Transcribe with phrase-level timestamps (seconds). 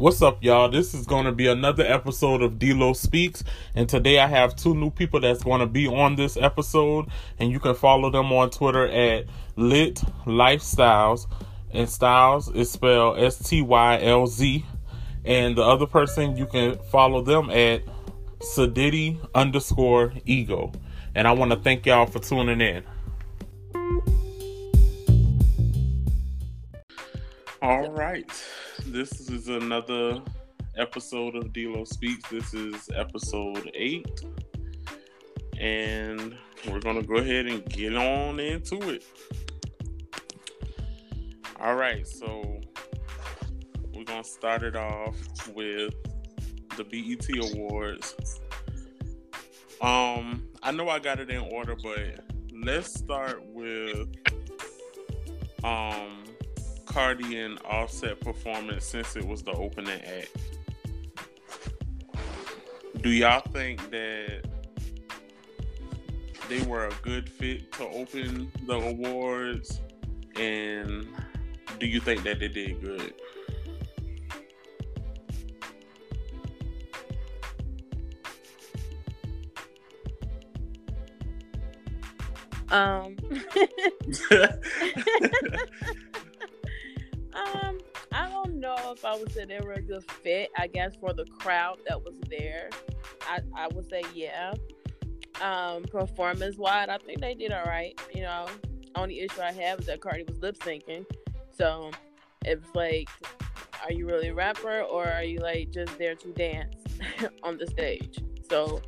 [0.00, 0.70] What's up, y'all?
[0.70, 3.44] This is going to be another episode of Delo Speaks,
[3.74, 7.52] and today I have two new people that's going to be on this episode, and
[7.52, 9.26] you can follow them on Twitter at
[9.56, 11.26] Lit Lifestyles,
[11.70, 14.64] and Styles is spelled S T Y L Z,
[15.26, 17.82] and the other person you can follow them at
[18.38, 20.72] Sadiddy underscore Ego,
[21.14, 22.84] and I want to thank y'all for tuning in.
[27.60, 28.32] All right.
[28.86, 30.20] This is another
[30.76, 32.28] episode of Delo Speaks.
[32.30, 34.24] This is episode eight.
[35.58, 36.36] And
[36.68, 39.04] we're to go ahead and get on into it.
[41.60, 42.06] All right.
[42.06, 42.60] So
[43.94, 45.16] we're to start it off
[45.54, 45.94] with
[46.76, 48.40] the BET Awards.
[49.80, 52.20] Um, I know I got it in order, but
[52.52, 54.08] let's start with
[55.62, 56.19] um
[56.90, 60.36] Cardi and Offset performance since it was the opening act.
[63.00, 64.44] Do y'all think that
[66.48, 69.80] they were a good fit to open the awards?
[70.34, 71.06] And
[71.78, 73.14] do you think that they did good?
[82.72, 83.16] Um
[87.34, 87.78] Um,
[88.12, 90.50] I don't know if I would say they were a good fit.
[90.56, 92.70] I guess for the crowd that was there,
[93.22, 94.54] I I would say yeah.
[95.40, 97.98] Um, performance wise, I think they did all right.
[98.14, 98.46] You know,
[98.94, 101.06] only issue I have is that Cardi was lip syncing.
[101.56, 101.90] So
[102.44, 103.08] it's like,
[103.84, 106.74] are you really a rapper or are you like just there to dance
[107.42, 108.18] on the stage?
[108.48, 108.82] So,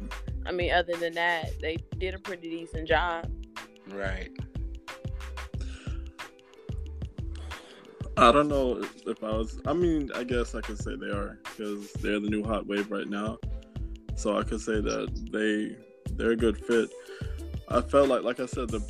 [0.45, 3.31] I mean, other than that, they did a pretty decent job.
[3.89, 4.31] Right.
[8.17, 9.61] I don't know if I was.
[9.67, 12.91] I mean, I guess I could say they are because they're the new hot wave
[12.91, 13.39] right now.
[14.17, 15.77] So I could say that they
[16.15, 16.91] they're a good fit.
[17.69, 18.81] I felt like, like I said, the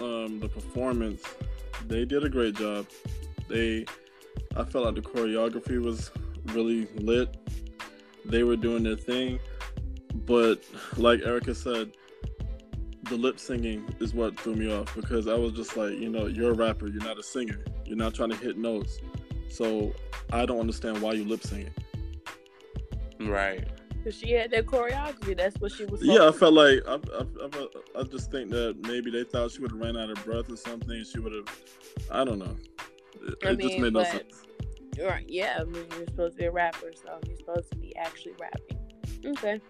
[0.00, 1.22] um, the performance
[1.86, 2.86] they did a great job.
[3.48, 3.84] They,
[4.56, 6.10] I felt like the choreography was
[6.52, 7.36] really lit.
[8.24, 9.40] They were doing their thing,
[10.26, 10.62] but
[10.96, 11.92] like Erica said,
[13.04, 16.26] the lip singing is what threw me off because I was just like, you know,
[16.26, 17.64] you're a rapper, you're not a singer.
[17.90, 19.00] You're not trying to hit notes.
[19.48, 19.92] So
[20.32, 21.74] I don't understand why you lip singing.
[23.18, 23.66] Right.
[24.04, 25.36] Cause she had that choreography.
[25.36, 26.00] That's what she was.
[26.00, 29.60] Yeah, I felt like I, I, I, I just think that maybe they thought she
[29.60, 31.02] would have ran out of breath or something.
[31.02, 31.48] She would have.
[32.12, 32.56] I don't know.
[33.22, 34.42] It, I it mean, just made no but- sense.
[35.02, 35.26] Right.
[35.28, 35.58] Yeah.
[35.60, 38.78] I mean, you're supposed to be a rapper, so you're supposed to be actually rapping.
[39.26, 39.60] Okay.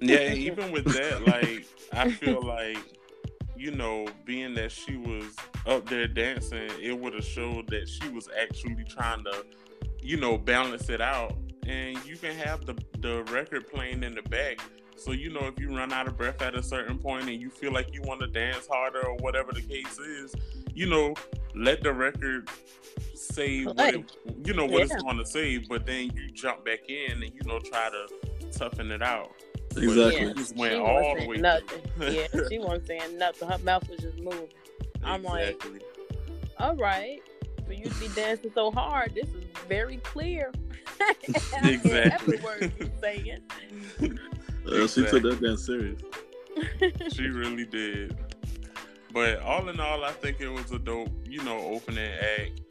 [0.00, 2.78] Yeah, even with that, like I feel like
[3.56, 5.34] you know, being that she was
[5.66, 9.44] up there dancing, it would have showed that she was actually trying to,
[10.02, 11.34] you know, balance it out.
[11.66, 14.58] And you can have the the record playing in the back.
[14.96, 17.50] So you know, if you run out of breath at a certain point and you
[17.50, 20.34] feel like you want to dance harder or whatever the case is,
[20.74, 21.14] you know,
[21.54, 22.48] let the record
[23.14, 24.94] say what it, you know what Yeah.
[24.94, 28.50] it's going to say, but then you jump back in and you know try to
[28.50, 29.32] toughen it out.
[29.76, 30.26] Exactly.
[30.26, 30.32] Yeah.
[30.34, 31.80] just went she all wasn't the way nothing.
[31.96, 32.08] through.
[32.10, 33.48] yeah, she wasn't saying nothing.
[33.48, 34.48] Her mouth was just moving.
[35.02, 35.62] I'm like-
[36.58, 37.20] All right.
[37.66, 40.52] For you to be dancing so hard, this is very clear.
[41.64, 41.92] Exactly.
[41.92, 43.40] Every word you're saying.
[44.66, 46.00] Uh, she took that damn serious.
[47.12, 48.16] she really did.
[49.12, 52.62] But all in all, I think it was a dope, you know, opening act.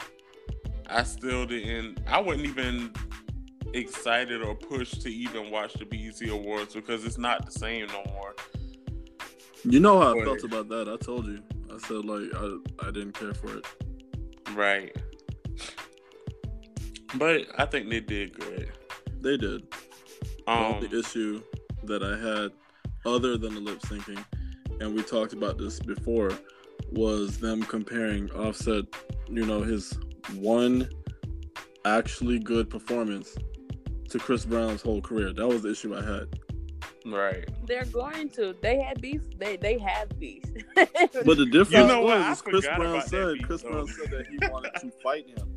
[0.90, 2.00] I still didn't.
[2.08, 2.92] I wasn't even
[3.74, 8.04] excited or pushed to even watch the BET Awards because it's not the same no
[8.14, 8.36] more.
[9.64, 10.90] You know how I felt about that.
[10.90, 11.42] I told you.
[11.74, 13.66] I said like I I didn't care for it.
[14.54, 14.96] Right.
[17.16, 18.72] But I think they did good.
[19.22, 19.64] They did.
[20.46, 21.42] The Um, only issue
[21.84, 22.52] that I had,
[23.06, 24.24] other than the lip syncing,
[24.82, 26.32] and we talked about this before,
[26.92, 28.86] was them comparing Offset,
[29.30, 29.98] you know, his
[30.36, 30.90] one
[31.86, 33.36] actually good performance
[34.14, 35.34] to Chris Brown's whole career.
[35.34, 36.28] That was the issue I had.
[37.06, 37.48] right.
[37.66, 38.56] They're going to.
[38.62, 39.22] They had beef.
[39.38, 40.44] They they have beef.
[40.76, 42.18] But the difference You know what?
[42.18, 43.70] I was, is Chris Brown said beat, Chris though.
[43.72, 45.56] Brown said that he wanted to fight him.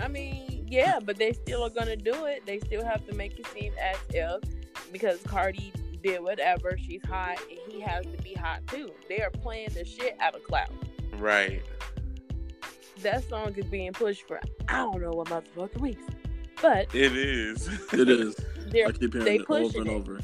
[0.00, 2.46] I mean, yeah, but they still are gonna do it.
[2.46, 4.42] They still have to make it seem as if
[4.90, 5.72] because Cardi
[6.02, 8.90] did whatever, she's hot, and he has to be hot too.
[9.08, 10.70] They are playing the shit out of Cloud.
[11.18, 11.62] Right.
[13.02, 16.04] That song is being pushed for I don't know what motherfucking weeks,
[16.62, 17.68] but It is.
[17.92, 18.34] It is.
[18.70, 19.94] they're I keep hearing they it over pushing and it.
[19.94, 20.20] over.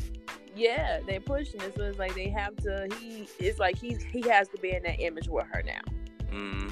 [0.55, 1.75] yeah they're pushing it.
[1.77, 2.89] So it's like they have to.
[3.01, 5.81] He it's like he's he has to be in that image with her now.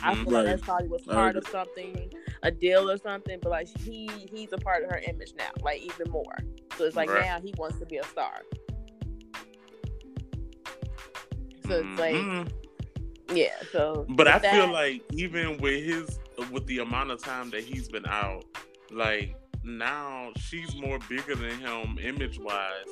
[0.03, 0.25] I Mhm.
[0.25, 2.13] feel like that's probably was part of something,
[2.43, 5.81] a deal or something, but like he he's a part of her image now, like
[5.81, 6.37] even more.
[6.77, 7.25] So it's like Right.
[7.25, 8.43] now he wants to be a star.
[11.67, 12.49] So it's like Mhm.
[13.33, 13.55] yeah.
[13.73, 16.19] So But I with feel like even with his
[16.51, 18.45] with the amount of time that he's been out,
[18.91, 19.35] like
[19.65, 22.85] now she's more bigger than him image wise.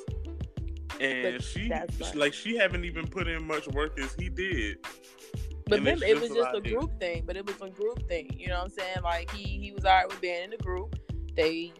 [0.99, 4.77] And But she like- like she haven't even put in much work as he did.
[5.65, 7.23] But And then it was just just a like- group thing.
[7.25, 8.35] But it was a group thing.
[8.37, 8.97] You know what I'm saying?
[9.03, 10.95] Like he he was alright with being in the group.
[11.35, 11.73] They,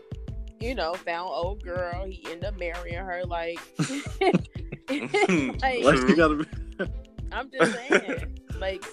[0.60, 2.06] you know, found old girl.
[2.06, 3.24] He ended up marrying her.
[3.26, 3.60] Like,
[4.90, 6.46] like Why she gotta be?
[7.32, 8.84] I'm just saying, like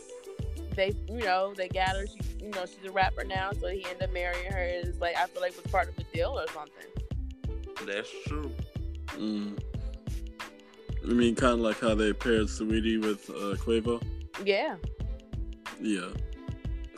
[0.75, 2.07] they, you know, they got her.
[2.07, 4.63] She, you know, she's a rapper now, so he ended up marrying her.
[4.63, 7.87] It's like I feel like it was part of a deal or something.
[7.87, 8.53] That's true.
[9.17, 9.59] Mm.
[11.03, 14.03] I mean, kind of like how they paired Saweetie with uh, Quavo.
[14.45, 14.77] Yeah,
[15.81, 16.09] Yeah,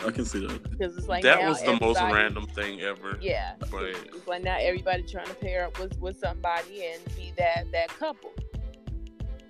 [0.04, 0.70] I can see that.
[0.70, 3.18] because it's like that was the most random thing ever.
[3.20, 7.32] Yeah, But it's like now everybody trying to pair up with with somebody and be
[7.36, 8.32] that that couple,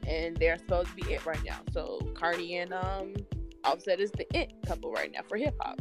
[0.06, 1.58] and they're supposed to be it right now.
[1.72, 3.14] So Cardi and um
[3.64, 5.81] Offset is the it couple right now for hip hop.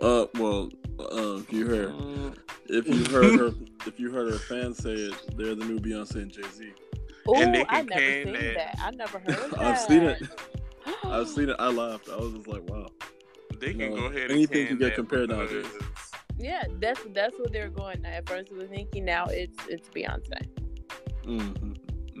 [0.00, 2.36] Uh, well, uh, if you heard, Mm,
[2.66, 3.52] if you heard her,
[3.86, 6.72] if you heard her fans say it, they're the new Beyonce and Jay Z.
[7.28, 8.54] Oh, I never seen that.
[8.54, 8.78] that.
[8.82, 9.60] I never heard that.
[9.60, 10.22] I've seen it.
[11.04, 11.56] I've seen it.
[11.58, 12.08] I laughed.
[12.08, 12.86] I was just like, wow.
[13.58, 15.72] they can No, go ahead and anything can can get compared because nowadays.
[16.38, 18.04] Yeah, that's that's what they're going.
[18.06, 20.46] At first it was Nicki, now it's it's Beyonce.
[21.24, 21.72] hmm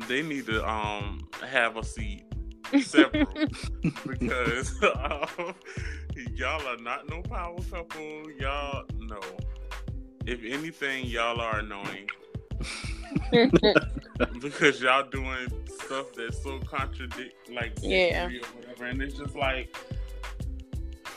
[0.08, 2.24] They need to um have a seat
[2.82, 3.26] several
[4.06, 5.54] because um,
[6.34, 8.30] y'all are not no power couple.
[8.32, 9.20] Y'all no.
[10.26, 12.08] If anything, y'all are annoying
[14.40, 18.26] because y'all doing stuff that's so contradict like Yeah.
[18.26, 19.74] or whatever, and it's just like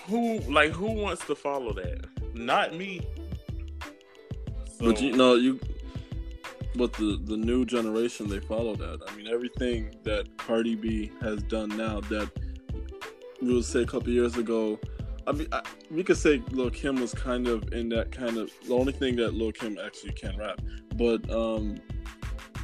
[0.08, 2.06] who like who wants to follow that?
[2.34, 3.02] Not me.
[4.78, 5.60] So, But you know, you.
[6.75, 9.00] But the the new generation they follow that.
[9.08, 12.30] I mean, everything that Cardi B has done now that
[13.42, 14.80] we would say a couple years ago.
[15.25, 18.52] I mean, I, we could say Lil Kim was kind of in that kind of.
[18.68, 20.60] The only thing that Lil Kim actually can rap,
[20.96, 21.75] but um,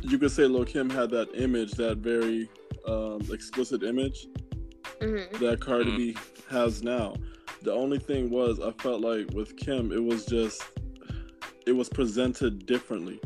[0.01, 2.49] you could say Lil Kim had that image, that very
[2.87, 4.27] um, explicit image
[5.01, 5.39] Mhm.
[5.39, 6.17] that Cardi B
[6.49, 7.15] has now.
[7.61, 10.61] The only thing was, I felt like with Kim, it was just,
[11.65, 13.19] it was presented differently.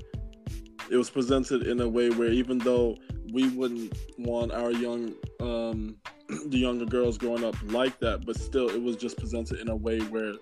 [0.89, 2.97] It was presented in a way where even though
[3.31, 5.95] we wouldn't want our young, um,
[6.47, 9.75] the younger girls growing up like that, but still, it was just presented in a
[9.75, 10.33] way where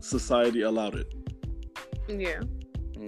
[0.00, 1.12] society allowed it.
[2.08, 2.40] Yeah.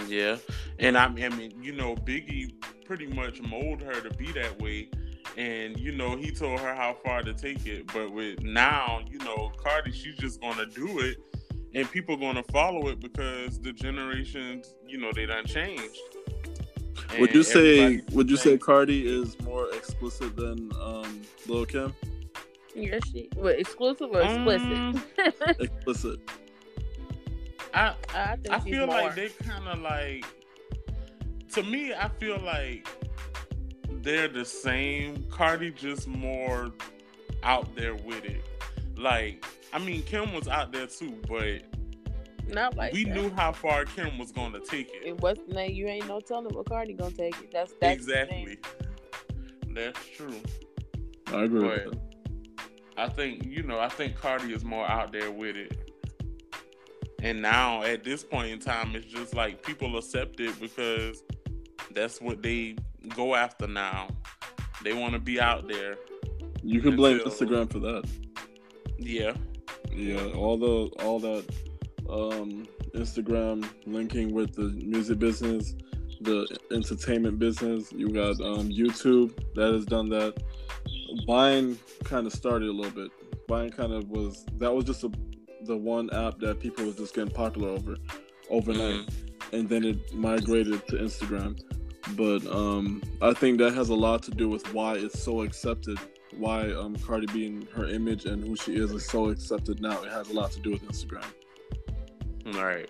[0.06, 0.36] Yeah,
[0.78, 2.52] and I mean, I mean, you know, Biggie
[2.84, 4.90] pretty much molded her to be that way,
[5.36, 7.86] and you know, he told her how far to take it.
[7.86, 11.16] But with now, you know, Cardi, she's just gonna do it,
[11.74, 15.98] and people gonna follow it because the generations, you know, they done changed.
[17.18, 18.00] Would you say?
[18.12, 21.94] Would you say thinks- Cardi is more explicit than um, Lil Kim?
[22.74, 24.62] Yeah, she what exclusive or explicit?
[24.72, 25.02] Um,
[25.58, 26.20] Explicit.
[27.74, 28.96] I I think I she's feel more.
[28.96, 30.24] like they kind of like.
[31.54, 32.86] To me, I feel like
[34.02, 35.24] they're the same.
[35.30, 36.68] Cardi just more
[37.42, 38.42] out there with it.
[38.96, 41.62] Like, I mean, Kim was out there too, but
[42.48, 43.14] not like we that.
[43.14, 45.06] knew how far Kim was going to take it.
[45.08, 45.72] And what's the name?
[45.72, 47.50] You ain't no telling what Cardi gonna take it.
[47.52, 48.58] That's that's exactly.
[49.70, 50.40] That's true.
[51.28, 52.00] I agree But with that.
[52.96, 55.92] I think you know, I think Cardi is more out there with it.
[57.22, 61.22] And now at this point in time, it's just like people accept it because
[61.92, 62.76] that's what they
[63.14, 64.08] go after now.
[64.84, 65.96] They want to be out there.
[66.62, 68.08] You can blame Instagram for that.
[68.98, 69.34] Yeah.
[69.92, 71.44] Yeah, all the all that
[72.08, 75.74] um Instagram linking with the music business,
[76.22, 77.92] the entertainment business.
[77.92, 80.42] You got um YouTube that has done that.
[81.26, 83.10] Vine kind of started a little bit.
[83.48, 85.10] Vine kind of was that was just a,
[85.64, 87.96] the one app that people was just getting popular over
[88.50, 89.12] overnight, Mhm.
[89.52, 91.60] and then it migrated to Instagram.
[92.16, 95.98] But um, I think that has a lot to do with why it's so accepted.
[96.36, 100.02] Why um, Cardi B and her image and who she is is so accepted now.
[100.02, 101.24] It has a lot to do with Instagram.
[102.56, 102.88] All right.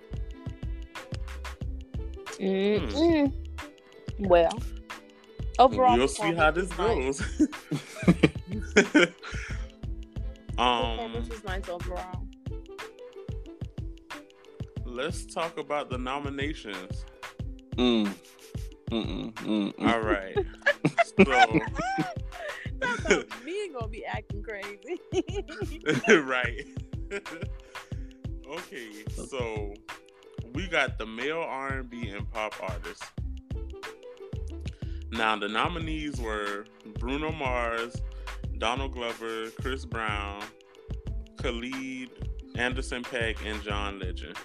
[2.38, 3.32] Mm-mm.
[4.20, 4.58] Well,
[5.58, 7.20] overall, we'll see how this goes.
[7.20, 7.40] Nice.
[10.58, 12.28] um, Performance was nice overall.
[14.98, 17.04] let's talk about the nominations.
[17.76, 18.12] Mm.
[18.90, 19.88] Mm-mm, mm-mm.
[19.88, 20.36] All right.
[23.06, 25.00] so, me gonna be acting crazy.
[26.08, 26.66] right.
[28.48, 29.74] Okay, so
[30.54, 33.04] we got the male R and B and pop artists.
[35.10, 36.64] Now the nominees were
[36.98, 38.00] Bruno Mars,
[38.56, 40.42] Donald Glover, Chris Brown,
[41.42, 42.10] Khalid,
[42.56, 44.36] Anderson .Paak, and John Legend.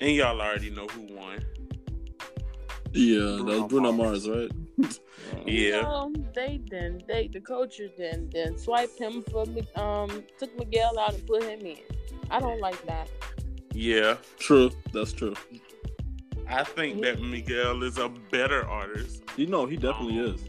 [0.00, 1.44] And y'all already know who won.
[2.92, 5.00] Yeah, Bruno that was Bruno Mars, Mars right?
[5.46, 5.82] yeah.
[5.82, 11.14] No, they then they the coaches then then swiped him for um took Miguel out
[11.14, 11.97] and put him in.
[12.30, 13.08] I don't like that.
[13.72, 14.16] Yeah.
[14.38, 14.70] True.
[14.92, 15.34] That's true.
[16.48, 19.22] I think that Miguel is a better artist.
[19.36, 20.44] You know, he definitely um, is.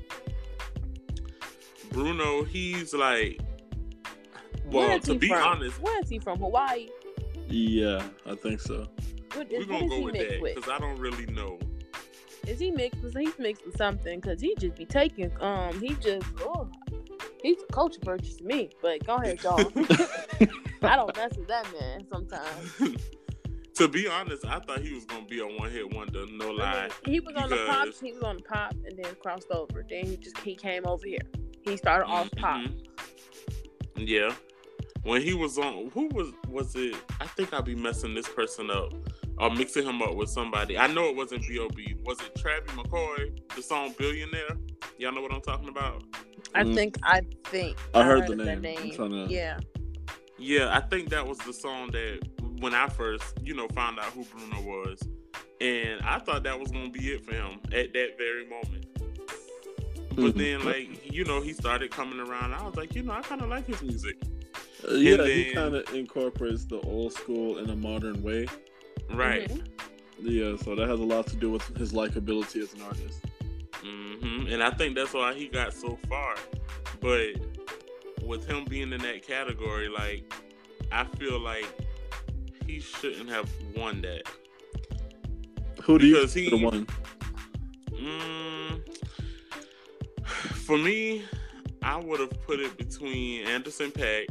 [1.92, 3.42] Bruno, he's like
[4.72, 5.44] well, to be from?
[5.44, 6.40] honest, where is he from?
[6.40, 6.88] Hawaii.
[7.48, 8.88] Yeah, I think so.
[9.34, 11.60] What, We're gonna go with that because I don't really know.
[12.48, 13.02] Is he mixed?
[13.18, 15.32] He's mixed with something because he just be taking.
[15.42, 16.70] Um, he just oh,
[17.42, 18.70] he's a coach virtue to me.
[18.82, 19.60] But go ahead, y'all.
[20.82, 22.80] I don't mess with that man sometimes.
[23.76, 26.26] to be honest, I thought he was gonna be a one hit wonder.
[26.32, 26.90] No lie.
[27.06, 27.88] he was on the pop.
[28.02, 29.86] He was on the pop, and then crossed over.
[29.90, 31.22] Then he just he came over here.
[31.62, 32.14] He started mm-hmm.
[32.14, 32.72] off pop.
[33.96, 34.34] Yeah.
[35.04, 36.96] When he was on, who was was it?
[37.22, 38.94] I think I'll be messing this person up
[39.38, 40.78] or mixing him up with somebody.
[40.78, 41.96] I know it wasn't B.O.B.
[42.04, 43.56] Was it Travie McCoy?
[43.56, 44.58] The song "Billionaire"?
[44.98, 46.04] Y'all know what I'm talking about?
[46.56, 46.76] I mm.
[46.76, 46.98] think.
[47.04, 47.78] I think.
[47.94, 48.62] I, I heard, heard, the name.
[48.62, 48.92] name.
[48.96, 49.28] To...
[49.30, 49.60] Yeah.
[50.38, 52.22] Yeah, I think that was the song that
[52.60, 55.02] when I first, you know, found out who Bruno was,
[55.60, 58.86] and I thought that was gonna be it for him at that very moment.
[60.20, 60.40] But mm-hmm.
[60.40, 62.54] then, like, you know, he started coming around.
[62.54, 64.18] I was like, you know, I kind of like his music.
[64.88, 68.48] Uh, yeah, then, he kind of incorporates the old school in a modern way.
[69.10, 69.50] Right.
[69.50, 70.28] Mm-hmm.
[70.28, 73.24] Yeah, so that has a lot to do with his likability as an artist.
[73.84, 74.52] Mm-hmm.
[74.52, 76.36] And I think that's why he got so far.
[77.00, 77.36] But
[78.24, 80.32] with him being in that category, like,
[80.92, 81.68] I feel like
[82.66, 84.24] he shouldn't have won that.
[85.84, 86.88] Who do because you he won?
[87.92, 88.82] Mm,
[90.26, 91.24] for me,
[91.82, 94.28] I would have put it between Anderson .Paak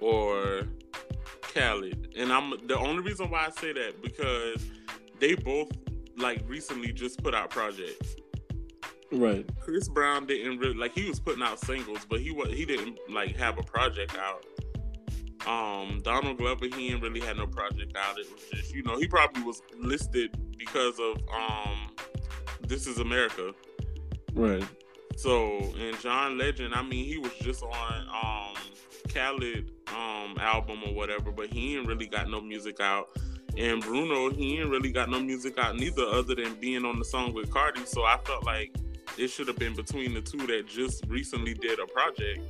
[0.00, 0.68] or
[1.40, 2.14] Khalid.
[2.16, 4.64] And I'm the only reason why I say that because
[5.18, 5.70] they both
[6.16, 8.16] like recently just put out projects.
[9.12, 9.44] Right.
[9.60, 12.98] Chris Brown didn't really like he was putting out singles, but he was he didn't
[13.10, 14.46] like have a project out.
[15.46, 18.18] Um, Donald Glover he didn't really had no project out.
[18.18, 21.90] It was just you know he probably was listed because of um,
[22.66, 23.52] This Is America.
[24.32, 24.64] Right.
[25.16, 28.54] So and John Legend, I mean, he was just on um
[29.12, 33.08] Khaled um album or whatever, but he ain't really got no music out.
[33.56, 37.04] And Bruno, he ain't really got no music out neither, other than being on the
[37.04, 37.84] song with Cardi.
[37.84, 38.74] So I felt like
[39.18, 42.40] it should have been between the two that just recently did a project.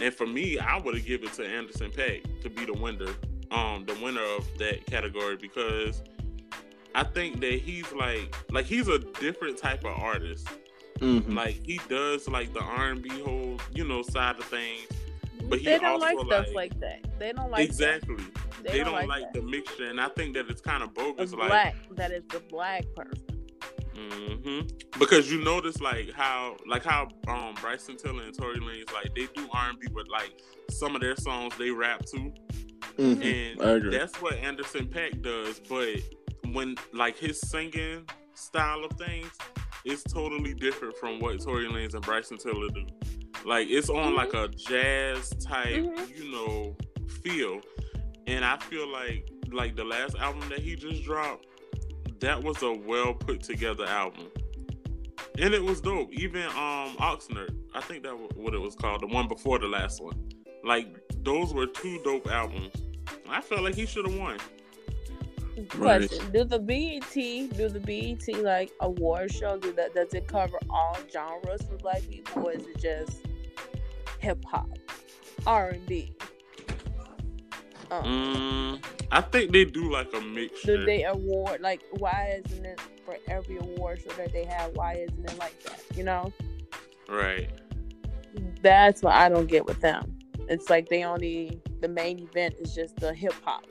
[0.00, 3.12] And for me, I would have given it to Anderson .Paak to be the winner,
[3.50, 6.02] um, the winner of that category because
[6.94, 10.48] I think that he's like, like he's a different type of artist.
[11.00, 11.36] Mm-hmm.
[11.36, 14.86] Like he does like the R and B whole, you know, side of things.
[15.48, 17.04] But he they don't like stuff like that.
[17.18, 18.24] They don't like exactly.
[18.66, 20.92] They, they, don't, don't like, like the mixture, and I think that it's kind of
[20.92, 21.24] bogus.
[21.24, 23.24] It's like black, that is the black person.
[23.94, 24.98] Mm-hmm.
[24.98, 29.26] Because you notice like how like how um Bryson Tiller and Tory Lanez like they
[29.34, 32.32] do R and B, but like some of their songs they rap too,
[32.98, 33.22] mm-hmm.
[33.22, 35.60] and that's what Anderson .Paak does.
[35.60, 36.00] But
[36.52, 38.04] when like his singing
[38.34, 39.30] style of things,
[39.84, 42.84] it's totally different from what Tory Lanez and Bryson Tiller do.
[43.44, 44.16] Like it's on mm-hmm.
[44.16, 46.04] like a jazz type, mm-hmm.
[46.16, 46.76] you know,
[47.22, 47.60] feel.
[48.26, 51.46] And I feel like like the last album that he just dropped,
[52.20, 54.28] that was a well put together album.
[55.38, 56.12] And it was dope.
[56.12, 59.68] Even um Oxnard, I think that was what it was called, the one before the
[59.68, 60.28] last one.
[60.64, 60.88] Like
[61.22, 62.72] those were two dope albums.
[63.28, 64.38] I felt like he should have won.
[65.68, 66.32] Question: right.
[66.32, 69.56] Do the BET do the BET like award show?
[69.58, 73.26] Do that does it cover all genres for Black people, or is it just
[74.18, 74.68] hip hop,
[75.46, 76.12] R and B?
[77.90, 80.78] Um, mm, I think they do like a mixture.
[80.78, 84.72] Do they award like why isn't it for every award show that they have?
[84.74, 85.80] Why isn't it like that?
[85.96, 86.32] You know?
[87.08, 87.50] Right.
[88.62, 90.18] That's what I don't get with them.
[90.48, 93.66] It's like they only the main event is just the hip hop.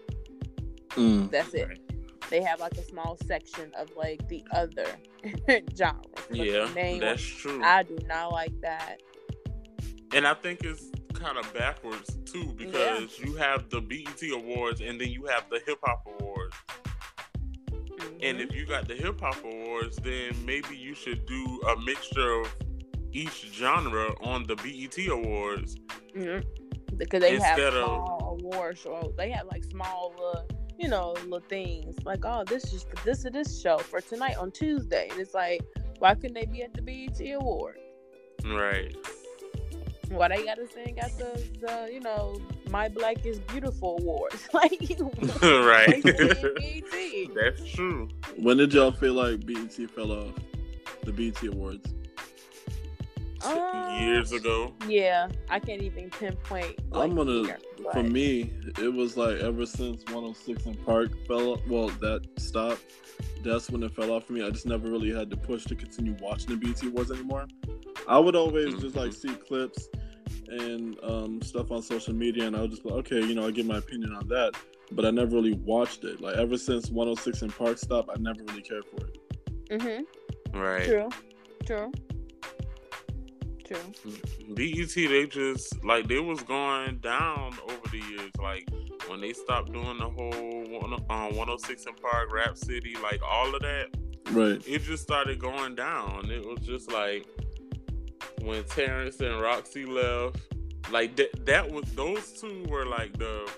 [0.91, 1.29] Mm.
[1.29, 1.79] That's it.
[2.29, 4.87] They have like a small section of like the other
[5.77, 6.05] genres.
[6.31, 6.67] Yeah,
[6.99, 7.63] that's true.
[7.63, 9.01] I do not like that.
[10.13, 13.25] And I think it's kind of backwards too because yeah.
[13.25, 16.55] you have the BET awards and then you have the hip hop awards.
[17.69, 18.17] Mm-hmm.
[18.21, 22.41] And if you got the hip hop awards, then maybe you should do a mixture
[22.41, 22.55] of
[23.11, 25.77] each genre on the BET awards.
[26.15, 26.97] Mm-hmm.
[26.97, 29.13] Because they have small of, award shows.
[29.17, 30.41] They have like small, uh,
[30.77, 34.51] you know, little things like, oh, this is this is this show for tonight on
[34.51, 35.61] Tuesday, and it's like,
[35.99, 37.77] why couldn't they be at the BET Award?
[38.45, 38.95] Right.
[40.09, 44.71] Why I gotta sing at the, the you know my black is beautiful awards like
[45.41, 46.03] right.
[46.03, 47.35] BET.
[47.35, 48.07] That's true.
[48.37, 50.33] When did y'all feel like BET fell off?
[51.03, 51.93] The BET Awards.
[53.45, 54.73] Um, Years ago.
[54.87, 56.79] Yeah, I can't even pinpoint.
[56.93, 57.43] I'm gonna.
[57.43, 57.59] year,
[57.93, 61.53] For me, it was like ever since 106 and Park fell.
[61.53, 62.81] off- Well, that stopped.
[63.43, 64.43] That's when it fell off for me.
[64.43, 67.45] I just never really had to push to continue watching the BET Awards anymore.
[68.07, 69.89] I would always just like see clips
[70.47, 73.47] and um, stuff on social media, and I would just be like, okay, you know,
[73.47, 74.53] I give my opinion on that.
[74.91, 76.21] But I never really watched it.
[76.21, 79.69] Like ever since 106 and Park stopped, I never really cared for it.
[79.69, 80.03] Mhm.
[80.53, 80.85] Right.
[80.85, 81.09] True.
[81.65, 81.91] True.
[83.65, 84.13] True.
[84.53, 88.31] BET, they just like they was going down over the years.
[88.39, 88.69] Like
[89.07, 93.53] when they stopped doing the whole one, um, 106 and Park, Rap City, like all
[93.55, 93.87] of that,
[94.31, 94.61] Right.
[94.67, 96.29] it just started going down.
[96.29, 97.25] It was just like
[98.45, 100.37] when Terrence and Rocsi left,
[100.91, 101.45] like that.
[101.45, 103.49] That was those two were like the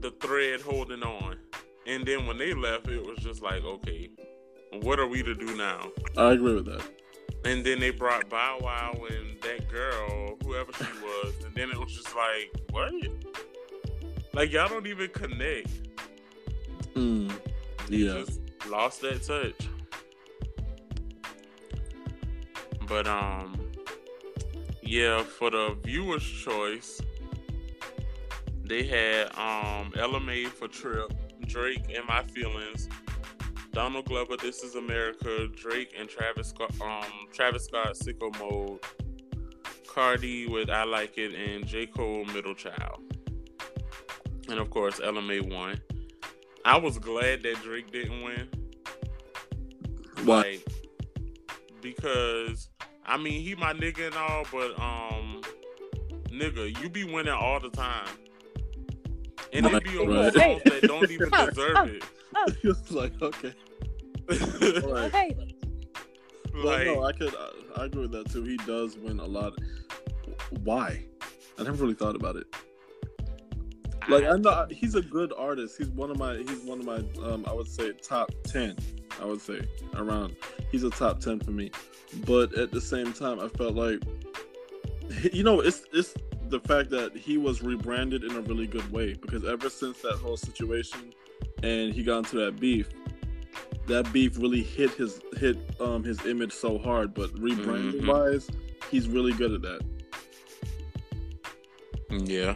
[0.00, 1.36] the thread holding on.
[1.86, 4.10] And then when they left, it was just like, okay,
[4.82, 5.90] what are we to do now?
[6.16, 6.84] I agree with that.
[7.44, 11.78] And then they brought Bow Wow and that girl, whoever she was, and then it
[11.78, 12.92] was just like, what?
[14.34, 15.70] Like y'all don't even connect.
[16.94, 17.32] Mm.
[17.88, 18.24] Yeah.
[18.24, 19.68] just lost that touch.
[22.86, 23.67] But um,
[24.88, 27.02] yeah, for the viewer's choice,
[28.64, 31.12] they had um Ella Mai for Trip,
[31.46, 32.88] Drake and My Feelings,
[33.72, 37.04] Donald Glover, This Is America, Drake and Travis Scott, um
[37.34, 38.80] Travis Scott, Sicko Mode,
[39.86, 43.02] Cardi with I Like It, and J Cole, Middle Child,
[44.48, 45.78] and of course Ella Mai won.
[46.64, 48.48] I was glad that Drake didn't win.
[50.24, 50.36] Why?
[50.36, 50.66] Like,
[51.82, 52.70] because
[53.08, 55.40] I mean he my nigga and all, but um,
[56.28, 58.06] nigga, you be winning all the time,
[59.52, 60.32] and it be on Right.
[60.32, 62.04] songs that don't even deserve it.
[62.62, 63.54] he was like, okay.
[64.86, 65.10] Right.
[65.10, 65.34] Hey,
[66.52, 67.34] But like, no, I could.
[67.34, 68.44] I, I agree with that too.
[68.44, 69.54] He does win a lot.
[70.64, 71.04] Why?
[71.58, 72.46] I never really thought about it.
[74.08, 74.72] Like I'm not.
[74.72, 75.76] He's a good artist.
[75.78, 76.36] He's one of my.
[76.38, 76.96] He's one of my.
[77.24, 78.76] Um, I would say top ten.
[79.20, 79.60] I would say
[79.96, 80.36] around.
[80.70, 81.70] He's a top ten for me.
[82.26, 84.00] But at the same time, I felt like,
[85.32, 86.14] you know, it's it's
[86.48, 90.14] the fact that he was rebranded in a really good way because ever since that
[90.14, 91.12] whole situation,
[91.62, 92.88] and he got into that beef,
[93.86, 97.12] that beef really hit his hit um his image so hard.
[97.12, 98.06] But rebranding Mhm.
[98.06, 98.48] wise,
[98.90, 99.80] he's really good at that.
[102.10, 102.54] Yeah.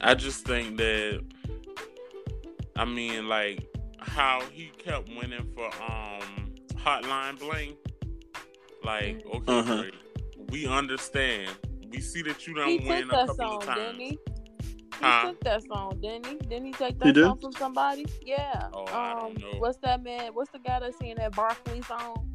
[0.00, 1.24] I just think that
[2.76, 3.66] I mean like
[3.98, 7.76] how he kept winning for um Hotline Bling.
[8.84, 9.82] Like, okay, Uh-huh.
[9.82, 9.94] Drake,
[10.50, 11.50] we understand.
[11.90, 14.08] We see that you he don't win took a that couple song, of didn't he?
[14.10, 14.18] He
[15.02, 15.26] Huh?
[15.26, 16.36] took that song, didn't he?
[16.36, 17.24] Didn't he take He that did?
[17.24, 18.06] song from somebody?
[18.22, 18.68] Yeah.
[18.72, 19.58] Oh, I don't um, know.
[19.58, 20.30] what's that man?
[20.34, 22.30] What's the guy that's singing that Broccoli song?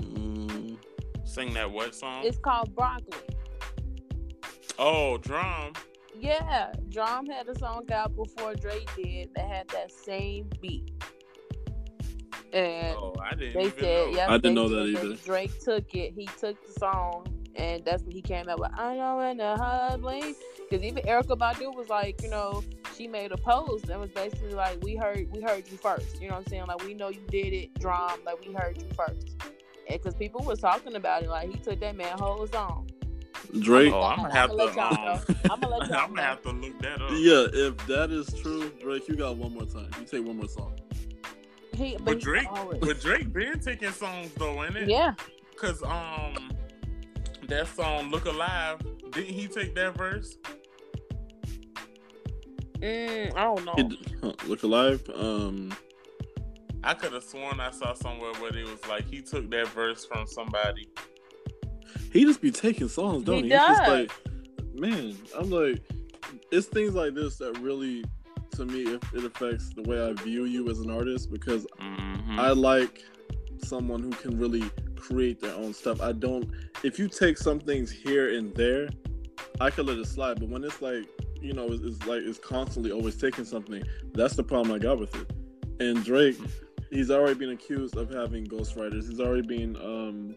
[0.00, 0.76] Mm,
[1.24, 2.24] Sing that what song?
[2.24, 3.16] It's called Broccoli.
[4.78, 5.72] oh, DRAM.
[6.22, 10.88] Yeah, DRAM had a song out before Drake did that had that same beat.
[12.52, 14.16] And Oh, I didn't they even said, know.
[14.16, 15.14] yeah, I didn't they know that either.
[15.16, 16.12] Drake took it.
[16.14, 19.56] He took the song, and that's when he came out with "I know in the
[19.56, 20.36] hot lane."
[20.70, 22.62] Because even Erykah Badu was like, you know,
[22.96, 26.22] she made a post and was basically like, "We heard, we heard you first.
[26.22, 26.66] You know what I'm saying?
[26.68, 28.20] Like, we know you did it, DRAM.
[28.24, 29.34] Like, we heard you first.
[29.88, 32.88] And because people was talking about it, like he took that man whole song.
[33.60, 33.92] Drake.
[33.92, 34.56] Oh, I'm gonna have to.
[34.80, 35.20] Um.
[35.50, 36.22] I'm gonna let y'all I'm gonna know.
[36.22, 37.10] have to look that up.
[37.12, 39.88] Yeah, if that is true, Drake, you got one more time.
[40.00, 40.78] You take one more song.
[41.74, 44.88] He, But he Drake, always- but Drake been taking songs though, ain't it?
[44.88, 45.14] yeah,
[45.56, 46.50] Cause um,
[47.48, 48.78] that song "Look Alive"
[49.10, 50.36] didn't he take that verse?
[52.80, 53.74] mm, I don't know.
[53.76, 55.02] He huh, look alive.
[55.14, 55.72] Um,
[56.84, 60.04] I could have sworn I saw somewhere where it was like he took that verse
[60.04, 60.88] from somebody.
[62.12, 63.54] He just be taking songs, don't He he?
[63.54, 63.88] It's just does.
[63.88, 65.82] like, man, I'm like,
[66.50, 68.04] it's things like this that really,
[68.52, 72.38] to me, it, it affects the way I view you as an artist because Mm-hmm.
[72.40, 73.02] I like
[73.64, 74.62] someone who can really
[74.96, 76.00] create their own stuff.
[76.00, 76.50] I don't.
[76.82, 78.88] If you take some things here and there,
[79.60, 80.40] I could let it slide.
[80.40, 81.04] But when it's like,
[81.40, 83.82] you know, it's, it's like it's constantly always taking something.
[84.14, 85.30] That's the problem I got with it.
[85.80, 86.36] And Drake,
[86.90, 89.08] he's already been accused of having ghostwriters.
[89.08, 90.36] He's already been um.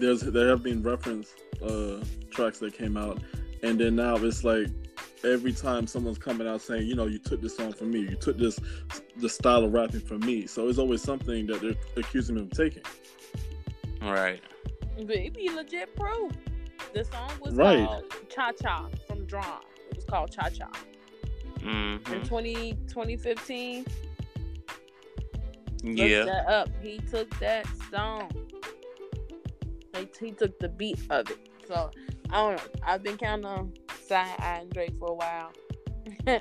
[0.00, 3.20] There's there have been reference uh tracks that came out,
[3.62, 4.68] and then now it's like
[5.24, 8.16] every time someone's coming out saying, you know, you took this song from me, you
[8.16, 8.58] took this
[9.18, 10.46] the style of rapping from me.
[10.46, 12.82] So it's always something that they're accusing him of taking.
[14.02, 14.40] all right
[14.98, 15.06] Right.
[15.06, 16.32] Baby, legit proof.
[16.92, 17.86] The song was Right.
[17.86, 19.60] called Cha Cha from DRAM.
[19.90, 20.68] It was called Cha Cha.
[21.60, 22.12] Mm-hmm.
[22.12, 23.84] In 20, 2015,
[25.84, 26.24] look Yeah.
[26.24, 26.68] that up.
[26.82, 28.30] He took that song.
[29.92, 31.48] Like, he took the beat of it.
[31.66, 31.90] So,
[32.30, 32.62] I don't know.
[32.84, 33.70] I've been kind of
[34.06, 35.52] side eyeing Drake for a while.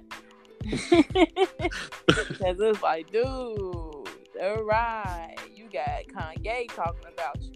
[0.63, 5.35] Because it's like, dude, all right.
[5.53, 7.53] You got Kanye talking about you.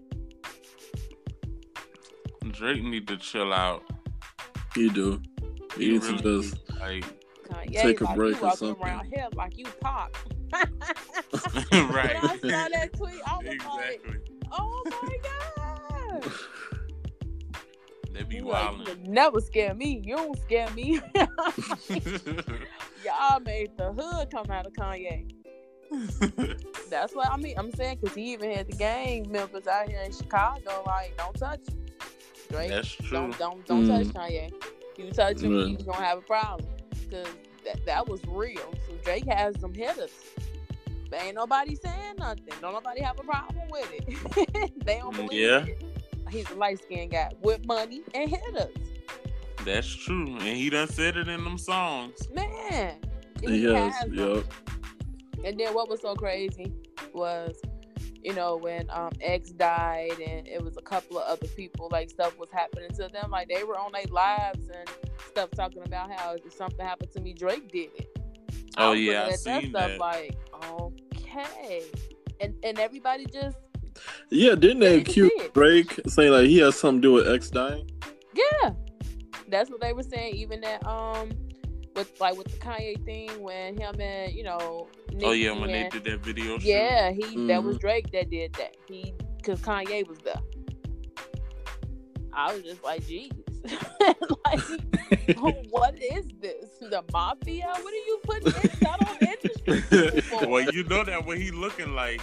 [2.51, 3.83] Drake need to chill out.
[4.75, 5.21] You do.
[5.77, 7.05] He You need to just like
[7.49, 8.83] Kanye, Take a like, break you or walking something.
[8.85, 10.15] around here like you pop.
[10.53, 10.71] right.
[11.71, 14.19] When I saw that tweet, I was like, exactly.
[14.51, 15.54] oh my God.
[18.11, 18.85] They be You like, you wilding.
[18.87, 20.01] would never scare me.
[20.03, 21.01] You don't scare me.
[23.03, 25.29] Y'all made the hood come out of Kanye.
[26.89, 27.55] That's what I mean.
[27.57, 30.83] I'm saying because he even had the gang members out here in Chicago.
[30.85, 31.59] Like, don't touch
[32.49, 32.69] Drake.
[32.69, 33.09] That's true.
[33.11, 33.87] Don't don't don't Mm.
[33.87, 34.51] touch Kanye.
[34.97, 35.67] You touch him, Right.
[35.67, 36.69] he's gonna have a problem.
[37.11, 37.27] Cause
[37.65, 38.73] that that was real.
[38.87, 40.11] So Drake has some hitters.
[41.09, 42.45] But ain't nobody saying nothing.
[42.61, 44.71] Don't nobody have a problem with it.
[44.85, 45.65] they don't believe Yeah.
[45.65, 45.83] it.
[46.29, 48.75] He's a light skinned guy with money and hitters.
[49.63, 50.27] That's true.
[50.27, 52.27] And he done said it in them songs.
[52.31, 52.99] Man.
[53.41, 53.99] he has.
[54.01, 54.13] them.
[54.13, 54.45] Yep.
[55.43, 56.71] And then what was so crazy
[57.13, 57.59] was,
[58.23, 62.09] you know, when um X died and it was a couple of other people, like
[62.09, 63.31] stuff was happening to them.
[63.31, 64.89] Like they were on their lives and
[65.27, 68.19] stuff talking about how if something happened to me, Drake did it.
[68.77, 69.99] Oh, was yeah, I looking at seen stuff that.
[69.99, 70.35] like,
[70.71, 71.83] okay.
[72.39, 73.57] And and everybody just
[74.29, 75.31] Yeah, didn't they Yeah, accuse.
[75.53, 77.89] Drake saying like he has something to do with X dying?
[78.33, 78.71] Yeah.
[79.47, 81.29] That's what they were saying, even that um
[81.95, 84.87] with like with the Kanye thing when him and, you know,
[85.23, 86.67] Oh yeah, Nicki when they did that video shoot.
[86.67, 87.81] Yeah, he that was Mhm.
[87.81, 88.75] Drake that did that.
[88.87, 90.41] He because Kanye was there.
[92.33, 93.31] I was just like, geez,
[94.45, 94.59] like,
[95.69, 96.65] what is this?
[96.81, 97.67] The mafia?
[97.67, 100.47] What are you putting this out on industry?
[100.49, 102.19] well, you know that what he looking like.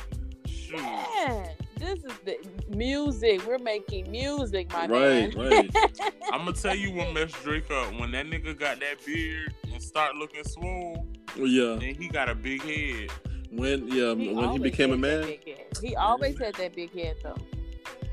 [0.46, 0.76] Shoot.
[0.82, 1.48] Man,
[1.82, 2.36] this is the
[2.76, 3.46] music.
[3.46, 5.50] We're making music, my right, man.
[5.50, 5.70] right.
[6.00, 6.12] right.
[6.32, 7.92] I'm gonna tell you what messed Drake up.
[7.98, 11.76] When that nigga got that beard and start looking swole, Well, yeah.
[11.78, 13.10] then he got a big head.
[13.50, 15.34] When yeah, when he became a man.
[15.80, 17.36] He always had that big head though.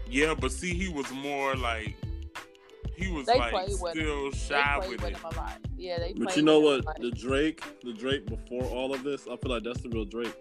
[0.09, 1.95] Yeah, but see, he was more like
[2.99, 5.17] he was They like play with still They shy with with it.
[5.17, 5.57] him a lot.
[5.77, 6.13] Yeah, they.
[6.13, 6.85] But you know what?
[6.99, 7.11] The.
[7.11, 10.33] Drake, the Drake before all of this, I feel like that's the real Drake.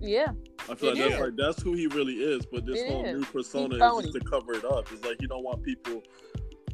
[0.00, 0.32] Yeah,
[0.68, 1.20] I feel It like that's is.
[1.20, 2.44] like that's who he really is.
[2.44, 3.18] But this It whole is.
[3.20, 4.90] new persona is just to cover it up.
[4.92, 6.02] It's like you don't want people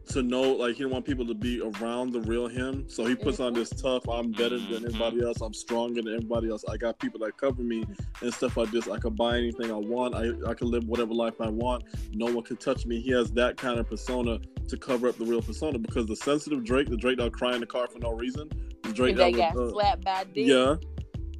[0.08, 2.88] to know, like he don't want people to be around the real him.
[2.88, 4.08] So he puts on this tough.
[4.08, 5.40] I'm better than everybody else.
[5.40, 6.64] I'm stronger than everybody else.
[6.68, 7.84] I got people that cover me
[8.22, 8.88] and stuff like this.
[8.88, 10.14] I can buy anything I want.
[10.14, 11.84] I I can live whatever life I want.
[12.12, 13.00] No one can touch me.
[13.00, 16.64] He has that kind of persona to cover up the real persona because the sensitive
[16.64, 18.50] Drake, the Drake that cry in the car for no reason,
[18.82, 20.46] the Drake they that got was, uh, slapped by dick.
[20.46, 20.76] yeah,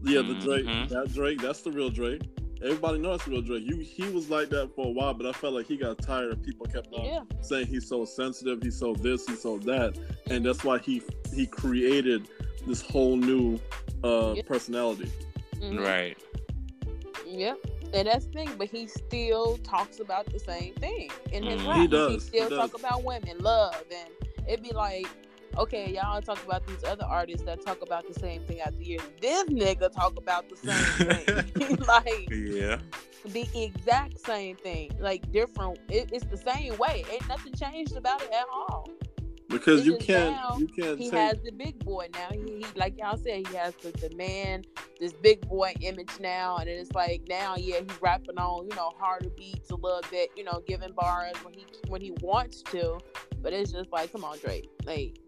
[0.02, 0.88] yeah, the Drake, Mhm.
[0.88, 2.22] that Drake, that's the real Drake.
[2.62, 3.64] Everybody knows that's the real Drake.
[3.66, 6.32] You, he was like that for a while, but I felt like he got tired
[6.32, 7.20] of people kept on yeah.
[7.40, 9.98] saying he's so sensitive, he's so this, he's so that,
[10.30, 11.02] and that's why he
[11.34, 12.28] he created
[12.66, 13.58] this whole new
[14.02, 14.42] uh Yeah.
[14.46, 15.10] personality.
[15.56, 15.84] Mhm.
[15.84, 16.16] Right.
[17.26, 17.58] Yep.
[17.94, 21.68] And that's the thing, but he still talks about the same thing in his Mhm.
[21.68, 21.76] rap.
[21.78, 22.58] He does, he still does.
[22.58, 24.10] talk about women, love, and
[24.46, 25.06] it'd be like,
[25.56, 29.02] okay, y'all talk about these other artists that talk about the same thing after years.
[29.20, 31.28] This nigga talk about the same thing,
[31.86, 32.78] like Yeah.
[33.24, 35.78] the exact same thing, like different.
[35.88, 37.04] It, it's the same way.
[37.10, 38.88] Ain't nothing changed about it at all.
[39.48, 42.28] Because you can't now you can't He take has the big boy now.
[42.30, 44.64] He, he like y'all said, he has the, the man,
[45.00, 48.92] this big boy image now, and it's like now, yeah, he's rapping on you know
[48.98, 52.98] harder beats a little bit, you know, giving bars when he when he wants to,
[53.40, 55.18] but it's just like, come on, Drake, like,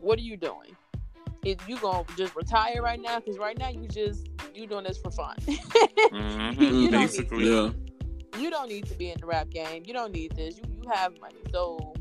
[0.00, 0.76] what are you doing?
[1.44, 3.18] If you gonna just retire right now?
[3.18, 5.36] Because right now you just you doing this for fun.
[6.12, 6.58] Mhm.
[6.58, 7.50] You don't need Basically.
[7.50, 7.70] yeah.
[8.38, 9.82] you don't need to be in the rap game.
[9.86, 10.58] You don't need this.
[10.58, 11.36] You you have money.
[11.50, 11.94] So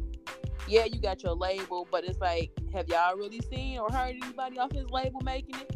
[0.72, 4.58] yeah, you got your label, but it's like, have y'all really seen or heard anybody
[4.58, 5.76] off his label making it?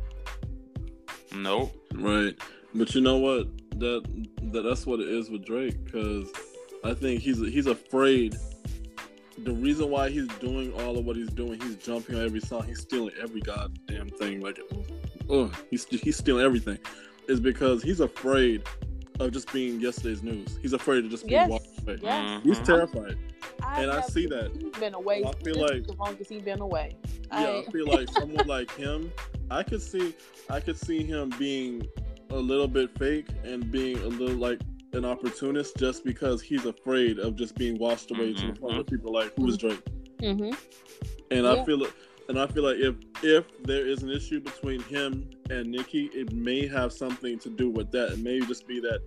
[1.35, 1.75] Nope.
[1.93, 2.33] Right.
[2.73, 3.47] But you know what?
[3.79, 4.05] That,
[4.53, 6.31] that that's what it is with Drake because
[6.85, 8.37] I think he's he's afraid.
[9.39, 12.63] The reason why he's doing all of what he's doing, he's jumping on every song,
[12.63, 14.39] he's stealing every goddamn thing.
[14.39, 14.59] Like,
[15.29, 16.79] oh, he's he's stealing everything,
[17.27, 18.63] is because he's afraid
[19.19, 20.57] of just being yesterday's news.
[20.61, 21.74] He's afraid of just being Yes.
[21.85, 22.03] Walked.
[22.03, 22.41] Yes.
[22.43, 23.17] He's terrified.
[23.61, 24.51] I And I see that.
[24.55, 25.23] He's been away.
[25.25, 26.97] I feel like- the longest he's been away.
[27.31, 29.11] yeah, I feel like someone like him,
[29.49, 30.15] I could see,
[30.49, 31.87] I could see him being
[32.29, 34.61] a little bit fake and being a little like
[34.93, 38.47] an opportunist just because he's afraid of just being washed away mm-hmm.
[38.47, 39.83] to the point where people like, who's Drake?
[40.21, 40.53] Mm-hmm.
[41.31, 41.51] And yeah.
[41.51, 41.85] I feel
[42.27, 46.33] and I feel like if if there is an issue between him and Nicki, it
[46.33, 48.13] may have something to do with that.
[48.13, 49.01] It may just be that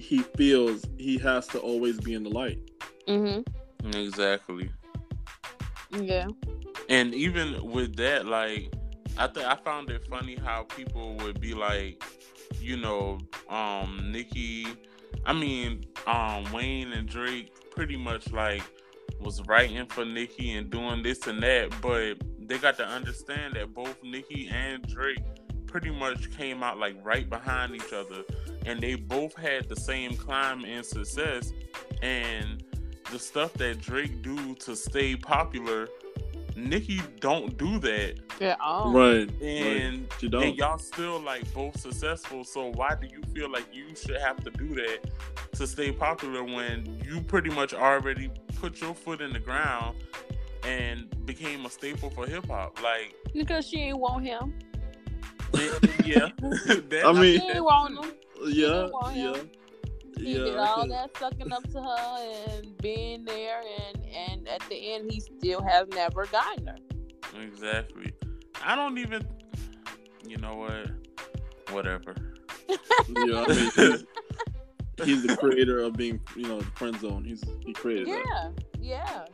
[0.00, 2.58] he feels he has to always be in the light.
[3.06, 3.96] Mm-hmm.
[3.96, 4.70] Exactly.
[5.90, 6.28] Yeah.
[6.88, 8.72] And even with that, like
[9.18, 12.02] I think I found it funny how people would be like,
[12.60, 14.66] you know, um, Nicki
[15.24, 18.62] I mean, um, Wayne and Drake pretty much like
[19.20, 23.74] was writing for Nicki and doing this and that, but they got to understand that
[23.74, 25.22] both Nicki and Drake
[25.70, 28.22] pretty much came out like right behind each other,
[28.66, 31.52] and they both had the same climb and success,
[32.02, 32.64] and
[33.10, 35.88] the stuff that Drake do to stay popular
[36.56, 38.92] Nicki don't do that at all.
[38.92, 39.30] Right.
[39.40, 40.34] And right.
[40.34, 42.44] and y'all still like both successful.
[42.44, 45.10] So why do you feel like you should have to do that
[45.52, 48.30] to stay popular when you pretty much already
[48.60, 49.96] put your foot in the ground
[50.64, 52.82] and became a staple for hip hop?
[52.82, 54.54] Like because she ain't want him.
[56.04, 56.28] yeah.
[57.04, 58.12] I mean, she want him.
[58.46, 58.88] Yeah.
[59.14, 59.34] Yeah.
[60.16, 64.60] He yeah, did all that sucking up to her and being there, and and at
[64.68, 66.76] the end, he still has never gotten her.
[67.40, 68.12] Exactly.
[68.62, 69.26] I don't even.
[70.26, 70.90] You know what?
[71.72, 72.14] Whatever.
[72.68, 72.76] yeah,
[73.08, 74.04] I mean, he's,
[75.04, 77.24] he's, the creator of being, you know, the friend zone.
[77.24, 78.08] He's he created.
[78.08, 78.52] Yeah, that.
[78.78, 79.24] yeah,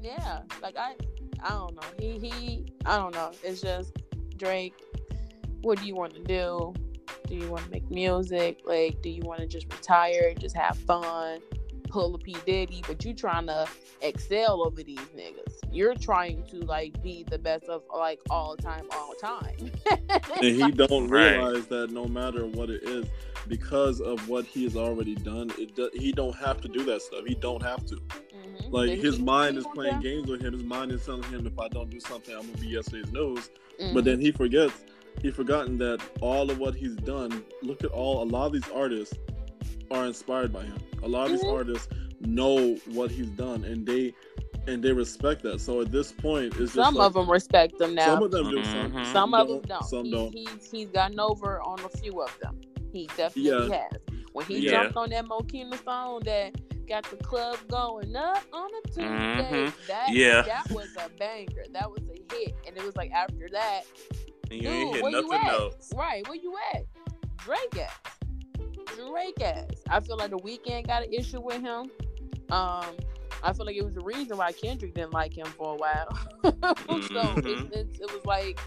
[0.00, 0.40] yeah.
[0.62, 0.94] Like I,
[1.42, 1.88] I don't know.
[1.98, 2.66] He he.
[2.86, 3.32] I don't know.
[3.42, 3.92] It's just
[4.36, 4.74] Drake.
[5.62, 6.74] What do you want to do?
[7.28, 8.60] Do you want to make music?
[8.64, 11.40] Like, do you want to just retire, just have fun,
[11.88, 12.82] pull a P Diddy?
[12.86, 13.66] But you trying to
[14.00, 15.54] excel over these niggas.
[15.70, 19.70] You're trying to like be the best of like all time, all time.
[20.42, 21.68] and he don't realize right.
[21.68, 23.06] that no matter what it is,
[23.48, 27.02] because of what he has already done, it do, he don't have to do that
[27.02, 27.24] stuff.
[27.24, 27.94] He don't have to.
[27.94, 28.74] Mm-hmm.
[28.74, 30.54] Like his mind is playing games with him.
[30.54, 33.50] His mind is telling him if I don't do something, I'm gonna be yesterday's news.
[33.80, 33.94] Mm-hmm.
[33.94, 34.84] But then he forgets
[35.20, 37.44] he's forgotten that all of what he's done.
[37.62, 39.18] Look at all a lot of these artists
[39.90, 40.78] are inspired by him.
[41.02, 41.42] A lot of mm-hmm.
[41.42, 41.88] these artists
[42.20, 44.14] know what he's done, and they
[44.66, 45.60] and they respect that.
[45.60, 48.06] So at this point, it's some like, of them respect him now.
[48.06, 48.64] Some of them do.
[48.64, 49.12] Some, mm-hmm.
[49.12, 49.84] some of them don't.
[49.84, 50.32] Some he's, don't.
[50.32, 52.60] He's, he's gotten over on a few of them.
[52.92, 53.88] He definitely yeah.
[53.90, 54.00] has.
[54.32, 54.70] When he yeah.
[54.70, 56.54] jumped on that Makonnen song that
[56.88, 59.88] got the club going up on a Tuesday, mm-hmm.
[59.88, 60.42] that yeah.
[60.42, 61.64] that was a banger.
[61.72, 63.82] That was a hit, and it was like after that,
[64.52, 65.92] and you Dude, ain't hit nothing else.
[65.94, 66.84] Right, where you at?
[67.38, 67.98] Drake ass.
[68.96, 69.66] Drake ass.
[69.88, 71.90] I feel like the Weeknd got an issue with him.
[72.50, 72.84] Um,
[73.42, 76.08] I feel like it was the reason why Kendrick didn't like him for a while.
[76.44, 77.14] mm-hmm.
[77.14, 78.60] so it, it, it, was like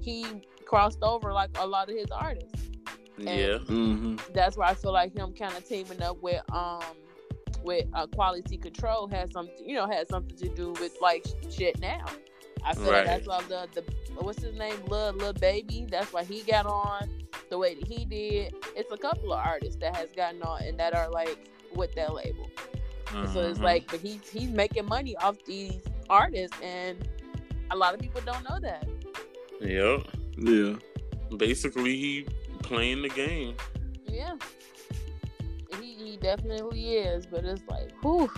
[0.00, 0.24] he
[0.64, 2.70] crossed over like a lot of his artists.
[3.18, 4.16] And yeah, mm-hmm.
[4.32, 6.82] that's why I feel like him kind of teaming up with um
[7.62, 11.80] with uh, quality control has something you know has something to do with like shit
[11.80, 12.04] now.
[12.66, 13.06] I feel right.
[13.06, 13.84] like that's why the the
[14.20, 15.86] what's his name, Lil Lil Baby.
[15.88, 17.08] That's why he got on
[17.48, 18.54] the way that he did.
[18.74, 22.12] It's a couple of artists that has gotten on and that are like with that
[22.12, 22.50] label.
[23.06, 23.32] Mm-hmm.
[23.32, 23.64] So it's mm-hmm.
[23.64, 25.78] like, but he's he's making money off these
[26.10, 27.08] artists, and
[27.70, 28.86] a lot of people don't know that.
[29.60, 30.08] Yep.
[30.38, 31.36] Yeah.
[31.36, 32.26] Basically, he
[32.64, 33.54] playing the game.
[34.08, 34.34] Yeah.
[35.80, 38.30] He, he definitely is, but it's like, whew,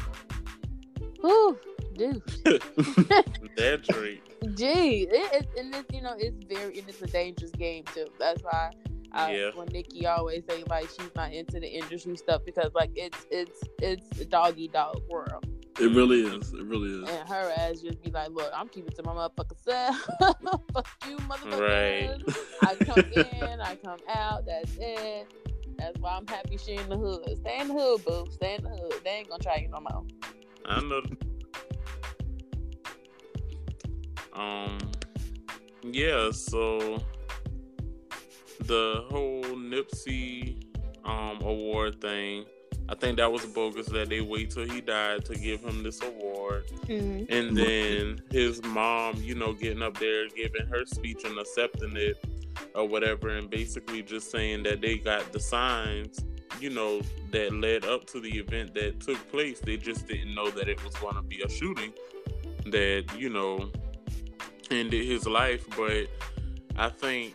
[1.20, 1.58] whew
[1.98, 2.22] dude.
[3.56, 4.22] That's right.
[4.54, 8.06] Gee, it, it, and it's you know it's very and it's a dangerous game too.
[8.18, 8.70] That's why
[9.12, 9.50] I, yeah.
[9.54, 13.62] when Nicki always say like she's not into the industry stuff because like it's it's
[13.80, 15.44] it's a doggy dog world.
[15.80, 16.52] It really is.
[16.54, 17.08] It really is.
[17.08, 20.08] And her ass just be like, "Look, I'm keeping to my motherfucker self.
[20.72, 21.61] Fuck you, motherfucker.
[21.61, 22.20] Right.
[22.62, 22.98] I come
[23.48, 24.44] in, I come out.
[24.44, 25.32] That's it.
[25.78, 27.38] That's why I'm happy she in the hood.
[27.38, 28.26] Stay in the hood, boo.
[28.32, 28.94] Stay in the hood.
[29.04, 30.04] They ain't gonna try you no more.
[30.66, 31.00] I know.
[34.38, 34.79] Um,
[35.83, 37.03] yeah, so
[38.61, 40.62] the whole Nipsey
[41.05, 42.44] um award thing,
[42.88, 46.01] I think that was bogus that they wait till he died to give him this
[46.03, 46.64] award.
[46.87, 47.33] Mm-hmm.
[47.33, 52.24] And then his mom, you know, getting up there, giving her speech and accepting it
[52.74, 56.24] or whatever, and basically just saying that they got the signs,
[56.61, 57.01] you know,
[57.33, 59.61] that led up to the event that took place.
[59.61, 61.92] They just didn't know that it was going to be a shooting.
[62.66, 63.70] That, you know,
[64.70, 65.66] ended his life.
[65.76, 66.09] But
[66.76, 67.35] I think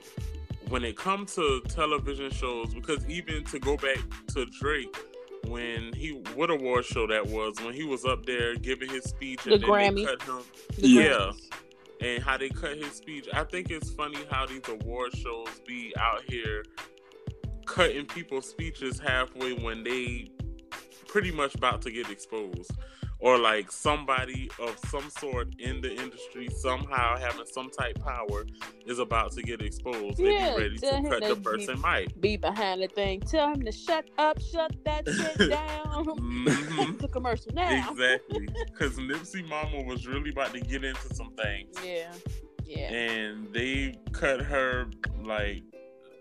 [0.69, 4.95] when it comes to television shows, because even to go back to Drake,
[5.47, 9.45] when he what award show that was when he was up there giving his speech
[9.45, 9.95] and the then Grammy.
[9.95, 10.41] they cut him,
[10.77, 11.03] the yeah.
[11.11, 11.49] Grammys.
[12.01, 13.27] and how they cut his speech.
[13.33, 16.63] I think it's funny how these award shows be out here
[17.65, 20.29] cutting people's speeches halfway when they
[21.07, 22.71] pretty much about to get exposed
[23.23, 28.45] or like somebody of some sort in the industry somehow having some type power
[28.85, 32.19] is about to get exposed yeah, and be ready to cut the person mic.
[32.19, 33.21] Be behind the thing.
[33.21, 36.05] Tell him to shut up, shut that shit down.
[36.05, 36.97] mm-hmm.
[36.97, 37.89] the commercial now.
[37.91, 38.47] Exactly.
[38.73, 41.75] Because Nipsey Mama was really about to get into some things.
[41.85, 42.11] Yeah.
[42.65, 42.91] Yeah.
[42.91, 44.87] And they cut her
[45.23, 45.63] like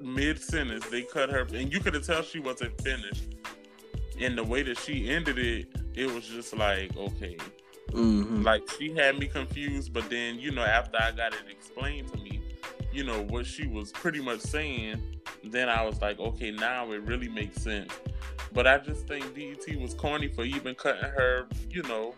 [0.00, 0.86] mid sentence.
[0.86, 3.34] They cut her, and you could have tell she wasn't finished.
[4.20, 7.36] And the way that she ended it, it was just like okay.
[7.90, 8.42] Mm-hmm.
[8.42, 12.16] like she had me confused but then you know after i got it explained to
[12.18, 12.40] me
[12.90, 15.02] you know what she was pretty much saying
[15.44, 17.92] then i was like okay now it really makes sense.
[18.52, 22.14] But i just think BET was corny for even cutting her you know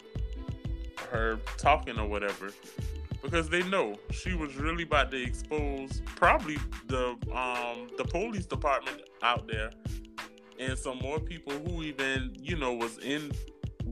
[1.10, 2.50] her talking or whatever.
[3.22, 6.58] Because they know she was really about to expose probably
[6.88, 9.70] the um the police department out there
[10.58, 13.32] and some more people who even you know was in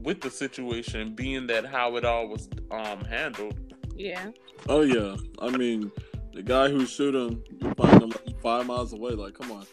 [0.03, 3.57] with the situation, being that how it all was um handled.
[3.95, 4.31] Yeah.
[4.67, 5.15] Oh yeah.
[5.39, 5.91] I mean,
[6.33, 9.11] the guy who shoot him, you find him like five miles away.
[9.11, 9.65] Like, come on.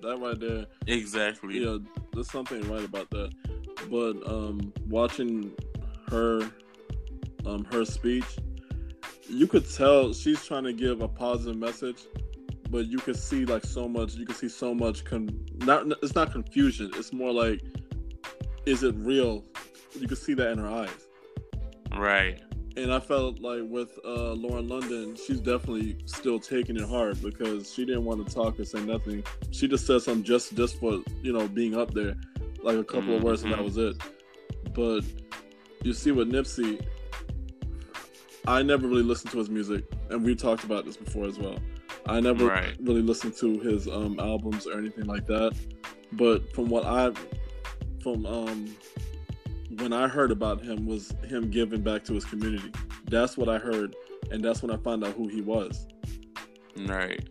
[0.00, 0.66] That right there.
[0.86, 1.64] Exactly.
[1.64, 1.78] Yeah,
[2.12, 3.32] there's something right about that.
[3.90, 5.52] But um watching
[6.08, 6.50] her
[7.44, 8.24] um her speech,
[9.28, 12.06] you could tell she's trying to give a positive message,
[12.70, 14.14] but you could see like so much.
[14.14, 15.04] You can see so much.
[15.04, 16.90] Con- not it's not confusion.
[16.94, 17.62] It's more like
[18.66, 19.44] is it real?
[19.98, 21.08] You can see that in her eyes.
[21.96, 22.40] Right.
[22.76, 27.72] And I felt like with uh, Lauren London, she's definitely still taking it hard because
[27.72, 29.22] she didn't want to talk or say nothing.
[29.50, 32.14] She just said something just just for you know being up there,
[32.62, 33.12] like a couple mm-hmm.
[33.14, 33.64] of words, and that mm-hmm.
[33.64, 33.96] was it.
[34.72, 35.02] But
[35.84, 36.82] you see, with Nipsey,
[38.46, 41.58] I never really listened to his music, and we talked about this before as well.
[42.06, 42.74] I never right.
[42.80, 45.52] really listened to his um, albums or anything like that.
[46.12, 47.18] But from what I've
[48.02, 48.76] from um,
[49.78, 52.72] when I heard about him was him giving back to his community.
[53.08, 53.94] That's what I heard,
[54.30, 55.86] and that's when I found out who he was.
[56.76, 57.28] Right.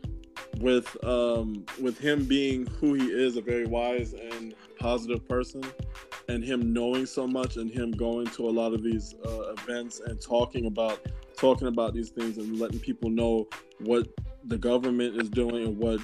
[0.59, 5.63] With um, with him being who he is, a very wise and positive person,
[6.29, 9.99] and him knowing so much, and him going to a lot of these uh, events
[9.99, 10.99] and talking about
[11.37, 13.47] talking about these things and letting people know
[13.79, 14.07] what
[14.45, 15.99] the government is doing and what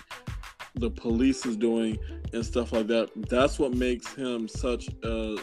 [0.80, 1.98] the police is doing
[2.34, 3.10] and stuff like that.
[3.30, 5.38] That's what makes him such a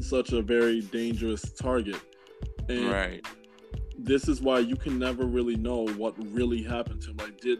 [0.00, 2.00] such a very dangerous target.
[2.68, 3.26] And right.
[3.98, 7.16] This is why you can never really know what really happened to him.
[7.18, 7.58] Like, did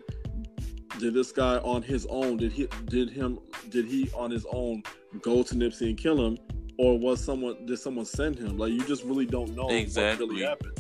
[0.99, 2.37] did this guy on his own?
[2.37, 4.83] Did he did him did he on his own
[5.21, 6.39] go to Nipsey and kill him,
[6.79, 8.57] or was someone did someone send him?
[8.57, 10.27] Like, you just really don't know exactly.
[10.27, 10.79] what really happened.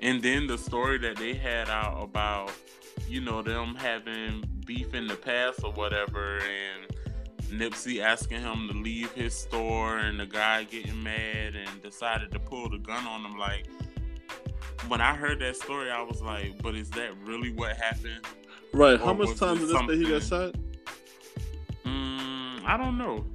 [0.00, 2.50] And then the story that they had out about,
[3.12, 8.74] you know, them having beef in the past or whatever, and Nipsey asking him to
[8.74, 13.22] leave his store, and the guy getting mad and decided to pull the gun on
[13.22, 13.36] him.
[13.36, 13.66] Like,
[14.88, 18.24] when I heard that story, I was like, but is that really what happened?
[18.72, 18.98] Right.
[18.98, 20.54] Or How much time did they say he got shot?
[21.84, 23.26] Mm, I don't know.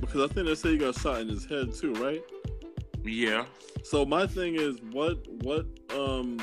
[0.00, 2.22] Because I think they say he got shot in his head too, right?
[3.02, 3.46] Yeah.
[3.82, 6.38] So my thing is, what what um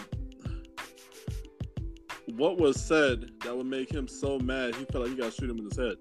[2.41, 5.39] what was said that would make him so mad he felt like he got to
[5.39, 5.95] shoot him in his head.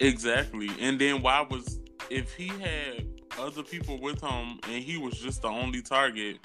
[0.00, 0.68] Exactly.
[0.80, 1.78] And then why was
[2.10, 3.06] if he had
[3.38, 6.44] other people with him and he was just the only target,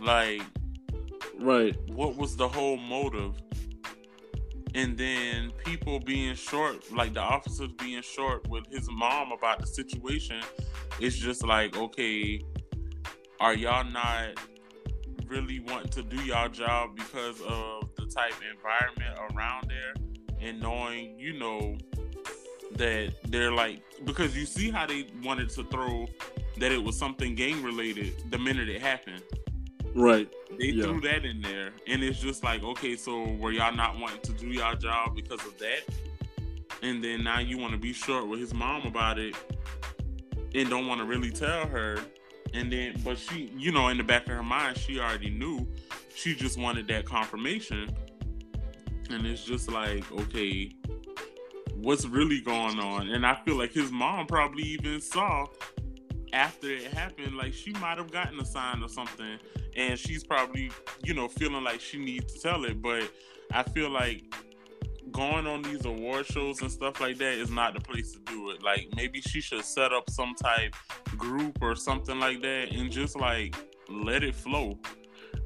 [0.00, 0.42] like
[1.38, 1.76] Right.
[1.90, 3.36] What was the whole motive?
[4.74, 9.66] And then people being short, like the officers being short with his mom about the
[9.66, 10.40] situation,
[10.98, 12.40] it's just like, okay,
[13.38, 14.40] are y'all not
[15.28, 19.94] really wanting to do y'all job because of the type of environment around there
[20.40, 21.76] and knowing, you know,
[22.76, 26.06] that they're like because you see how they wanted to throw
[26.58, 29.22] that it was something gang related the minute it happened.
[29.94, 30.30] Right.
[30.58, 30.84] They yeah.
[30.84, 31.72] threw that in there.
[31.86, 35.44] And it's just like, okay, so were y'all not wanting to do y'all job because
[35.46, 35.80] of that?
[36.82, 39.34] And then now you want to be short with his mom about it
[40.54, 41.98] and don't want to really tell her
[42.56, 45.66] and then but she you know in the back of her mind she already knew.
[46.14, 47.94] She just wanted that confirmation.
[49.10, 50.72] And it's just like okay
[51.74, 53.08] what's really going on?
[53.08, 55.46] And i feel like his mom probably even saw
[56.32, 59.38] after it happened like she might have gotten a sign or something.
[59.76, 60.70] And she's probably
[61.04, 62.80] you know feeling like she needs to tell it.
[62.80, 63.10] But
[63.52, 64.34] i feel like
[65.16, 68.50] going on these award shows and stuff like that is not the place to do
[68.50, 68.62] it.
[68.62, 70.74] Like maybe she should set up some type
[71.16, 73.56] group or something like that and just like
[73.88, 74.78] let it flow.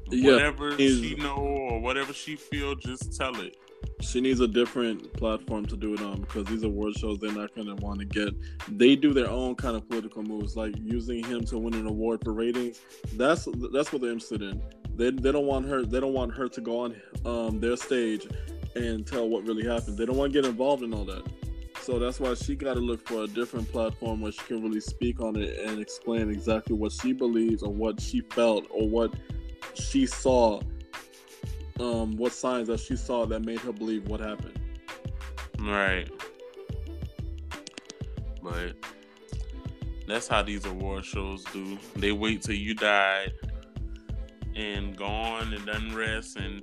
[0.09, 3.55] Yeah, whatever she know or whatever she feel, just tell it.
[4.01, 7.53] she needs a different platform to do it on because these award shows they're not
[7.55, 8.33] going to want to get
[8.77, 12.19] they do their own kind of political moves like using him to win an award
[12.23, 12.81] for ratings
[13.15, 14.61] that's that's what they're interested in
[14.95, 16.95] they, they don't want her they don't want her to go on
[17.25, 18.27] um, their stage
[18.75, 21.23] and tell what really happened they don't want to get involved in all that
[21.81, 24.79] so that's why she got to look for a different platform where she can really
[24.79, 29.13] speak on it and explain exactly what she believes or what she felt or what
[29.73, 30.61] she saw
[31.81, 34.59] um, what signs that she saw that made her believe what happened.
[35.59, 36.09] Right.
[38.41, 38.75] But
[40.07, 41.77] that's how these award shows do.
[41.95, 43.33] They wait till you died
[44.55, 46.61] and gone and done rest and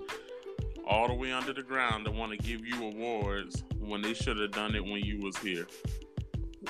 [0.88, 4.38] all the way under the ground to want to give you awards when they should
[4.38, 5.66] have done it when you was here.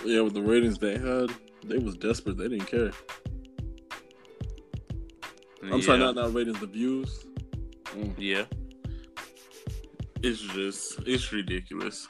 [0.04, 1.30] Yeah, with the ratings they had,
[1.64, 2.36] they was desperate.
[2.36, 2.90] They didn't care.
[5.62, 7.26] I'm sorry, not not ratings, the views.
[7.86, 8.14] Mm.
[8.16, 8.44] Yeah.
[10.22, 12.08] It's just it's ridiculous.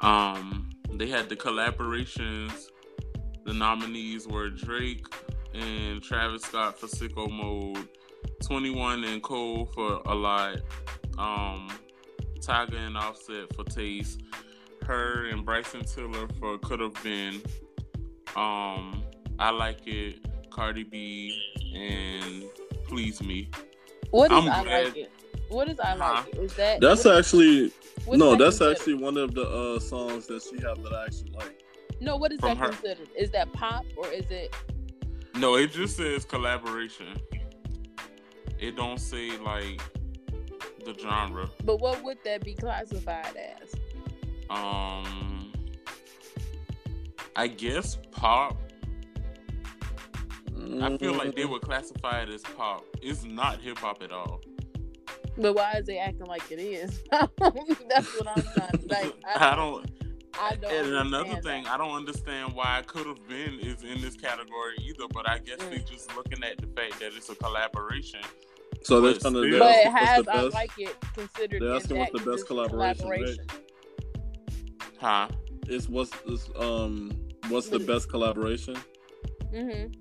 [0.00, 2.68] Um they had the collaborations.
[3.44, 5.06] The nominees were Drake
[5.54, 7.88] and Travis Scott for Sicko Mode,
[8.42, 10.56] 21 and Cole for A Lot,
[11.18, 11.68] um
[12.40, 14.20] Tyga and Offset for Taste,
[14.82, 15.26] H.E.R.
[15.26, 17.40] and Bryson Tiller for Could Have Been,
[18.36, 19.02] um
[19.38, 20.20] I Like It,
[20.50, 21.40] Cardi B
[21.74, 22.44] and
[22.86, 23.48] Please Me.
[24.10, 25.12] What is I'm I glad- like it?
[25.48, 26.22] What is I Huh?
[26.24, 26.38] like it?
[26.38, 27.72] Is that That's what- actually
[28.04, 28.76] what's no, that that's considered?
[28.78, 31.62] actually one of the uh, songs that she have that I actually like.
[32.00, 32.16] no.
[32.16, 32.68] What is from that her.
[32.70, 33.08] considered?
[33.16, 34.54] Is that pop or is it?
[35.34, 37.06] No, it just says collaboration.
[38.62, 39.80] It don't say like
[40.84, 41.48] the genre.
[41.64, 43.74] But what would that be classified as?
[44.48, 45.52] Um
[47.34, 48.56] I guess pop.
[50.80, 51.36] I feel like Mm.
[51.36, 52.84] they would classify it as pop.
[53.02, 54.40] It's not hip hop at all.
[55.36, 57.00] But why is they acting like it is?
[57.10, 58.86] That's what I'm trying.
[58.88, 59.90] Like I don't
[60.38, 60.72] I don't.
[60.72, 61.74] and another thing, that.
[61.74, 65.38] I don't understand why it could have been is in this category either, but I
[65.38, 68.20] guess they're just looking at the fact that it's a collaboration.
[68.84, 69.40] So they're but trying to.
[69.50, 70.54] they're But asking has what's the I best.
[70.54, 71.62] like it considered?
[71.62, 73.38] They're asking what's the best just collaboration, right?
[75.00, 75.28] Huh?
[75.68, 77.12] It's what's is, um
[77.48, 78.76] what's the best collaboration?
[79.52, 79.92] Mm-hmm.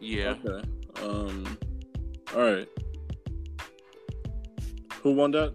[0.00, 0.34] Yeah.
[0.44, 0.68] Okay.
[1.02, 1.58] Um.
[2.34, 2.68] All right.
[5.02, 5.54] Who won that?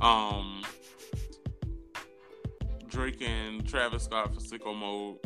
[0.00, 0.62] Um,
[2.88, 5.18] Drake and Travis Scott for Sicko Mode.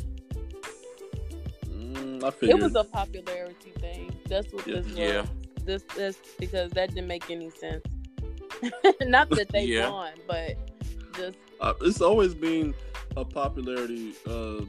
[1.66, 4.14] Mm, I It was a popularity thing.
[4.28, 4.74] That's what Yeah.
[4.76, 4.96] this was.
[4.96, 5.26] Yeah.
[5.64, 7.84] This this because that didn't make any sense.
[9.02, 9.90] Not that they Yeah.
[9.90, 10.56] won, but
[11.16, 12.74] just uh, it's always been
[13.16, 14.64] a popularity uh,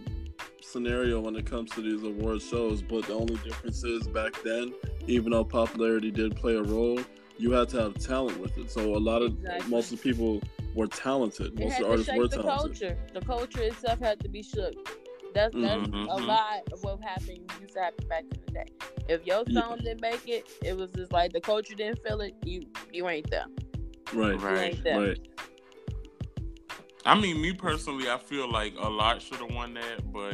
[0.62, 2.82] scenario when it comes to these award shows.
[2.82, 4.74] But the only difference is back then,
[5.08, 7.00] even though popularity did play a role,
[7.38, 8.72] you had to have talent with it.
[8.72, 9.70] So a lot of Exactly.
[9.70, 10.42] most of the people
[10.74, 11.60] were talented.
[11.60, 12.80] it Most had of the to artists were shake the talented.
[12.80, 12.98] culture.
[13.14, 14.74] The culture itself had to be shook.
[15.36, 16.08] That's that's Mhm.
[16.10, 18.66] a lot of what happened used to happen back in the day.
[19.10, 19.62] If your Yeah.
[19.62, 22.36] song didn't make it, it was just like the culture didn't feel it.
[22.46, 23.46] You you ain't there.
[24.14, 24.40] Right.
[24.48, 24.58] You Right.
[24.60, 25.06] ain't there.
[25.10, 25.20] Right.
[27.06, 30.34] I mean, me personally, I feel like a lot should have won that, but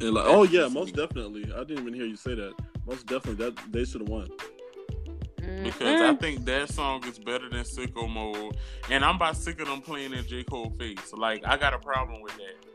[0.00, 1.44] And like, oh yeah, most definitely.
[1.54, 2.54] I didn't even hear you say that.
[2.86, 4.28] Most definitely, that they should have won.
[5.62, 6.20] because I Mm-mm.
[6.20, 8.56] think that song is better than Sicko Mode,
[8.90, 11.12] and I'm about sick of them playing in J Cole face.
[11.12, 12.73] Like, I got a problem with that.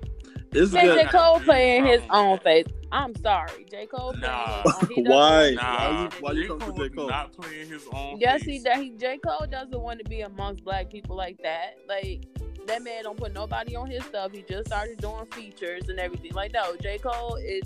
[0.52, 1.06] It's Man, good.
[1.06, 1.12] J.
[1.12, 2.66] Cole playing his oh, own face.
[2.92, 3.66] I'm sorry.
[3.70, 3.86] J.
[3.86, 4.64] Cole playing Nah.
[4.64, 4.90] his own.
[4.96, 5.52] He doesn't Why?
[5.52, 6.48] Nah, Why you- in why you J.
[6.48, 6.96] come for J.
[6.96, 7.10] Cole?
[7.10, 8.46] not playing his own Yes, face.
[8.46, 9.20] he that he J.
[9.26, 11.78] Cole doesn't want to be amongst black people like that.
[11.88, 12.26] Like
[12.66, 14.32] that man don't put nobody on his stuff.
[14.32, 16.34] He just started doing features and everything.
[16.34, 16.98] Like no, J.
[16.98, 17.62] Cole is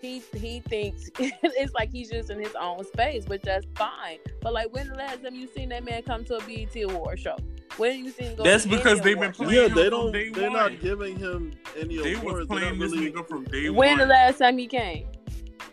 [0.00, 4.18] he he thinks it's like he's just in his own space, which that's fine.
[4.40, 7.18] But like when the last time you seen that man come to a BET award
[7.18, 7.36] show?
[7.78, 10.12] When you seen him go That's because they've been playing Yeah, him they don't.
[10.12, 10.58] day They're one.
[10.72, 12.48] not giving him any They awards.
[12.48, 13.12] They're playing this really.
[13.12, 15.06] nigga from day When the last time he came?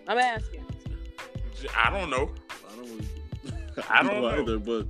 [0.08, 0.64] I'm asking.
[1.76, 2.32] I don't know.
[2.72, 3.02] I don't.
[3.90, 4.28] I don't know.
[4.40, 4.88] either, but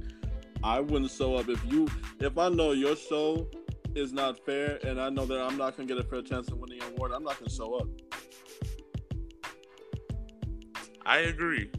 [0.63, 1.87] I wouldn't show up if you.
[2.19, 3.47] If I know your show
[3.95, 6.57] is not fair, and I know that I'm not gonna get a fair chance of
[6.57, 7.87] winning an award, I'm not gonna show up.
[11.05, 11.69] I agree.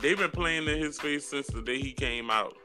[0.00, 2.56] They've been playing in his face since the day he came out.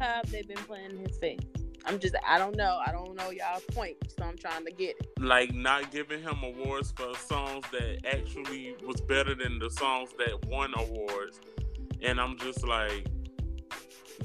[0.00, 1.38] How have they been playing in his face?
[1.86, 2.80] I'm just I don't know.
[2.84, 5.08] I don't know y'all's point, so I'm trying to get it.
[5.18, 10.44] Like not giving him awards for songs that actually was better than the songs that
[10.46, 11.40] won awards.
[12.02, 13.06] And I'm just like,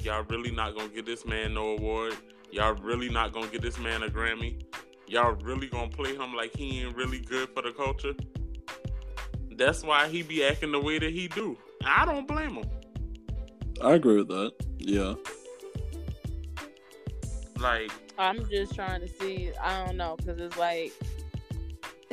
[0.00, 2.16] y'all really not gonna give this man no award.
[2.50, 4.62] Y'all really not gonna give this man a Grammy.
[5.08, 8.14] Y'all really gonna play him like he ain't really good for the culture.
[9.52, 11.56] That's why he be acting the way that he do.
[11.84, 12.64] I don't blame him.
[13.82, 14.52] I agree with that.
[14.78, 15.14] Yeah.
[17.58, 19.50] Like I'm just trying to see.
[19.62, 20.92] I don't know because it's like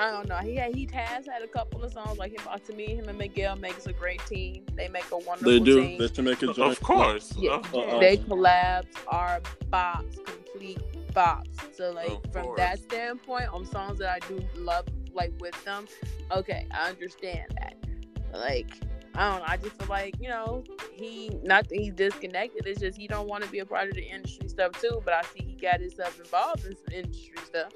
[0.00, 0.36] I don't know.
[0.36, 2.40] He had, he has had a couple of songs like him.
[2.66, 4.64] To me, him and Miguel makes a great team.
[4.76, 5.82] They make a wonderful They do.
[5.82, 5.98] team.
[5.98, 6.72] They should make a joint.
[6.72, 7.34] of course.
[7.36, 7.98] Yeah, Uh-uh.
[7.98, 9.40] they collabs are
[9.72, 10.80] bops, complete
[11.12, 11.74] bops.
[11.74, 12.58] So like Of from course.
[12.58, 15.86] that standpoint, on songs that I do love, like with them,
[16.30, 17.74] okay, I understand that.
[18.32, 18.70] Like
[19.14, 19.44] I don't know.
[19.48, 22.66] I just feel like you know he not that he's disconnected.
[22.66, 25.00] It's just he don't want to be a part of the industry stuff too.
[25.04, 27.72] But I see he got himself involved in some industry stuff.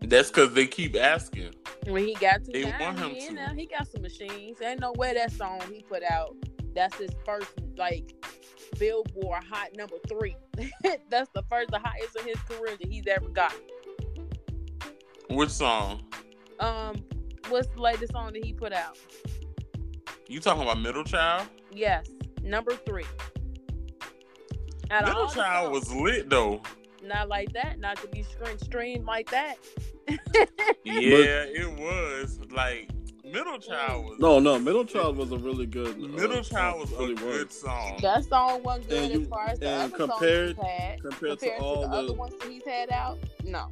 [0.00, 1.54] That's because they keep asking.
[1.86, 3.34] When he got to They now, want him he, to.
[3.34, 4.58] there, he got some machines.
[4.62, 6.36] Ain't no way that song he put out.
[6.74, 8.12] That's his first like
[8.78, 10.36] Billboard hot number three.
[11.10, 13.54] That's the first, the highest in his career that he's ever got.
[15.30, 16.02] Which song?
[16.60, 16.96] Um,
[17.48, 18.98] what's the latest song that he put out?
[20.34, 21.46] You talking about Middle Child?
[21.72, 22.08] Yes,
[22.42, 23.04] number three.
[24.90, 26.60] Out Middle Child was lit though.
[27.04, 29.54] not like that, not to be streamed, streamed like that.
[30.08, 32.40] Yeah, it was.
[32.50, 32.90] Like
[33.24, 34.18] Middle Child was.
[34.18, 34.58] No, no.
[34.58, 35.94] Middle Child was a really good.
[36.02, 37.60] uh, Middle Child was It a really good was.
[37.60, 37.98] song.
[38.02, 41.00] that song wasn't good And as far as the other compared- songs he's had.
[41.00, 43.18] compared compared to compared all the, the- other ones that he's had out.
[43.44, 43.70] No.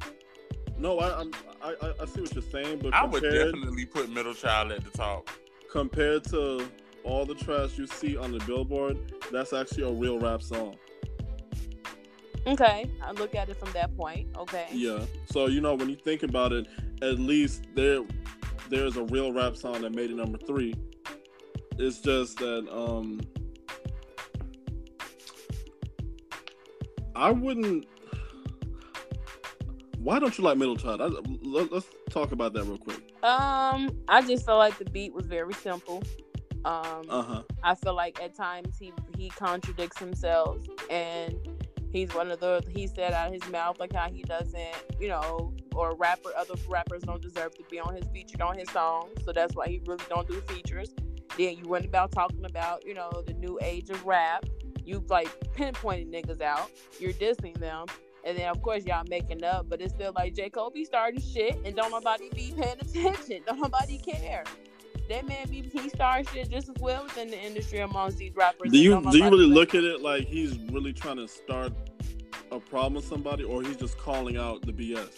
[0.77, 4.09] No, I, I'm- I, I, I see what you're saying, but I would definitely put
[4.09, 5.29] Middle Child at the top.
[5.73, 6.63] Compared to
[7.03, 8.95] all the trash you see on the billboard,
[9.31, 10.77] that's actually a real rap song.
[12.45, 14.27] Okay, I look at it from that point.
[14.37, 14.67] Okay.
[14.71, 14.99] Yeah.
[15.25, 16.67] So you know when you think about it,
[17.01, 18.01] at least there
[18.69, 20.75] there's a real rap song that made it number three.
[21.79, 23.21] It's just that um
[27.15, 27.87] I wouldn't.
[29.97, 31.01] Why don't you like Middle Child?
[31.01, 31.05] I,
[31.41, 33.12] let, us talk about that real quick.
[33.23, 36.03] Um, I just felt like the beat was very simple.
[36.65, 37.43] Um, Uh huh.
[37.63, 40.57] I feel like at times he he contradicts himself,
[40.89, 41.35] and
[41.91, 45.07] he's one of the he said out of his mouth like how he doesn't, you
[45.07, 49.09] know, or rapper other rappers don't deserve to be on his featured on his song,
[49.25, 50.93] so that's why he really don't do features.
[51.37, 54.45] Then you went about talking about you know the new age of rap.
[54.85, 56.69] You like pinpointing niggas out.
[56.99, 57.85] You're dissing them.
[58.25, 60.49] And then of course y'all making up, but it's still like J.
[60.49, 63.41] Cole be starting shit and don't nobody be paying attention.
[63.47, 64.43] Don't nobody care.
[65.09, 68.71] That man be he started shit just as well within the industry amongst these rappers.
[68.71, 71.73] Do you don't you really look at it like he's really trying to start
[72.51, 75.09] a problem with somebody, or he's just calling out the BS?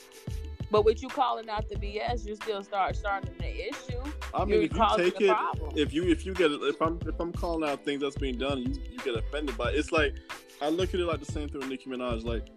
[0.71, 4.01] But with you calling out the BS, you still start starting the issue.
[4.33, 5.71] I mean, You're if you take it, problem.
[5.75, 8.39] if you if you get it, if I'm if I'm calling out things that's being
[8.39, 9.75] done, you, you get offended by it.
[9.75, 10.15] It's like
[10.61, 12.25] I look at it like the same thing with Nicki Minaj.
[12.25, 12.47] Like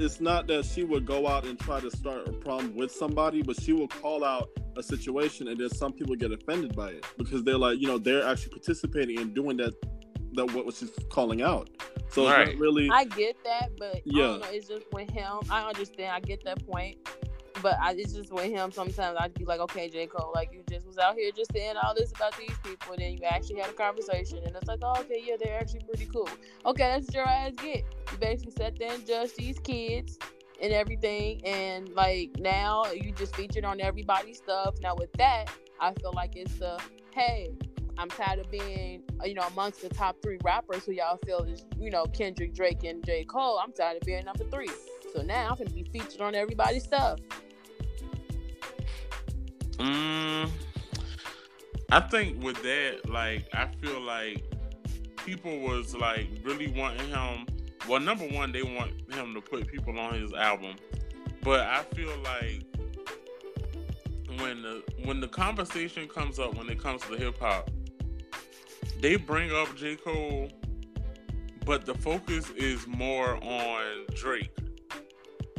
[0.00, 3.42] it's not that she would go out and try to start a problem with somebody,
[3.42, 7.04] but she will call out a situation, and then some people get offended by it
[7.16, 9.74] because they're like, you know, they're actually participating in doing that
[10.34, 11.70] that what she's calling out.
[12.10, 12.48] So it's Right.
[12.48, 12.88] not really.
[12.90, 14.22] I get that, but I Yeah.
[14.24, 14.46] don't know.
[14.50, 15.40] It's just with him.
[15.50, 16.12] I understand.
[16.12, 16.98] I get that point.
[17.62, 18.70] But I, it's just with him.
[18.72, 20.06] Sometimes I'd be like, okay, J.
[20.06, 23.02] Cole, like you just was out here just saying all this about these people, and
[23.02, 26.06] then you actually had a conversation, and it's like, oh, okay, yeah, they're actually pretty
[26.06, 26.28] cool.
[26.66, 27.84] Okay, that's your ass get.
[28.12, 30.18] You basically sat there and judged these kids
[30.60, 34.74] and everything, and like now you just featured on everybody's stuff.
[34.80, 35.46] Now with that,
[35.80, 36.80] I feel like it's the
[37.14, 37.50] hey,
[37.98, 41.64] I'm tired of being, you know, amongst the top three rappers who y'all feel is,
[41.80, 43.24] you know, Kendrick, Drake, and J.
[43.24, 43.58] Cole.
[43.58, 44.70] I'm tired of being number three.
[45.12, 47.18] So now I'm gonna be featured on everybody's stuff.
[49.78, 50.50] Mm,
[51.90, 54.44] I think with that, like, I feel like
[55.24, 57.46] people was like really wanting him.
[57.88, 60.76] Well, number one, they want him to put people on his album,
[61.42, 62.64] but I feel like
[64.40, 67.70] when the when the conversation comes up when it comes to hip hop,
[69.00, 69.96] they bring up J.
[69.96, 70.50] Cole,
[71.64, 74.56] but the focus is more on Drake,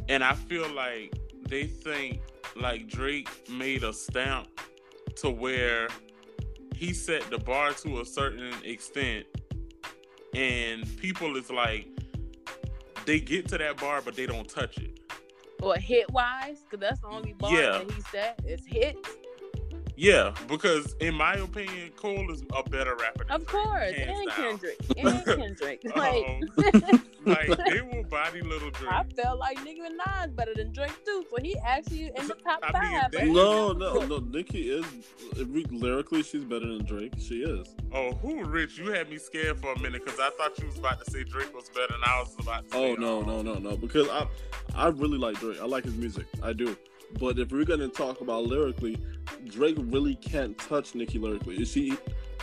[0.07, 1.13] and I feel like
[1.47, 2.21] they think
[2.55, 4.47] like Drake made a stamp
[5.17, 5.87] to where
[6.75, 9.25] he set the bar to a certain extent
[10.33, 11.87] and people is like
[13.05, 14.99] they get to that bar but they don't touch it
[15.61, 17.79] Or hit wise, because that's the only bar Yeah.
[17.79, 19.09] that he said is hits.
[19.99, 24.27] Yeah because in my opinion cole is a better rapper than Of course, hands and
[24.29, 24.35] down.
[24.59, 25.81] Kendrick, and Kendrick.
[25.95, 30.71] Like, Um, like they will body little Drake I felt like Nicki Minaj better than
[30.71, 32.91] Drake too, so he actually in the top I five.
[32.91, 34.19] that- but he No, no, no.
[34.19, 34.85] Nicki is
[35.71, 37.13] lyrically, she's better than Drake.
[37.19, 37.75] She is.
[37.93, 40.77] oh who rich you had me scared for a minute because i thought you was
[40.77, 43.27] about to say drake was better and i was about to say Oh no, um,
[43.27, 43.75] no, no, no.
[43.77, 44.27] Because I,
[44.75, 45.59] I really like Drake.
[45.61, 46.25] I like his music.
[46.43, 46.75] I do.
[47.19, 48.97] But if we're gonna talk about lyrically,
[49.47, 51.63] Drake really can't touch Nicki lyrically.
[51.65, 51.97] She,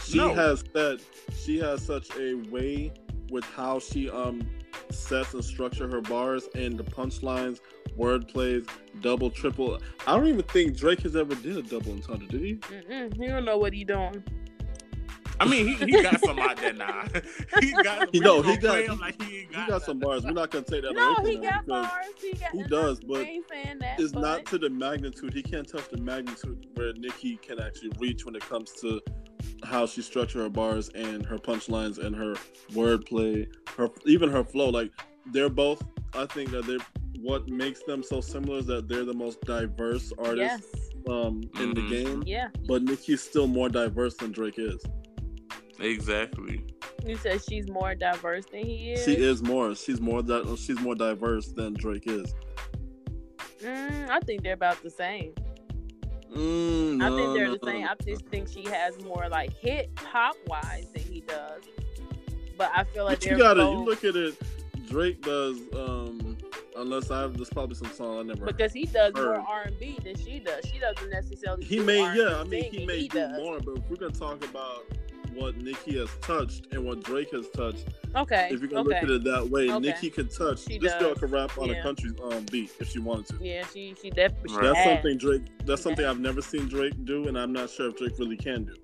[0.05, 0.35] She No.
[0.35, 1.01] has that.
[1.35, 2.93] She has such a way
[3.31, 4.47] with how she um
[4.91, 7.61] sets and structure her bars and the punchlines,
[7.97, 8.67] word plays,
[9.01, 9.81] double, triple.
[10.07, 12.27] I don't even think Drake has ever did a double entendre.
[12.29, 12.55] Did he?
[12.57, 14.23] Mm-mm, you don't know what he doing.
[15.39, 17.05] I mean, he, he got some out there now.
[17.61, 18.09] he got.
[18.13, 20.25] He- no, he got- he- like he ain't He got, got some bars.
[20.25, 22.07] We're not gonna take that No, away he from him got bars.
[22.21, 22.51] He got.
[22.53, 23.43] he does, but we
[23.81, 24.01] that.
[24.01, 25.35] it's but not to the magnitude.
[25.35, 29.01] He can't touch the magnitude where Nicki can actually reach when it comes to
[29.65, 32.35] how she structure her bars and her punchlines and her
[32.73, 34.69] wordplay, her even her flow.
[34.71, 34.93] Like
[35.33, 35.83] they're both.
[36.15, 36.79] I think that they're
[37.21, 40.91] what makes them so similar is that they're the most diverse artists Yes.
[41.09, 41.91] um, in the Mhm.
[41.91, 42.23] game.
[42.27, 42.49] Yeah.
[42.69, 44.83] But Nicki's still more diverse than Drake is.
[45.81, 46.65] Exactly.
[47.05, 49.05] You said she's more diverse than he is.
[49.05, 49.75] She is more.
[49.75, 50.57] She's more that.
[50.59, 52.35] She's more diverse than Drake is.
[53.63, 55.33] Mm, I think they're about the same.
[56.35, 57.83] Mm, I think they're no, the same.
[57.83, 57.89] no.
[57.89, 61.63] I just think she has more like hit hop wise than he does.
[62.59, 63.61] But I feel like But you gotta.
[63.61, 64.89] both, You look at it.
[64.89, 65.59] Drake does.
[65.75, 66.37] um
[66.77, 68.45] Unless I have, there's probably some song I never.
[68.45, 69.37] because he does more.
[69.41, 70.63] R and B than she does.
[70.71, 71.65] She doesn't necessarily.
[71.65, 72.39] he do may, R&B yeah.
[72.39, 73.39] I mean, he may He do does.
[73.39, 73.59] more.
[73.61, 74.85] But if we're gonna talk about
[75.37, 77.85] what Nicki has touched and what Drake has touched,
[78.15, 78.49] Okay.
[78.51, 79.01] if you're gonna okay.
[79.01, 79.79] look at it that way, Okay.
[79.79, 80.61] Nicki can touch.
[80.67, 81.75] She this girl can rap on Yeah.
[81.75, 83.45] a country um, beat if she wanted to.
[83.45, 84.85] Yeah, she she definitely she That's has.
[84.95, 85.43] something Drake.
[85.65, 86.15] That's She something has.
[86.15, 88.75] I've never seen Drake do, and I'm not sure if Drake really can do.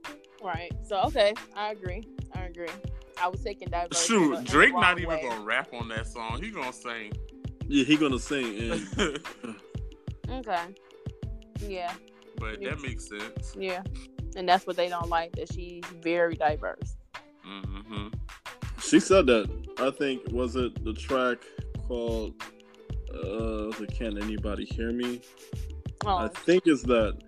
[0.42, 0.72] Right.
[0.84, 2.02] So okay, I agree.
[2.34, 2.68] I agree.
[3.20, 4.08] I was taking diverse.
[4.10, 5.22] in Shoot, Drake wrong not even way.
[5.22, 6.42] gonna rap on that song.
[6.42, 7.12] He gonna sing.
[7.68, 8.58] Yeah, he gonna sing,
[8.98, 9.18] and
[10.30, 10.64] Okay.
[11.60, 11.92] Yeah,
[12.38, 13.54] but that makes sense.
[13.56, 13.82] yeah,
[14.36, 16.96] and that's what they don't like that she's very diverse.
[17.42, 18.08] hmm
[18.80, 19.48] she said that.
[19.78, 21.38] I think was it the track
[21.88, 22.34] called
[23.14, 25.20] uh Can Anybody Hear Me?
[26.06, 27.18] I Oh, think it's that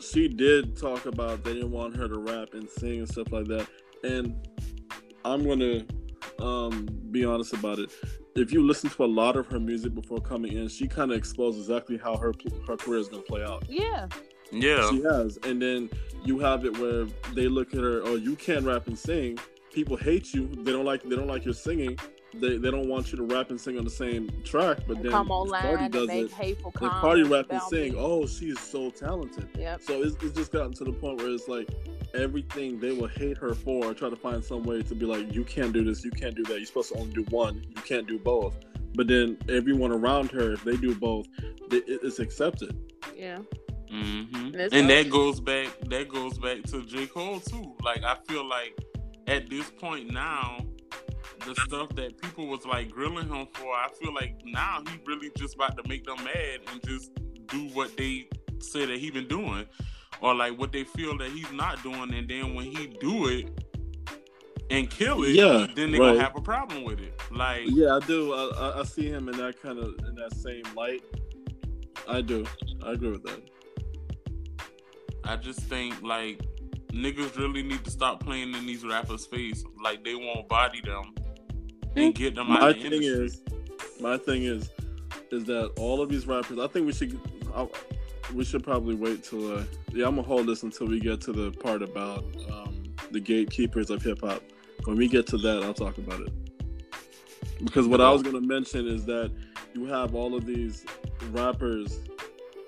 [0.00, 3.46] she did talk about they didn't want her to rap and sing and stuff like
[3.48, 3.66] that.
[4.02, 4.34] And
[5.24, 5.84] I'm gonna
[6.40, 7.92] um, be honest about it.
[8.34, 11.18] If you listen to a lot of her music before coming in, she kind of
[11.18, 12.32] exposed exactly how her
[12.66, 13.64] her career is gonna play out.
[13.68, 14.08] yeah,
[14.52, 14.88] Yeah.
[14.90, 15.90] She has, and then
[16.24, 18.02] you have it where they look at her.
[18.04, 19.38] Oh, you can't rap and sing.
[19.72, 20.48] People hate you.
[20.48, 21.02] They don't like.
[21.02, 21.98] They don't like your singing.
[22.32, 24.78] They, they don't want you to rap and sing on the same track.
[24.86, 26.32] But then come if online Cardi does make it.
[26.32, 27.00] hateful If comments.
[27.00, 27.98] Cardi rap and sing, me.
[27.98, 29.48] oh, she's so talented.
[29.58, 29.82] Yep.
[29.82, 31.68] So it's, it's just gotten to the point where it's like
[32.14, 35.34] everything they will hate her for, or try to find some way to be like,
[35.34, 36.56] you can't do this, you can't do that.
[36.58, 37.64] You're supposed to only do one.
[37.68, 38.58] You can't do both.
[38.94, 41.26] But then everyone around her, if they do both,
[41.68, 42.76] they, it's accepted.
[43.16, 43.38] Yeah.
[43.90, 45.68] Hmm That's And that goes back.
[45.88, 47.74] That goes back to J Cole too.
[47.82, 48.76] Like I feel like
[49.26, 50.58] at this point now,
[51.46, 55.30] the stuff that people was like grilling him for, I feel like now he really
[55.36, 57.10] just about to make them mad and just
[57.46, 58.28] do what they
[58.60, 59.66] say that he been doing,
[60.20, 63.48] or like what they feel that he's not doing, and then when he do it
[64.70, 66.12] and kill it, Yeah, then they right.
[66.12, 67.12] gonna have a problem with it.
[67.30, 68.32] Like Yeah, I do.
[68.34, 71.02] I, I, I see him in that kind of in that same light.
[72.08, 72.46] I do.
[72.84, 73.40] I agree with that.
[75.30, 76.40] I just think like
[76.88, 79.64] niggas really need to stop playing in these rappers' face.
[79.80, 81.14] Like they won't body them
[81.94, 83.26] and get them out My of the thing industry.
[83.26, 83.42] is,
[84.00, 84.70] my thing is,
[85.30, 86.58] is that all of these rappers.
[86.58, 87.20] I think we should.
[87.54, 87.68] I,
[88.34, 89.58] we should probably wait till.
[89.58, 89.62] Uh,
[89.92, 93.90] yeah, I'm gonna hold this until we get to the part about um, the gatekeepers
[93.90, 94.42] of hip hop.
[94.84, 96.32] When we get to that, I'll talk about it.
[97.62, 99.30] Because what I was gonna mention is that
[99.74, 100.84] you have all of these
[101.30, 102.00] rappers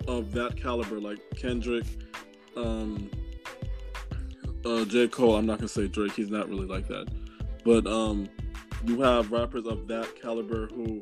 [0.06, 1.86] of that caliber, like Kendrick,
[2.56, 3.10] um,
[4.64, 5.08] uh, J.
[5.08, 5.36] Cole.
[5.36, 6.12] I'm not gonna say Drake.
[6.12, 7.08] He's not really like that.
[7.64, 8.28] But um,
[8.84, 11.00] you have rappers of that caliber who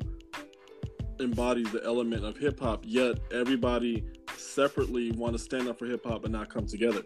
[1.19, 2.83] embodies the element of hip hop.
[2.85, 4.03] Yet everybody
[4.37, 7.03] separately want to stand up for hip hop and not come together.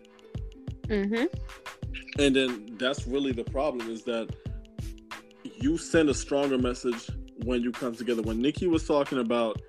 [0.88, 1.26] Mm-hmm.
[2.20, 4.34] And then that's really the problem is that
[5.44, 7.10] you send a stronger message
[7.44, 8.22] when you come together.
[8.22, 9.62] When Nicki was talking about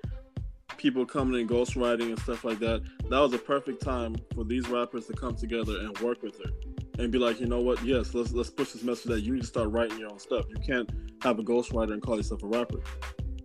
[0.77, 4.67] people coming and ghostwriting and stuff like that, that was a perfect time for these
[4.69, 6.51] rappers to come together and work with her.
[6.99, 7.83] And be like, you know what?
[7.83, 10.45] Yes, let's let's push this message that you need to start writing your own stuff.
[10.49, 10.89] You can't
[11.21, 12.79] have a ghostwriter and call yourself a rapper.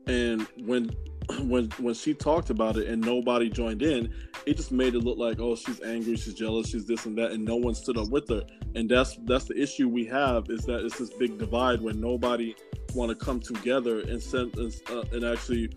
[0.07, 0.91] And when
[1.43, 4.13] when when she talked about it and nobody joined in,
[4.47, 7.33] it just made it look like oh she's angry, she's jealous, she's this and that,
[7.33, 8.43] and no one stood up with her.
[8.75, 12.55] And that's that's the issue we have is that it's this big divide where nobody
[12.95, 15.71] want to come together and send uh, and actually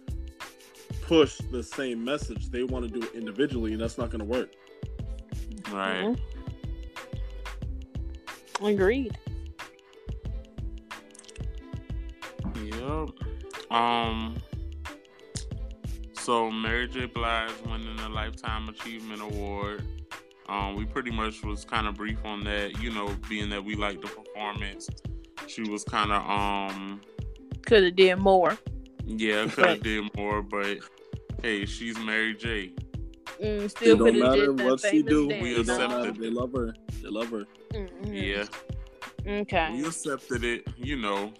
[1.01, 2.49] push the same message.
[2.49, 4.49] They want to do it individually, and that's not going to work.
[5.71, 6.15] right.
[8.63, 9.17] Agreed.
[12.55, 13.09] Yep.
[13.71, 14.37] Um.
[16.13, 17.05] So Mary J.
[17.05, 19.83] Blige winning a Lifetime Achievement Award.
[20.47, 23.75] Um, we pretty much was kind of brief on that, you know, being that we
[23.75, 24.87] liked the performance.
[25.47, 27.01] She was kind of um
[27.65, 28.57] could have did more.
[29.05, 30.79] Yeah, could have did more, but
[31.41, 32.73] hey, she's Mary J.
[33.41, 35.29] Mm, still it don't matter what she do.
[35.29, 35.43] Dance.
[35.43, 36.17] We accepted.
[36.17, 36.73] They love her.
[37.01, 37.45] They love her.
[37.73, 38.13] Mm-hmm.
[38.13, 38.45] Yeah.
[39.27, 39.69] Okay.
[39.73, 40.67] We accepted it.
[40.77, 41.33] You know,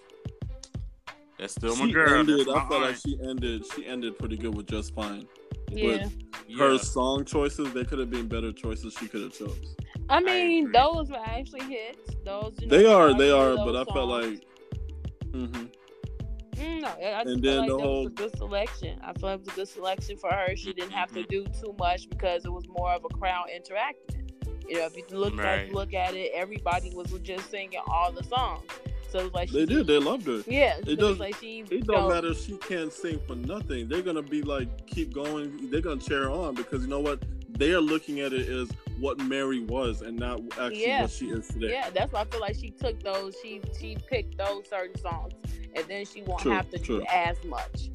[1.39, 2.19] that's still she my girl.
[2.19, 3.65] Ended, that's I felt like she ended.
[3.73, 5.27] She ended pretty good with just fine.
[5.69, 6.07] Yeah.
[6.57, 6.77] Her yeah.
[6.77, 8.93] song choices, they could have been better choices.
[8.99, 9.75] She could have chose.
[10.09, 10.73] I mean, agree.
[10.73, 12.15] those were actually hits.
[12.23, 13.13] Those, you know, They are.
[13.17, 13.55] They are.
[13.55, 14.27] those But I felt songs.
[14.29, 14.45] like.
[15.33, 15.69] hmm Mm,
[16.55, 16.91] Mm, no, I
[17.23, 18.99] just And feel then like the that whole- was a good selection.
[19.03, 20.55] I feel like it was a good selection for her.
[20.55, 21.29] She didn't have to mm-hmm.
[21.29, 24.27] do too much because it was more of a crowd interaction.
[24.67, 25.67] You know, if you look Right.
[25.67, 28.63] at look at it, everybody was just singing all the songs.
[29.09, 29.85] So it was like They did.
[29.87, 30.43] They loved her.
[30.47, 31.59] Yeah, It it does- was like she.
[31.59, 33.87] It you don't know, matter if she can't sing for nothing.
[33.87, 35.69] They're gonna be like, keep going.
[35.69, 37.19] They're gonna cheer her on because you know what?
[37.57, 41.01] They are looking at it as what Mary was and not actually Yeah.
[41.01, 41.71] what she is today.
[41.71, 43.35] Yeah, that's why I feel like she took those.
[43.41, 45.33] She she picked those certain songs,
[45.75, 46.99] and then she won't True, have to true.
[46.99, 47.89] do as much.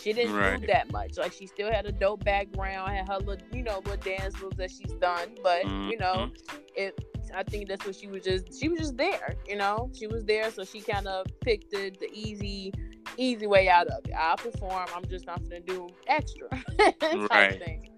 [0.00, 0.60] She didn't Right.
[0.60, 1.16] do that much.
[1.18, 4.56] Like she still had a dope background, had her little, you know, little dance moves
[4.56, 5.30] that she's done.
[5.42, 6.56] But you know, Mm-hmm.
[6.76, 7.04] it.
[7.34, 8.58] I think that's what she was just.
[8.58, 9.34] She was just there.
[9.48, 12.72] You know, she was there, so she kind of picked the, the easy,
[13.16, 14.12] easy way out of it.
[14.16, 14.86] I'll perform.
[14.94, 16.48] I'm just not gonna do extra
[16.78, 17.58] type Right.
[17.64, 17.88] thing.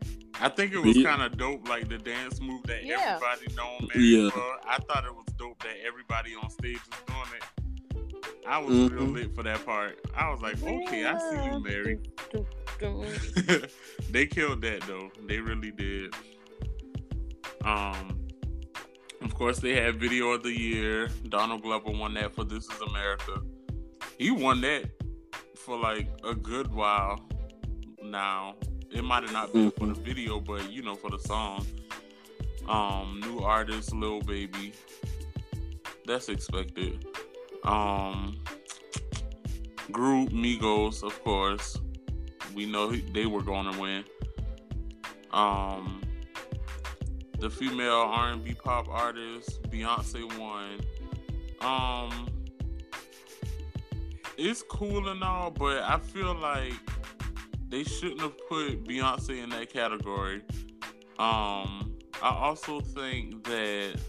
[0.40, 1.10] I think it was Yeah.
[1.10, 3.18] kind of dope, like the dance move that Yeah.
[3.22, 4.30] everybody known Mary Yeah.
[4.30, 4.56] for.
[4.66, 7.44] I thought it was dope that everybody on stage was doing it.
[8.46, 9.14] I was real Mhm.
[9.14, 10.00] lit for that part.
[10.14, 11.98] I was like, okay, I see you, Mary.
[14.10, 15.10] They killed that though.
[15.26, 16.14] They really did.
[17.64, 18.28] Um,
[19.20, 21.08] of course, they had video of the year.
[21.28, 23.42] Donald Glover won that for "This Is America."
[24.18, 24.90] He won that
[25.56, 27.28] for like a good while
[28.02, 28.54] now.
[28.90, 31.66] It might have not been for the video, but you know, for the song.
[32.68, 34.72] Um, new artist, Lil Baby.
[36.06, 37.06] That's expected.
[37.64, 38.38] Um,
[39.90, 41.78] group Migos, of course.
[42.54, 44.04] We know they were going to win.
[45.32, 46.02] Um,
[47.38, 50.80] the female R&B pop artist Beyonce won.
[51.60, 52.28] Um,
[54.36, 56.72] it's cool and all, but I feel like
[57.68, 60.42] they shouldn't have put Beyonce in that category.
[61.18, 64.00] Um, I also think that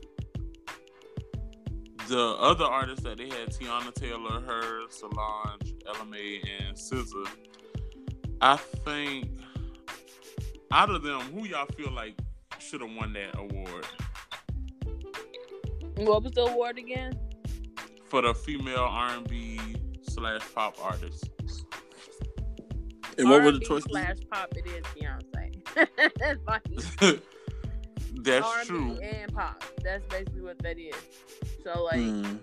[2.07, 7.27] the other artists that they had, Teyana Taylor, H.E.R., Solange, Ella Mai, and SZA,
[8.41, 9.29] I think
[10.71, 12.17] out of them, who y'all feel like
[12.59, 13.85] should have won that award
[15.97, 17.13] What was the award again?
[18.05, 19.59] for the female R&B
[20.01, 21.28] slash pop artist?
[23.17, 23.89] And what were the choices?
[23.91, 25.55] Slash pop, it is Beyonce.
[26.19, 27.19] That's funny.
[28.21, 28.97] That's R&B true.
[29.01, 29.63] and pop.
[29.83, 30.95] That's basically what that is.
[31.63, 32.39] So like Mm.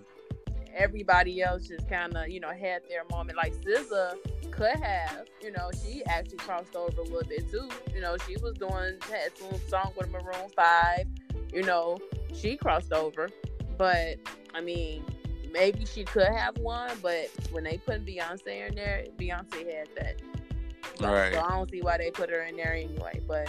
[0.75, 3.37] everybody else just kind of you know had their moment.
[3.37, 4.15] Like SZA
[4.51, 7.69] could have, you know, she actually crossed over a little bit too.
[7.95, 11.07] You know, she was doing had some song with Maroon Five.
[11.53, 11.99] You know,
[12.35, 13.29] she crossed over,
[13.79, 14.17] but
[14.55, 15.05] I mean.
[15.53, 20.21] Maybe she could have won, but when they put Beyonce in there, Beyonce had that.
[20.99, 21.33] So, Right.
[21.35, 23.21] so I don't see why they put her in there anyway.
[23.27, 23.49] But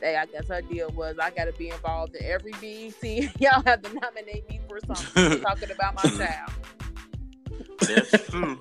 [0.00, 3.02] they, I guess her deal was I got to be involved in every BET.
[3.40, 5.40] Y'all have to nominate me for something.
[5.42, 6.50] talking about my child.
[7.80, 8.58] That's true.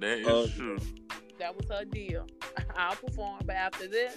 [0.00, 0.78] That is Uh, true.
[1.38, 2.26] That was her deal.
[2.76, 4.16] I'll perform, but after this,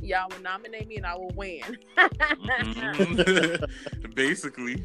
[0.00, 1.62] y'all will nominate me and I will win.
[1.98, 3.64] Mhm.
[4.14, 4.84] Basically,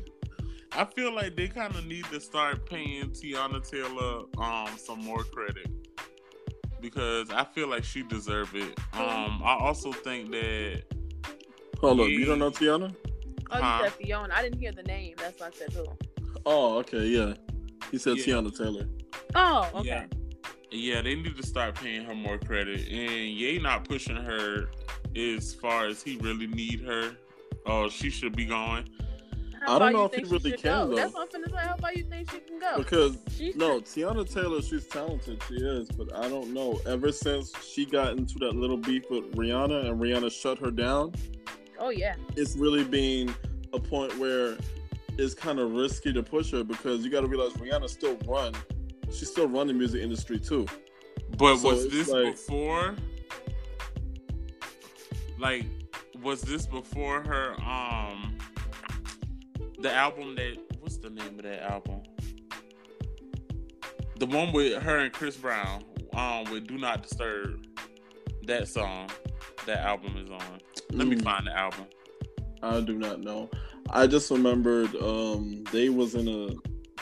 [0.71, 5.23] I feel like they kind of need to start paying Teyana Taylor um some more
[5.23, 5.67] credit
[6.91, 8.77] because I feel like she deserve it.
[8.93, 10.83] Um, I also think that
[11.81, 12.95] Hold up, you don't know Teyana?
[13.51, 13.79] Oh, Huh?
[13.83, 14.33] you said Fiona.
[14.33, 15.15] I didn't hear the name.
[15.17, 15.85] That's why I said who.
[16.45, 17.33] Oh, okay, yeah.
[17.91, 18.23] He said Yeah.
[18.35, 18.87] Teyana Taylor.
[19.35, 19.87] Oh, okay.
[19.89, 20.05] Yeah.
[20.71, 24.69] yeah, they need to start paying her more credit, and Ye not pushing her
[25.15, 27.11] as far as he really need her.
[27.65, 28.87] Oh, she should be going.
[29.67, 30.87] How I don't know you if he think she really can, go?
[30.87, 30.95] though.
[30.95, 31.57] That's what I'm finna say.
[31.67, 32.77] How far you think she can go?
[32.77, 36.79] Because She's no, Teyana Taylor, she's talented, she is, but I don't know.
[36.87, 41.13] Ever since she got into that little beef with Rihanna and Rihanna shut her down,
[41.79, 42.15] Oh yeah.
[42.35, 43.33] it's really been
[43.73, 44.57] a point where
[45.17, 48.53] it's kind of risky to push her because you got to realize Rihanna still run,
[49.07, 50.65] she's still running the music industry too.
[51.37, 52.95] But So was this like- before?
[55.37, 55.65] Like,
[56.23, 57.53] was this before her?
[57.61, 58.36] Um,
[59.79, 62.01] the album that what's the name of that album?
[64.19, 65.83] The one with her and Chris Brown.
[66.13, 67.63] Um, with "Do Not Disturb."
[68.47, 69.09] That song,
[69.65, 70.59] that album is on.
[70.91, 71.23] Let me Mm.
[71.23, 71.85] find the album.
[72.63, 73.49] I do not know.
[73.89, 76.49] I just remembered um they was in a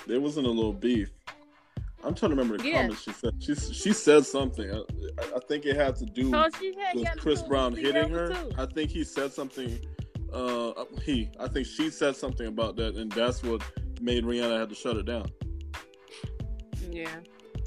[0.07, 1.09] they was in a little beef.
[2.03, 2.81] I'm trying to remember the Yeah.
[2.81, 3.33] comments she said.
[3.41, 4.69] She she said something.
[4.71, 4.81] I,
[5.35, 8.27] I think it had to do Oh, had with Chris Brown hitting her.
[8.33, 8.51] too.
[8.57, 9.79] I think he said something.
[10.35, 11.29] Uh, he.
[11.39, 13.61] I think she said something about that, and that's what
[14.01, 15.25] made Rihanna have to shut it down.
[16.91, 17.07] Yeah,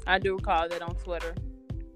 [0.05, 1.33] I do recall that on Twitter.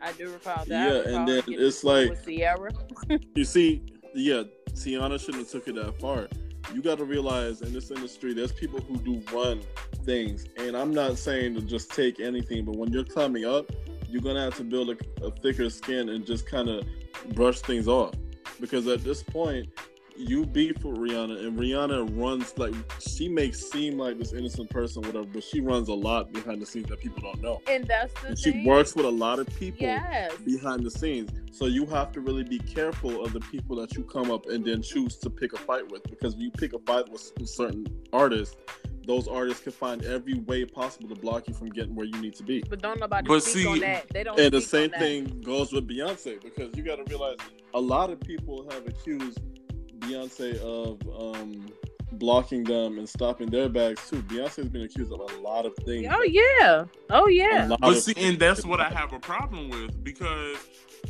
[0.02, 0.68] I do recall that.
[0.68, 2.72] Yeah, recall and then it's like- Ciara.
[3.36, 3.84] You see,
[4.16, 6.28] yeah, Teyana shouldn't have took it that far.
[6.74, 9.62] You got to realize in this industry, there's people who do run
[10.06, 13.72] things, and I'm not saying to just take anything, but when you're climbing up,
[14.10, 16.84] you're gonna have to build a, a thicker skin and just kind of
[17.36, 18.14] brush things off,
[18.60, 19.70] because at this point,
[20.18, 25.01] you beef with Rihanna, and Rihanna runs like she makes seem like this innocent person,
[25.01, 27.61] whatever, but she runs a lot behind the scenes that people don't know.
[27.68, 30.34] And that's the And she works with a lot of people Yes.
[30.45, 31.32] behind the scenes.
[31.51, 34.64] So you have to really be careful of the people that you come up and
[34.66, 36.03] then choose to pick a fight with.
[36.03, 38.55] Because when you pick a fight with certain artists,
[39.05, 42.34] those artists can find every way possible to block you from getting where you need
[42.36, 42.64] to be.
[42.70, 44.09] But don't nobody But speak see- on that.
[44.11, 44.39] They don't.
[44.39, 44.99] And the same on that.
[44.99, 47.36] thing goes with Beyonce because you got to realize
[47.74, 49.39] a lot of people have accused
[50.04, 51.66] Beyonce of um,
[52.14, 54.22] blocking them and stopping their bags too.
[54.24, 56.08] Beyonce's been accused of a lot of things.
[56.12, 56.86] Oh yeah.
[57.10, 57.68] Oh yeah.
[57.68, 60.58] lot But see, and that's what I have a problem with because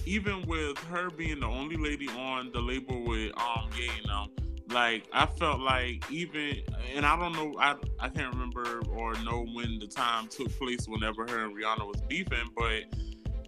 [0.05, 4.29] even with her being the only lady on the label with um Ye and um,
[4.69, 6.61] like I felt like even
[6.95, 10.87] and I don't know I I can't remember or know when the time took place
[10.87, 12.83] whenever her and Rihanna was beefing, but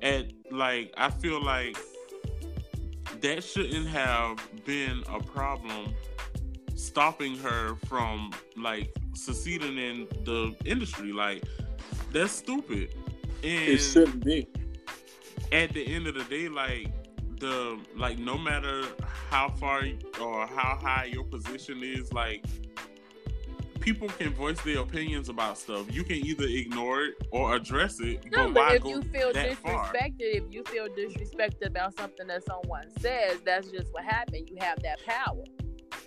[0.01, 1.77] at like I feel like
[3.21, 5.93] that shouldn't have been a problem
[6.75, 11.11] stopping her from like succeeding in the industry.
[11.11, 11.43] Like
[12.11, 12.93] that's stupid.
[13.43, 14.47] And it shouldn't be.
[15.51, 16.91] at the end of the day, like
[17.39, 18.83] the like no matter
[19.29, 19.83] how far
[20.21, 22.45] or how high your position is, like
[23.85, 25.85] people can voice their opinions about stuff.
[25.93, 28.25] You can either ignore it or address it.
[28.31, 29.85] No, but but if you feel that far?
[29.93, 34.49] disrespected, if you feel disrespected about something that someone says, that's just what happened.
[34.49, 35.43] You have that power.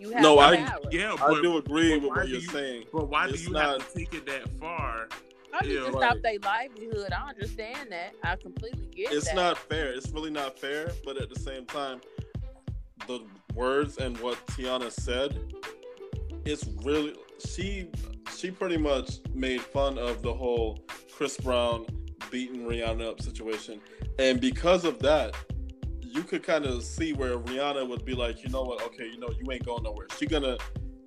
[0.01, 0.81] You have No, the I- power.
[0.91, 2.85] Yeah, I do agree with what you're you- saying.
[2.93, 5.09] but why do It's you not- have to take it that far?
[5.55, 6.11] I need Yeah, to right.
[6.11, 7.13] stop their livelihood.
[7.13, 8.15] I understand that.
[8.25, 9.17] I completely get it.
[9.17, 9.37] It's that.
[9.37, 9.93] not fair.
[9.93, 10.91] It's really not fair.
[11.05, 12.01] But at the same time,
[13.07, 13.21] the
[13.55, 15.39] words and what Teyana said,
[16.45, 17.15] it's really
[17.47, 17.89] she
[18.37, 20.79] she pretty much made fun of the whole
[21.13, 21.87] Chris Brown
[22.31, 23.81] beating Rihanna up situation,
[24.19, 25.35] and because of that.
[26.11, 28.83] You could kind of see where Rihanna would be like, you know what?
[28.83, 30.07] Okay, you know, you ain't going nowhere.
[30.19, 30.57] She gonna,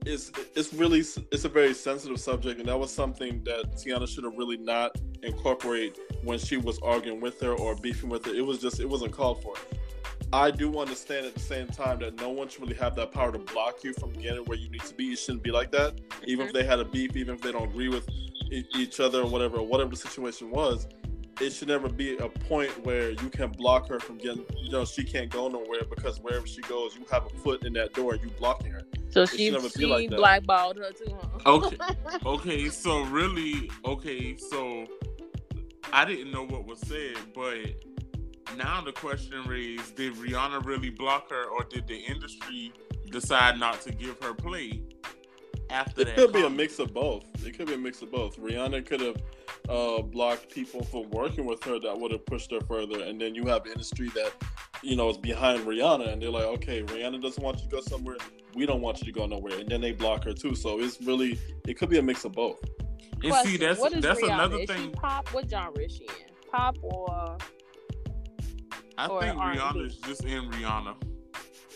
[0.05, 4.23] it's it's really it's a very sensitive subject, and that was something that Teyana should
[4.23, 8.34] have really not incorporate when she was arguing with her or beefing with her.
[8.34, 9.55] It was just it wasn't called for.
[10.34, 13.32] I do understand at the same time that no one should really have that power
[13.32, 15.11] to block you from getting where you need to be.
[15.11, 15.99] It shouldn't be like that.
[16.25, 16.57] Even if mm-hmm.
[16.57, 18.07] they had a beef, even if they don't agree with
[18.49, 20.88] e- each other or whatever, or whatever the situation was,
[21.41, 24.45] it should never be a point where you can block her from getting.
[24.57, 27.73] You know, she can't go nowhere because wherever she goes, you have a foot in
[27.73, 28.13] that door.
[28.13, 28.84] and You blocking her.
[29.09, 31.51] so it she should never be she like blackballed her too, huh?
[31.51, 31.77] Okay.
[32.25, 34.86] Okay, so really, okay, so
[35.91, 37.57] I didn't know what was said, but
[38.57, 42.73] now the question raised: Did Rihanna really block her, or did the industry
[43.09, 44.81] decide not to give her play
[45.69, 46.11] after that?
[46.11, 46.15] It that?
[46.15, 47.23] could be a mix of both.
[47.45, 48.37] It could be a mix of both.
[48.37, 49.17] Rihanna could have
[49.69, 53.35] uh, blocked people from working with her that would have pushed her further, and then
[53.35, 54.33] you have industry that
[54.81, 57.81] you know is behind Rihanna, and they're like, okay, Rihanna doesn't want you to go
[57.81, 58.17] somewhere,
[58.55, 60.55] we don't want you to go nowhere, and then they block her too.
[60.55, 62.59] So it's really it could be a mix of both.
[63.23, 64.33] And see, that's what is that's Rihanna?
[64.33, 64.91] another is She thing.
[64.91, 65.29] pop?
[65.29, 66.49] What genre is she in?
[66.51, 67.37] Pop or
[69.02, 69.60] I or think R&B?
[69.60, 70.95] Rihanna is just in Rihanna.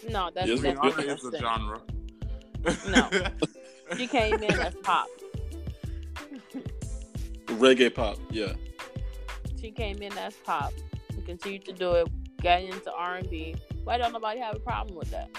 [0.10, 0.30] no?
[0.34, 1.82] That's, Yes, that's Rihanna what is I'm a genre.
[2.90, 3.10] No.
[3.98, 5.06] She came in as pop.
[7.46, 8.54] Reggae pop, yeah.
[9.62, 10.74] She came in as pop.
[11.12, 12.08] and continued to do it.
[12.42, 13.56] Got into R and B.
[13.84, 15.30] Why don't nobody have a problem with that?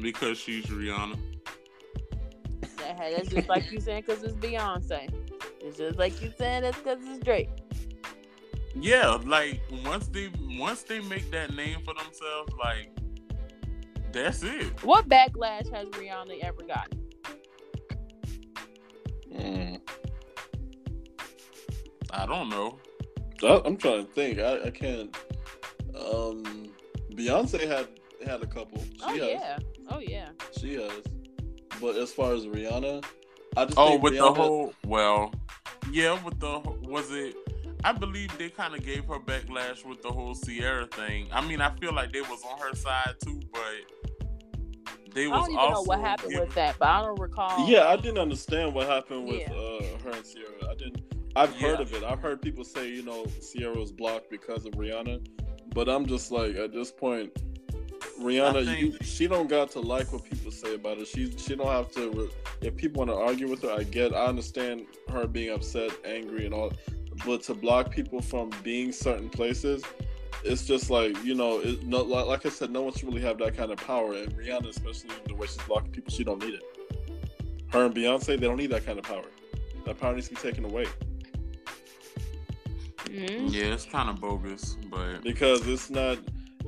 [0.00, 1.16] because she's Rihanna.
[2.78, 5.08] That- That's just like you saying because it's Beyonce.
[5.60, 7.48] It's just like you saying that's because it's Drake.
[8.74, 12.90] Yeah, like once they once they make that name for themselves, like
[14.12, 14.82] that's it.
[14.84, 17.00] What backlash has Rihanna ever gotten?
[19.34, 19.80] Mm.
[22.10, 22.78] I don't know.
[23.42, 24.38] I, I'm trying to think.
[24.38, 25.16] I, I can't.
[25.98, 26.72] Um,
[27.12, 27.88] Beyonce had
[28.26, 28.82] had a couple.
[28.82, 29.18] She Oh has.
[29.30, 29.58] yeah.
[29.90, 30.28] Oh yeah.
[30.58, 31.02] She has.
[31.80, 33.04] But as far as Rihanna,
[33.56, 35.32] I just Oh, think with the whole well,
[35.90, 37.34] yeah, with the was it?
[37.84, 41.28] I believe they kind of gave her backlash with the whole Ciara thing.
[41.32, 43.62] I mean, I feel like they was on her side too, but
[45.14, 45.36] they was.
[45.36, 47.68] I was don't even know what happened giving- with that, but I don't recall.
[47.68, 49.52] Yeah, I didn't understand what happened with Yeah.
[49.52, 50.70] uh, her and Ciara.
[50.70, 51.02] I didn't.
[51.34, 52.02] I've heard of it.
[52.04, 55.26] I've heard people say, you know, Ciara was blocked because of Rihanna,
[55.74, 57.32] but I'm just like, at this point,
[58.20, 61.04] Rihanna, I you, she don't got to like what people say about her.
[61.06, 62.10] She she don't have to.
[62.10, 62.30] re-
[62.60, 64.14] If people want to argue with her, I get.
[64.14, 66.72] I understand her being upset, angry, and all,
[67.24, 69.82] but to block people from being certain places.
[70.44, 73.22] It's just like you know, it, no, like, like I said, no one should really
[73.22, 74.14] have that kind of power.
[74.14, 76.62] And Rihanna, especially the way she's blocking people, she don't need it.
[77.68, 79.24] Her and Beyonce, they don't need that kind of power.
[79.86, 80.86] That power needs to be taken away
[83.12, 83.52] Mhm.
[83.52, 86.18] Yeah, it's kind of bogus, but because it's not.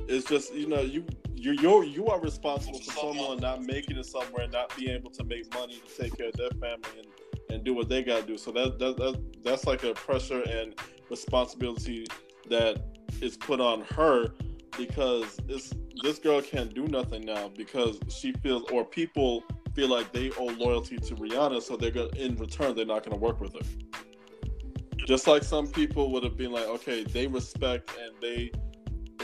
[0.07, 4.05] It's just you know you you you you are responsible for someone not making it
[4.05, 7.07] somewhere, not being able to make money to take care of their family and,
[7.55, 8.37] and do what they got to do.
[8.37, 10.75] So that, that that that's like a pressure and
[11.09, 12.05] responsibility
[12.49, 12.83] that
[13.21, 14.33] is put on her
[14.77, 19.43] because it's this girl can't do nothing now because she feels or people
[19.73, 23.17] feel like they owe loyalty to Rihanna, so they're gonna in return they're not gonna
[23.17, 23.65] work with her.
[25.07, 28.51] Just like some people would have been like, okay, they respect and they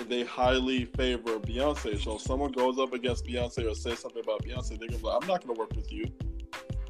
[0.07, 2.01] they highly favor Beyonce.
[2.01, 5.07] So if someone goes up against Beyonce or says something about Beyonce, they're gonna be
[5.07, 6.05] like, I'm not gonna work with you.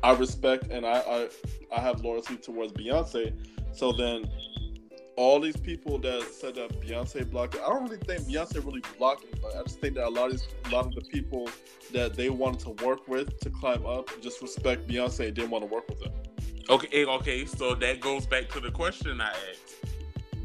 [0.03, 1.29] I respect and I I,
[1.75, 3.33] I have loyalty towards Beyonce.
[3.73, 4.29] So then
[5.17, 8.81] all these people that said that Beyonce blocked it, I don't really think Beyonce really
[8.97, 11.01] blocked it, but I just think that a lot of these, a lot of the
[11.01, 11.49] people
[11.93, 15.63] that they wanted to work with to climb up just respect Beyonce and didn't want
[15.63, 16.11] to work with her.
[16.69, 17.45] okay, eh, okay.
[17.45, 19.71] So that goes back to the question I asked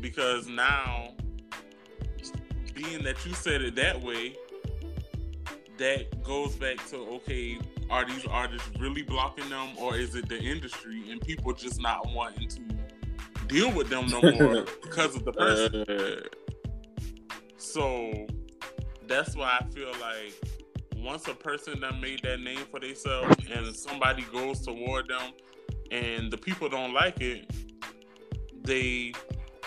[0.01, 1.15] because now,
[2.75, 4.35] being that you said it that way,
[5.79, 7.59] that goes back to okay,
[7.91, 12.13] are these artists really blocking them, or is it the industry and people just not
[12.13, 12.61] wanting to
[13.47, 15.85] deal with them no more because of the person?
[15.89, 16.21] Uh,
[17.59, 18.27] So
[19.07, 20.35] that's why I feel like
[20.97, 25.33] once a person that made that name for themselves and somebody goes toward them
[25.91, 27.51] and the people don't like it,
[28.63, 29.13] they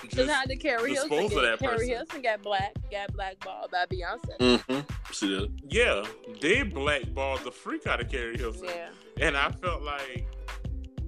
[0.10, 1.30] Just just how did Keri Hilson get?
[1.42, 1.90] that Keri person.
[1.90, 4.38] Hilson got black, got blackballed by Beyonce.
[4.40, 4.86] mhm.
[5.12, 6.04] She yeah,
[6.42, 8.66] they blackballed the freak out of Keri Hilson.
[8.66, 8.90] Yeah.
[9.22, 10.26] And I felt like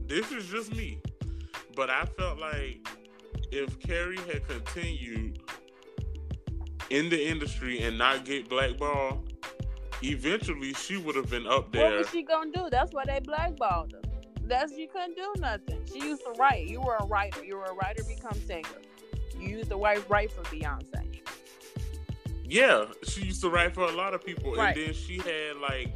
[0.07, 1.01] this is just me,
[1.75, 2.87] but I felt like
[3.51, 5.39] if Keri had continued
[6.89, 9.33] in the industry and not get blackballed,
[10.03, 11.89] eventually she would have been up there.
[11.89, 12.67] What was she gonna do?
[12.69, 14.01] That's why they blackballed her.
[14.43, 15.81] That's she couldn't do nothing.
[15.91, 16.67] She used to write.
[16.67, 17.43] You were a writer.
[17.43, 18.67] You were a writer, become singer.
[19.41, 21.19] You used to write write for Beyonce.
[22.45, 24.75] Yeah, she used to write for a lot of people, Right.
[24.77, 25.93] and then she had like,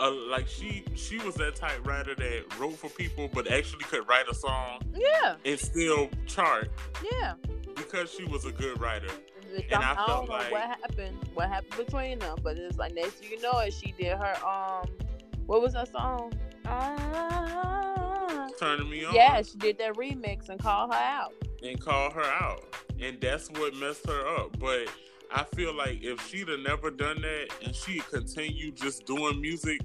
[0.00, 4.06] a like she she was that type writer that wrote for people, but actually could
[4.08, 6.70] write a song Yeah, and still chart
[7.10, 7.34] yeah.
[7.74, 9.08] because she was a good writer.
[9.72, 11.18] And I I, don't know like- what happened.
[11.34, 12.36] What happened between them?
[12.42, 14.86] But it's like next thing you know it, she did her um,
[15.46, 16.32] what was that song?
[16.66, 18.46] Ah.
[18.60, 19.14] Turning me on.
[19.14, 21.32] Yeah, she did that remix and called her out.
[21.62, 22.64] And call her out.
[23.00, 24.58] And that's what messed her up.
[24.58, 24.88] But
[25.32, 29.80] I feel like if she'd have never done that and she continued just doing music,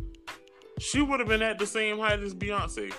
[0.79, 2.91] she would have been at the same height as Beyonce.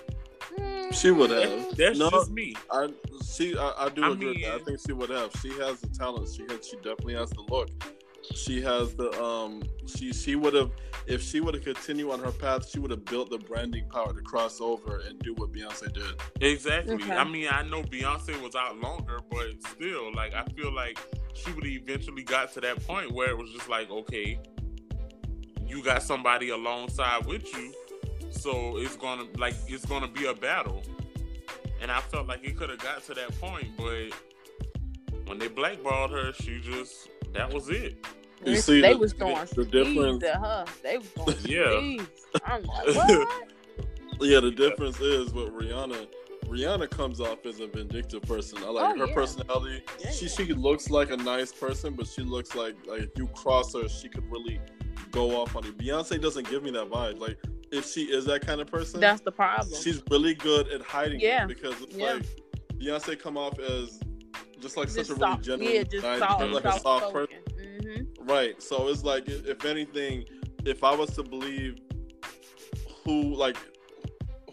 [0.93, 1.77] She would have.
[1.77, 2.11] That's No.
[2.11, 2.55] just me.
[2.71, 2.89] I
[3.25, 4.55] she I, I do I agree with that.
[4.55, 5.33] I think she would have.
[5.43, 6.29] She has the talent.
[6.33, 7.69] She has, she definitely has the look.
[8.33, 10.71] She has the um she she would have
[11.07, 14.13] if she would have continued on her path, she would have built the branding power
[14.13, 16.15] to cross over and do what Beyonce did.
[16.41, 16.95] Exactly.
[16.95, 17.13] Okay.
[17.13, 20.99] I mean, I know Beyonce was out longer, but still, like, I feel like
[21.35, 24.41] she would have eventually got to that point where it was just like, okay,
[25.67, 27.75] you got somebody alongside with you,
[28.31, 30.83] so it's gonna like it's gonna be a battle.
[31.83, 34.11] And I felt like it could have got to that point, but
[35.27, 37.97] when they blackballed her, she just that was it.
[38.45, 40.65] You They- see they the- was throwing the speed difference- to her.
[40.83, 41.79] They was going Yeah.
[41.79, 42.07] speed.
[42.45, 43.29] I'm like, what?
[44.21, 46.07] Yeah, the difference is with Rihanna.
[46.47, 48.59] Rihanna comes off as a vindictive person.
[48.63, 49.15] I like Oh, her yeah.
[49.15, 49.83] personality.
[49.99, 50.33] Yeah, she yeah.
[50.33, 53.89] she looks like a nice person, but she looks like like if you cross her,
[53.89, 54.61] she could really
[55.11, 55.73] go off on you.
[55.73, 57.19] Beyonce doesn't give me that vibe.
[57.19, 57.39] Like
[57.73, 59.75] if she is that kind of person, That's the problem.
[59.83, 61.45] she's really good at hiding Yeah.
[61.45, 62.15] it because it's Yeah.
[62.15, 62.27] like
[62.79, 63.99] Beyonce come off as
[64.65, 67.13] just like just such a really soft, genuine, yeah, nice- soft, like a soft soft
[67.13, 67.37] person.
[67.61, 68.27] Mm-hmm.
[68.29, 68.63] Right.
[68.63, 70.25] So it's like, if if anything,
[70.65, 71.79] if I was to believe
[73.05, 73.57] who like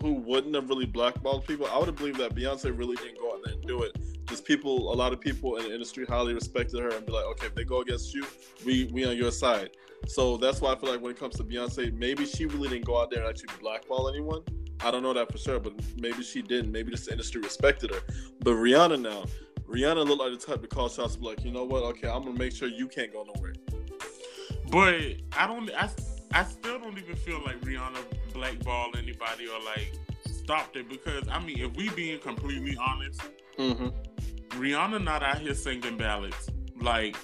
[0.02, 3.34] who wouldn't have really blackballed people, I would have believed that Beyonce really didn't go
[3.34, 3.96] out there and do it.
[4.26, 7.26] Just people, a lot of people in the industry highly respected her and be like,
[7.26, 8.26] okay, if they go against you,
[8.66, 9.72] we we on your side.
[10.08, 12.86] So that's why I feel like when it comes to Beyonce, maybe she really didn't
[12.86, 14.42] go out there and actually blackball anyone.
[14.84, 16.72] I don't know that for sure, but maybe she didn't.
[16.72, 18.02] Maybe this industry respected her.
[18.40, 19.26] But Rihanna now,
[19.72, 21.84] Rihanna looked like the type to call shots, like, you know what?
[21.84, 23.54] Okay, I'm gonna make sure you can't go nowhere.
[24.70, 25.70] But I don't.
[25.72, 25.90] I
[26.34, 28.04] I still don't even feel like Rihanna
[28.34, 29.94] blackball anybody or like
[30.26, 33.22] stopped it because I mean, if we being completely honest,
[33.58, 34.60] Mm-hmm.
[34.62, 36.50] Rihanna not out here singing ballads.
[36.80, 37.16] Like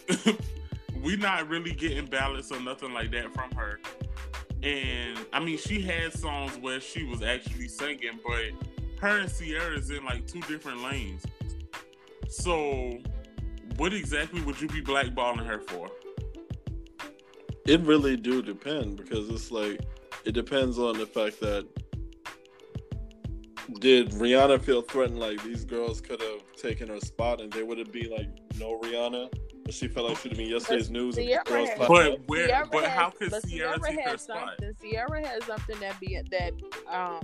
[1.03, 3.79] we not really getting ballads or nothing like that from her.
[4.63, 9.77] And I mean, she had songs where she was actually singing, but her and Ciara
[9.77, 11.23] is in like two different lanes.
[12.29, 12.97] So,
[13.77, 15.89] what exactly would you be blackballing her for?
[17.65, 19.81] It really do depend because it's like
[20.25, 21.67] it depends on the fact that
[23.79, 27.77] did Rihanna feel threatened like these girls could have taken her spot and they would
[27.77, 29.29] have been like no Rihanna,
[29.65, 32.47] but she felt like she'd have been yesterday's news and Ciara girls had- But where?
[32.47, 34.55] Ciara but has- how could but Ciara, take her spot?
[34.61, 34.91] something.
[34.91, 36.53] Ciara has something that be that
[36.89, 37.21] um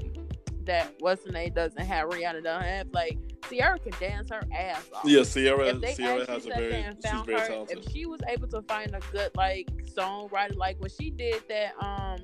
[0.66, 2.10] that what's the name doesn't have.
[2.10, 2.88] Rihanna doesn't have.
[2.94, 3.18] Like
[3.50, 5.04] Ciara can dance her ass off.
[5.06, 7.78] Yeah, Ciara Ciara has a very she's very her, talented.
[7.86, 11.74] if she was able to find a good like songwriter, like when she did that
[11.84, 12.20] um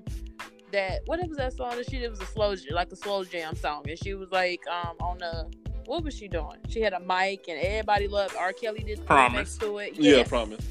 [0.71, 3.55] that what was that song that she did was a slow like a slow jam
[3.55, 5.49] song, and she was like um on the
[5.85, 6.57] what was she doing?
[6.67, 8.53] She had a mic and everybody loved R.
[8.53, 9.57] Kelly did Promise.
[9.57, 9.95] to it.
[9.95, 10.29] yeah, Yes.
[10.29, 10.61] promise.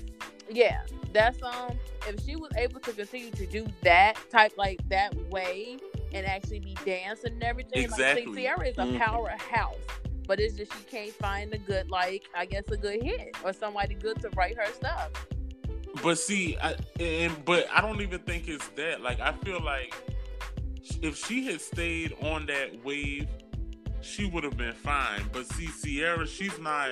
[0.51, 0.81] Yeah,
[1.13, 1.73] that's um.
[2.07, 5.77] If she was able to continue to do that type like that way
[6.13, 8.35] and actually be dancing and everything, like Exactly.
[8.35, 8.99] see, Ciara is a Mhm.
[8.99, 9.77] powerhouse.
[10.27, 13.53] But it's just she can't find a good like I guess a good hit or
[13.53, 15.11] somebody good to write her stuff.
[16.03, 19.01] But see, I, and but I don't even think it's that.
[19.01, 19.95] Like I feel like
[21.03, 23.27] if she had stayed on that wave,
[24.03, 25.23] she would have been fine.
[25.33, 26.91] But see, Ciara, she's not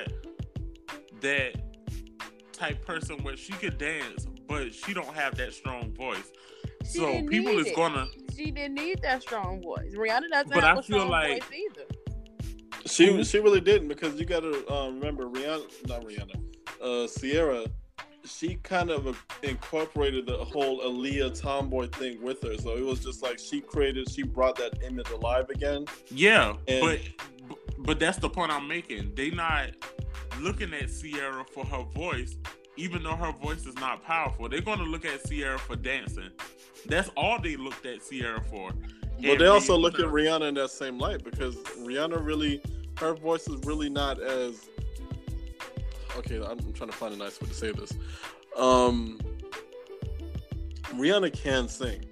[1.20, 1.56] that
[2.52, 6.32] type person where she could dance, but she don't have that strong voice.
[6.90, 7.76] She so didn't people need is it.
[7.76, 8.06] gonna.
[8.36, 9.92] She didn't need that strong voice.
[9.94, 11.86] Rihanna doesn't But have I a feel strong like- voice either.
[12.86, 13.24] She Who?
[13.24, 16.40] she really didn't because you got to um, remember Rihanna, not Rihanna,
[16.80, 17.66] uh, Ciara.
[18.24, 23.22] She kind of incorporated the whole Aaliyah tomboy thing with her, so it was just
[23.22, 25.84] like she created, she brought that image alive again.
[26.10, 27.00] Yeah, And- but
[27.78, 29.14] but that's the point I'm making.
[29.14, 29.70] They not
[30.40, 32.36] looking at Ciara for her voice,
[32.76, 34.48] even though her voice is not powerful.
[34.48, 36.30] They're gonna look at Ciara for dancing.
[36.86, 38.72] That's all they looked at Ciara for.
[39.18, 42.60] But And they also you look at Rihanna in that same light because Rihanna really,
[42.98, 44.68] her voice is really not as.
[46.18, 47.92] Okay, I'm trying to find a nice way to say this.
[48.56, 49.18] Um,
[50.94, 52.04] Rihanna can sing.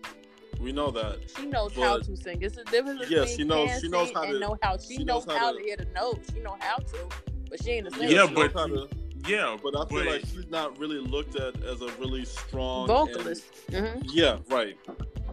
[0.60, 1.18] We know that.
[1.36, 2.40] She knows how to sing.
[2.42, 4.58] It's a difference Yeah, between she knows- can she knows sing how and to- know
[4.62, 6.20] how she, she knows, knows how how to- to hit a note.
[6.32, 7.08] She know how to,
[7.50, 8.08] but she ain't a singer.
[8.08, 8.88] Yeah, she but- knows how to-
[9.26, 13.08] Yeah, but I feel like she's not really looked at as a really strong and-
[13.14, 13.44] vocalist.
[13.70, 14.76] hmm yeah, right.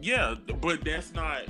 [0.02, 1.44] yeah, but that's not.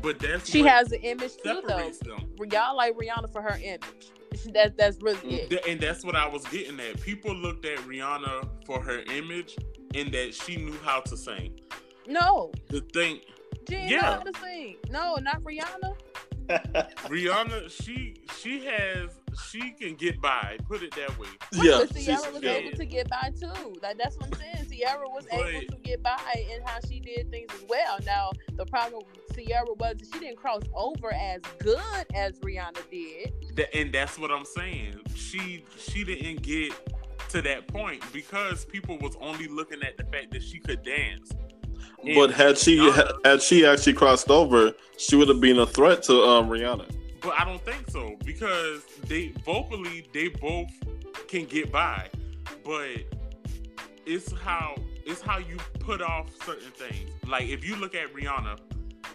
[0.00, 1.68] But that's She what has an image too, though.
[1.68, 2.20] separates them.
[2.52, 4.12] Y'all like Rihanna for her image.
[4.52, 5.52] That that's really Mm.
[5.52, 5.66] it.
[5.66, 7.00] And that's what I was getting at.
[7.00, 9.56] People looked at Rihanna for her image
[9.94, 11.58] and that she knew how to sing.
[12.06, 13.20] No, The thing,
[13.68, 13.96] she Yeah.
[13.96, 14.76] know how to sing.
[14.90, 15.96] No, not Rihanna.
[17.08, 19.10] Rihanna, she she has
[19.50, 20.56] she can get by.
[20.68, 21.28] Put it that way.
[21.52, 22.50] yeah, but she's, Ciara was yeah.
[22.52, 23.74] able to get by too.
[23.82, 24.66] Like that's what I'm saying.
[24.70, 26.18] Ciara was But- able to get by
[26.54, 27.98] in how she did things as well.
[28.06, 31.78] Now the problem with Ciara was she didn't cross over as good
[32.14, 33.32] as Rihanna did.
[33.56, 35.00] Th- and that's what I'm saying.
[35.14, 36.72] She she didn't get
[37.30, 41.32] to that point because people was only looking at the fact that she could dance.
[42.04, 45.66] And But had she Rihanna- had she actually crossed over, she would have been a
[45.66, 46.88] threat to um, Rihanna.
[47.20, 50.70] But I don't think so because they vocally they both
[51.26, 52.08] can get by,
[52.64, 52.88] but
[54.06, 57.10] it's how it's how you put off certain things.
[57.26, 58.58] Like if you look at Rihanna,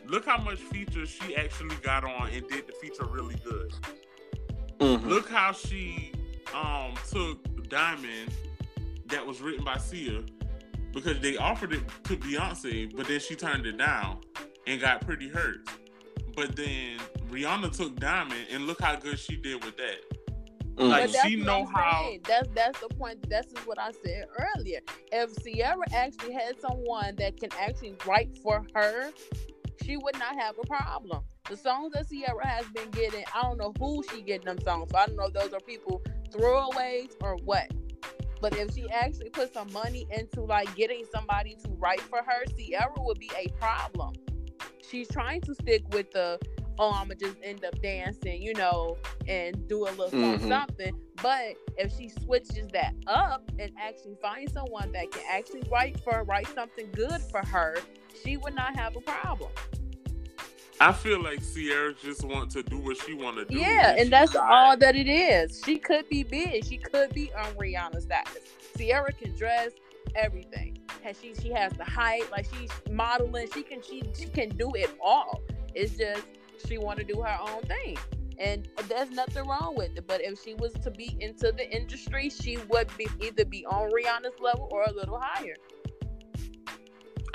[0.06, 3.74] look how much features she actually got on and did the feature really good.
[4.80, 5.08] Mhm.
[5.08, 6.12] Look how she
[6.54, 8.32] um took Diamond
[9.08, 10.24] that was written by Sia
[10.92, 14.20] because they offered it to Beyonce, but then she turned it down
[14.68, 15.68] and got pretty hurt.
[16.36, 17.00] But then
[17.30, 20.00] Rihanna took Diamond and look how good she did with that.
[20.76, 20.90] Mhm.
[20.90, 22.22] Like, she know how- saying.
[22.28, 23.30] That's that's the point.
[23.30, 24.80] This is what I said earlier.
[25.12, 29.12] If Ciara actually had someone that can actually write for her,
[29.84, 31.24] she would not have a problem.
[31.50, 34.90] The songs that Ciara has been getting, I don't know who she getting them songs.
[34.92, 36.02] So I don't know if those are people
[36.32, 37.70] throwaways or what.
[38.42, 42.44] But if she actually put some money into like getting somebody to write for her,
[42.58, 44.14] Ciara would be a problem.
[44.90, 46.40] She's trying to stick with the
[46.80, 48.98] oh, I'ma just end up dancing, you know,
[49.28, 50.48] and do a little something, Mhm.
[50.48, 51.00] something.
[51.22, 56.14] But if she switches that up and actually finds someone that can actually write for
[56.14, 57.78] her, write something good for her,
[58.24, 59.52] she would not have a problem.
[60.82, 63.56] I feel like Ciara just want to do what she want to do.
[63.58, 64.50] Yeah, and that's tried.
[64.52, 65.62] all that it is.
[65.64, 66.66] She could be big.
[66.66, 68.40] She could be on Rihanna status.
[68.76, 69.72] Ciara can dress
[70.16, 70.73] everything.
[71.04, 74.72] Has she she has the height, like she's modeling, she can she she can do
[74.76, 75.42] it all.
[75.76, 76.24] It's just
[76.68, 77.98] she want to do her own thing.
[78.40, 80.08] And there's nothing wrong with it.
[80.08, 83.92] But if she was to be into the industry, she would be either be on
[83.92, 85.56] Rihanna's level or a little higher.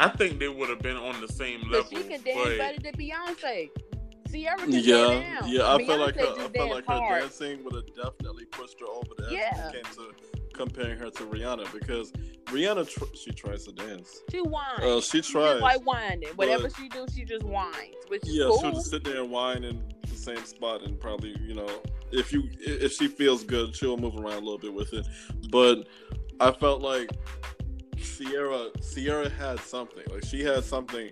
[0.01, 1.86] I think they would have been on the same level.
[1.93, 3.70] But she can dance but better than Beyonce.
[4.31, 4.95] Ciara can Yeah,
[5.40, 5.49] down.
[5.51, 5.73] yeah.
[5.74, 7.20] I feel Beyonce like her, I just feel dance like her hard.
[7.23, 9.70] dancing would have definitely pushed her over the edge Yeah.
[10.59, 12.12] When it came to comparing her to Rihanna because
[12.47, 14.20] Rihanna tr- she tries to dance.
[14.30, 14.80] She whines.
[14.82, 15.60] Uh, she tries.
[15.60, 16.28] just like whining.
[16.36, 18.60] Whatever she do, she just whines, which is Yeah, cool.
[18.60, 21.68] she'll just sit there and whine in the same spot and probably, you know,
[22.10, 25.06] if you if she feels good, she'll move around a little bit with it.
[25.51, 25.89] But
[26.40, 27.10] I felt like
[27.97, 30.05] Ciara Ciara had something.
[30.10, 31.10] Like she had something.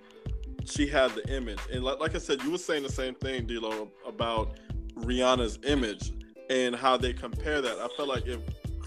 [0.64, 3.46] She had the image, and like, like I said, you were saying the same thing,
[3.46, 4.58] D'Lo, about
[4.96, 6.12] Rihanna's image
[6.50, 7.78] and how they compare that.
[7.78, 8.40] I felt like if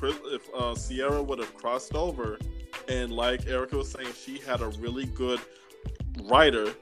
[0.08, 2.38] If uh, Ciara would have crossed over,
[2.88, 5.40] and like Erica was saying, she had a really good
[6.24, 6.74] writer,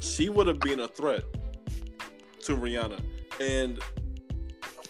[0.00, 1.24] she would have been a threat
[2.40, 3.00] to Rihanna.
[3.40, 3.80] And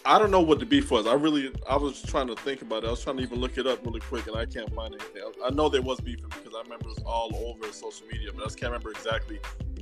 [0.05, 1.05] I don't know what the beef was.
[1.05, 2.87] I really, I was trying to think about it.
[2.87, 5.21] I was trying to even look it up really quick, and I can't find anything.
[5.43, 8.31] I, I know there was beef because I remember it was all over social media,
[8.33, 9.39] but I just can't remember exactly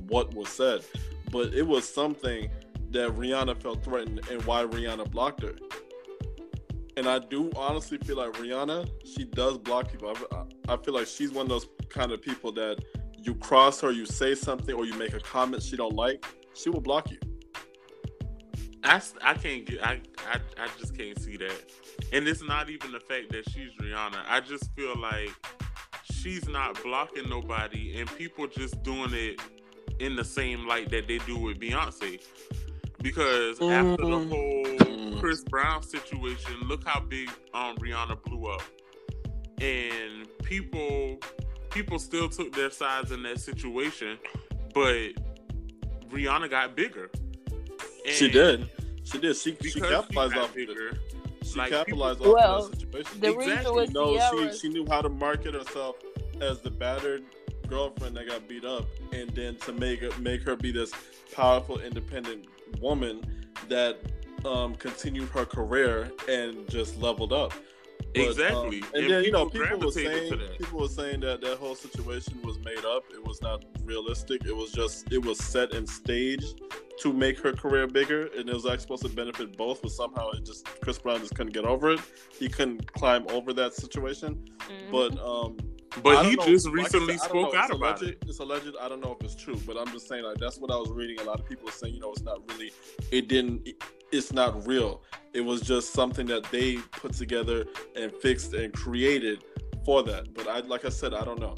[0.08, 0.84] what was said.
[1.30, 2.50] But it was something
[2.90, 5.54] that Rihanna felt threatened and why Rihanna blocked her.
[6.96, 10.14] And I do honestly feel like Rihanna, she does block people.
[10.32, 12.84] I, I feel like she's one of those kind of people that
[13.16, 16.70] you cross her, you say something, or you make a comment she don't like, she
[16.70, 17.18] will block you.
[18.82, 20.00] I, I can't get I,
[20.32, 21.72] I I just can't see that.
[22.12, 24.22] And it's not even the fact that she's Rihanna.
[24.26, 25.30] I just feel like
[26.10, 29.40] she's not blocking nobody and people just doing it
[30.00, 32.20] in the same light that they do with Beyonce.
[33.02, 34.28] Because after the Mm.
[35.12, 38.62] whole Chris Brown situation, look how big um Rihanna blew up.
[39.60, 41.18] And people
[41.70, 44.18] people still took their sides in that situation,
[44.74, 45.10] but
[46.10, 47.10] Rihanna got bigger.
[48.06, 48.68] She did.
[49.04, 49.36] She did.
[49.36, 50.98] She she capitalized got off of bigger.
[51.42, 53.20] She like, capitalized people- off Well, of that situation.
[53.20, 53.56] The Exactly.
[53.56, 55.96] reason with You know, she she knew how to market herself
[56.40, 57.24] as the battered
[57.68, 60.92] girlfriend that got beat up, and then to make make her be this
[61.32, 62.46] powerful, independent
[62.80, 63.24] woman
[63.68, 63.98] that
[64.44, 67.52] um, continued her career and just leveled up.
[68.14, 68.78] But, Exactly.
[68.82, 70.58] um, and, And then you know people people were saying that.
[70.58, 73.04] people were saying that that whole situation was made up.
[73.12, 74.44] It was not realistic.
[74.46, 76.60] It was just it was set and staged
[77.02, 79.82] to make her career bigger, and it was actually supposed to benefit both.
[79.82, 82.00] But somehow it just Chris Brown just couldn't get over it.
[82.36, 84.44] He couldn't climb over that situation.
[84.60, 84.90] Mhm.
[84.90, 85.56] But um,
[86.02, 86.44] But he know.
[86.46, 88.28] just Like recently said, spoke out about alleged, it.
[88.28, 88.74] It's alleged.
[88.80, 90.90] I don't know if it's true, but I'm just saying like that's what I was
[90.90, 91.18] reading.
[91.20, 92.70] A lot of people are saying, you know, it's not really.
[93.10, 93.68] It didn't.
[94.12, 95.02] It's not real.
[95.32, 97.64] It was just something that they put together
[97.96, 99.44] and fixed and created
[99.84, 100.32] for that.
[100.34, 101.56] But I, like I said, I don't know.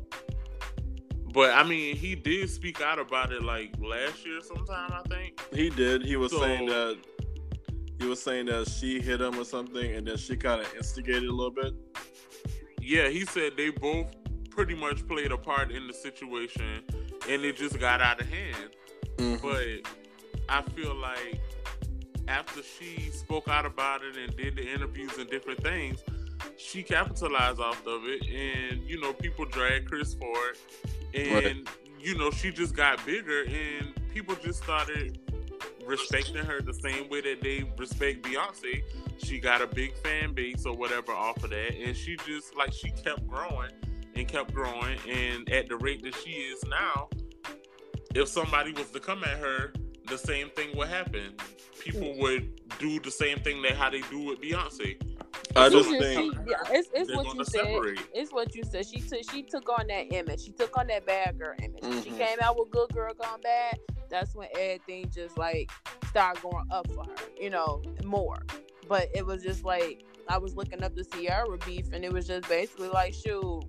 [1.32, 5.40] But I mean, he did speak out about it like last year sometime, I think.
[5.54, 6.04] He did.
[6.04, 6.98] He was So- saying that.
[7.98, 11.28] He was saying that she hit him or something, and then she kind of instigated
[11.28, 11.72] a little bit.
[12.80, 14.06] Yeah, he said they both
[14.54, 16.82] pretty much played a part in the situation
[17.28, 18.70] and it just got out of hand.
[19.16, 19.46] Mm-hmm.
[19.46, 19.90] But
[20.48, 21.40] I feel like
[22.28, 26.02] after she spoke out about it and did the interviews and different things,
[26.56, 30.34] she capitalized off of it, and you know people dragged Chris for
[31.14, 31.68] it, and
[32.00, 35.18] you know she just got bigger, and people just started
[35.86, 38.82] respecting her the same way that they respect Beyonce.
[39.18, 42.72] She got a big fan base or whatever off of that, and she just like
[42.72, 43.70] she kept growing
[44.14, 47.08] and kept growing, and at the rate that she is now,
[48.14, 49.72] if somebody was to come at her,
[50.08, 51.34] the same thing would happen.
[51.80, 52.20] People mm.
[52.20, 55.00] would do the same thing that how they do with Beyonce.
[55.56, 56.34] I So just It's think.
[56.34, 57.64] she- yeah, it's, it's what you said.
[57.64, 58.00] separate.
[58.14, 58.86] It's what you said.
[58.86, 60.42] She took she took on that image.
[60.44, 61.82] She took on that bad girl image.
[61.82, 62.18] When She mm-hmm.
[62.18, 63.78] came out with good girl gone bad.
[64.08, 65.70] That's when everything just like
[66.08, 67.14] started going up for her.
[67.40, 68.42] You know more.
[68.88, 72.26] But it was just like I was looking up the Ciara beef, and it was
[72.26, 73.62] just basically like, shoot.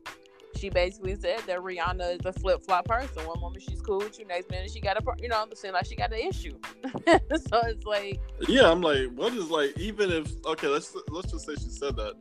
[0.64, 3.28] She basically said that Rihanna is a flip flop person.
[3.28, 5.74] One moment she's cool with you, next minute she got a, you know, I'm saying
[5.74, 6.58] like she got an issue.
[7.06, 9.78] so it's like, Yeah, I'm like, what is like?
[9.78, 12.14] Even if okay, let's let's just say she said that.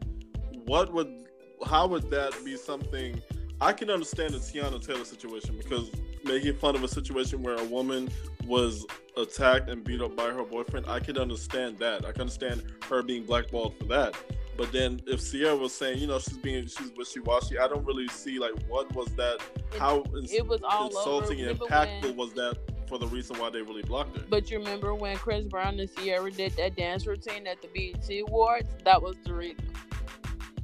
[0.64, 1.24] What would?
[1.64, 3.22] How would that be something?
[3.60, 5.92] I can understand the Teyana Taylor situation because
[6.24, 8.08] making fun of a situation where a woman
[8.44, 8.84] was
[9.16, 12.04] attacked and beat up by her boyfriend, I can understand that.
[12.04, 14.16] I can understand her being blackballed for that.
[14.56, 17.84] But then if Ciara was saying, you know, she's being she's wishy washy, I don't
[17.84, 19.40] really see like what was that?
[19.78, 21.50] How ins- it was all insulting over.
[21.50, 24.24] and impactful when- was that for the reason why they really blocked her?
[24.28, 28.20] But you remember when Chris Brown and Ciara did that dance routine at the BET
[28.28, 28.68] Awards?
[28.84, 29.64] That was the reason.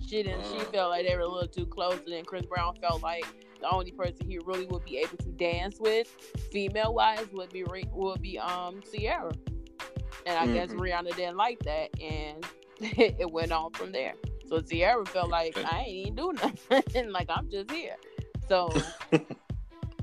[0.06, 0.44] She didn't.
[0.46, 0.64] she Uh.
[0.64, 3.24] felt like they were a little too close, and then Chris Brown felt like
[3.60, 6.08] the only person he really would be able to dance with,
[6.52, 9.32] female wise, would be would be um Ciara.
[10.26, 10.54] And I mm-hmm.
[10.54, 12.44] guess Rihanna didn't like that, and
[12.80, 14.14] it went on from there.
[14.48, 17.96] So Ciara felt like I ain't do nothing, and like I'm just here.
[18.48, 18.72] So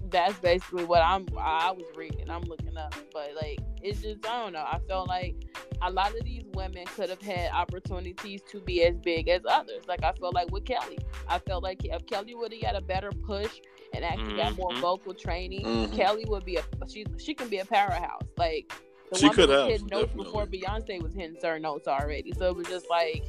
[0.10, 2.30] that's basically what I'm I was reading.
[2.30, 4.66] I'm looking up, but like it's just I don't know.
[4.66, 5.36] I felt like
[5.82, 9.84] a lot of these women could have had opportunities to be as big as others.
[9.88, 12.82] Like I felt like with Kelly, I felt like if Kelly would have got a
[12.82, 13.62] better push
[13.94, 14.38] and actually mm-hmm.
[14.38, 14.82] got more mm-hmm.
[14.82, 15.96] vocal training, mm-hmm.
[15.96, 18.22] Kelly would be a she she can be a powerhouse.
[18.38, 18.72] Like
[19.12, 22.34] the she could was hitting notes before Beyonce was hitting certain notes already.
[22.38, 23.26] So it was just like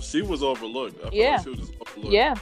[0.00, 1.12] she was overlooked.
[1.12, 2.12] yeah, like she was overlooked.
[2.12, 2.34] Yeah.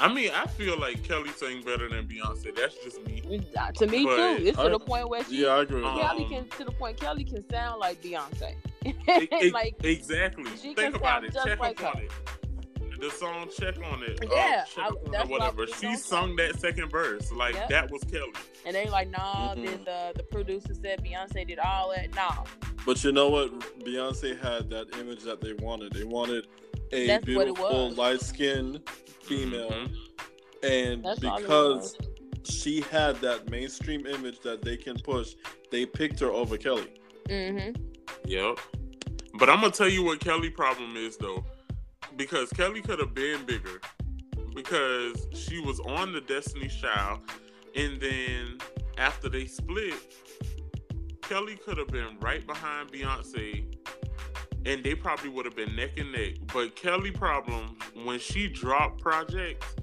[0.00, 2.56] I mean, I feel like Kelly sang better than Beyonce.
[2.56, 3.42] That's just me.
[3.54, 4.46] Uh, to me but too.
[4.46, 5.82] It's I, to the point where she, yeah, I agree.
[5.82, 8.54] Kelly um, can to the point Kelly can sound like Beyonce.
[9.52, 10.50] like exactly.
[10.50, 11.34] Think about it.
[11.44, 12.10] Check like on it.
[13.00, 15.66] The song "Check on It," uh, yeah, uh, on it whatever.
[15.66, 17.68] She sung that second verse like yep.
[17.70, 18.32] that was Kelly.
[18.66, 19.62] And they like, nah, mm-hmm.
[19.62, 22.14] did the the producer said Beyonce did all that?
[22.14, 22.44] Nah.
[22.84, 23.58] But you know what?
[23.80, 25.92] Beyonce had that image that they wanted.
[25.92, 26.46] They wanted
[26.92, 28.80] a That's beautiful, light skinned
[29.22, 29.70] female.
[29.70, 30.66] Mm-hmm.
[30.66, 31.96] And That's because
[32.44, 35.34] she had that mainstream image that they can push,
[35.70, 36.92] they picked her over Kelly.
[37.28, 37.80] Mm-hmm.
[38.24, 38.58] Yep.
[39.34, 41.44] But I'm gonna tell you what Kelly problem is though,
[42.20, 43.80] because Kelly could have been bigger,
[44.54, 47.20] because she was on the Destiny's Child,
[47.74, 48.58] and then
[48.98, 49.94] after they split,
[51.22, 53.64] Kelly could have been right behind Beyonce
[54.66, 56.34] and they probably would have been neck and neck.
[56.52, 59.74] But Kelly problem when she drop projects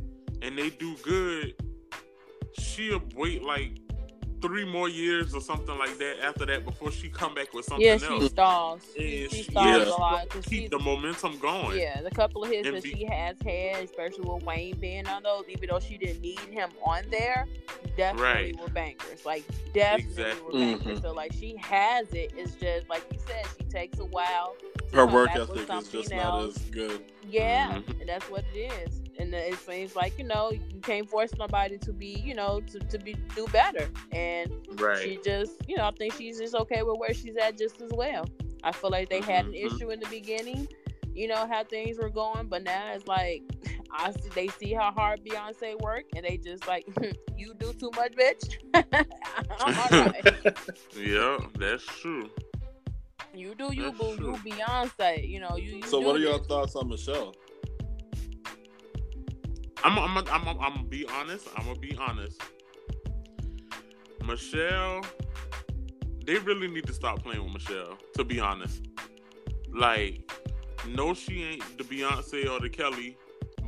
[0.44, 1.56] and they do good,
[2.60, 3.80] she'll wait like
[4.42, 7.86] three more years or something like that after that before she come back with something
[7.86, 8.24] yeah, else.
[8.24, 8.82] she stalls.
[8.98, 10.30] And she, stalls yeah, a lot.
[10.44, 11.80] Keep the momentum going.
[11.80, 15.24] Yeah, the couple of hits that be, she has had, especially with Wayne being on
[15.24, 17.48] those, even though she didn't need him on there,
[17.96, 18.60] definitely right.
[18.60, 19.26] were bangers.
[19.26, 19.44] Like
[19.74, 20.46] definitely exactly.
[20.46, 21.00] were bangers.
[21.00, 21.08] Mm-hmm.
[21.08, 22.34] So like she has it.
[22.36, 24.56] It's just like you said, she takes a while.
[24.94, 26.12] Her work ethic is just else.
[26.12, 27.04] not as good.
[27.28, 28.02] Yeah, mm-hmm.
[28.02, 29.02] and that's what it is.
[29.20, 32.80] And it seems like you know you can't force nobody to be you know to,
[32.80, 33.90] to be do better.
[34.12, 35.00] And right.
[35.00, 37.92] she just you know I think she's just okay with where she's at just as
[37.94, 38.26] well.
[38.64, 39.76] I feel like they had an mm-hmm.
[39.76, 40.68] issue in the beginning,
[41.18, 43.42] you know how things were going, but now it's like
[43.92, 46.86] I see they see how hard Beyonce work, and they just like
[47.38, 48.58] you do too much, bitch.
[50.96, 52.30] yeah, that's true.
[53.34, 54.16] You do you, boo.
[54.20, 55.28] You Beyonce.
[55.28, 55.78] You know you.
[55.78, 57.34] you so, what are your thoughts on Michelle?
[59.84, 61.48] I'm, I'm, I'm, I'm, I'm gonna be honest.
[61.56, 62.42] I'm gonna be honest.
[64.26, 65.06] Michelle,
[66.26, 67.98] they really need to stop playing with Michelle.
[68.16, 68.88] To be honest,
[69.74, 70.30] like,
[70.88, 73.18] no, she ain't the Beyonce or the Kelly,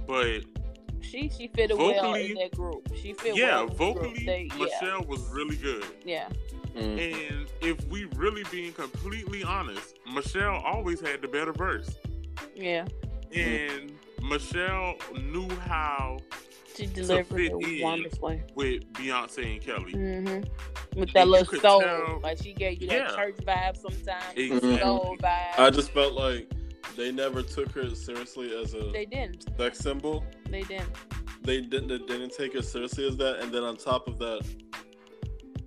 [0.08, 0.42] but
[1.02, 2.90] she she fit vocally, well in that group.
[2.96, 4.26] She fit yeah, well vocally.
[4.26, 5.86] They, Michelle was really good.
[6.04, 6.28] Yeah.
[6.76, 7.30] Mm.
[7.30, 11.96] And if we really being completely honest, Michelle always had the better verse.
[12.56, 12.86] Yeah.
[13.34, 13.94] And.
[14.30, 16.18] Michelle knew how
[16.76, 19.94] she delivered it wonderfully with Beyonce and Kelly.
[19.94, 21.00] Mm-hmm.
[21.00, 23.16] With that and little soul, tell, like she gave you that yeah.
[23.16, 24.24] church vibe sometimes.
[24.36, 24.80] Exactly.
[24.80, 25.60] Soul vibe.
[25.60, 26.52] I just felt like
[26.96, 30.24] they never took her seriously as a they didn't sex symbol.
[30.50, 30.90] They didn't.
[31.44, 31.88] They didn't.
[31.88, 33.40] They didn't take her seriously as that.
[33.40, 34.42] And then on top of that,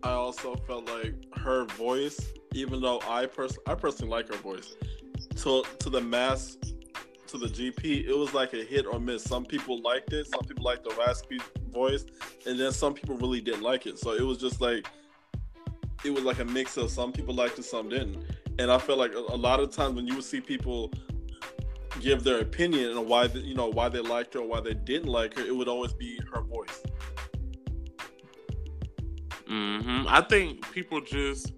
[0.02, 4.76] I also felt like her voice, even though I pers- I personally like her voice,
[5.36, 6.56] to to the mass,
[7.32, 9.24] to the GP, it was like a hit or miss.
[9.24, 11.40] Some people liked it, some people liked the raspy
[11.70, 12.04] voice,
[12.46, 13.98] and then some people really didn't like it.
[13.98, 14.86] So it was just like
[16.04, 18.24] it was like a mix of some people liked it, some didn't.
[18.58, 20.92] And I felt like a, a lot of times when you would see people
[22.00, 25.08] give their opinion on why you know why they liked her or why they didn't
[25.08, 26.82] like her, it would always be her voice.
[29.48, 30.06] Mm-hmm.
[30.08, 31.52] I think people just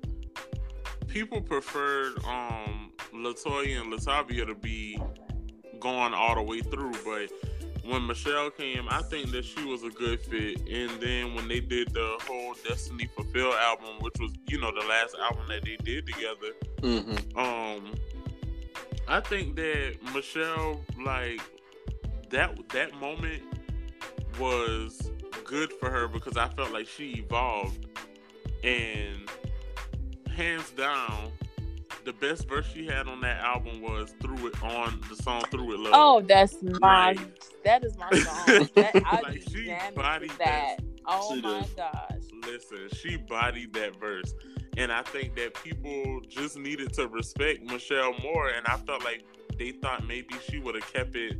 [1.08, 5.00] people preferred um LeToya and LaTavia to be
[5.84, 7.30] going all the way through, but
[7.86, 10.66] when Michelle came, I think that she was a good fit.
[10.66, 14.86] And then when they did the whole Destiny Fulfilled album, which was you know the
[14.86, 17.38] last album that they did together, mm-hmm.
[17.38, 17.94] um,
[19.06, 21.42] I think that Michelle like
[22.30, 23.42] that that moment
[24.40, 25.10] was
[25.44, 27.86] good for her because I felt like she evolved
[28.64, 29.28] and
[30.34, 31.32] hands down
[32.04, 35.64] the best verse she had on that album was "Through It" on the song "Through
[35.66, 37.18] with Love." Oh, that's my right.
[37.64, 38.68] that is my song.
[38.74, 40.38] that, I like she bodied that.
[40.38, 40.80] that.
[41.06, 41.76] Oh she my did.
[41.76, 42.22] gosh!
[42.46, 44.34] Listen, she bodied that verse,
[44.76, 48.48] and I think that people just needed to respect Michelle more.
[48.48, 49.24] And I felt like
[49.58, 51.36] they thought maybe she would have kept it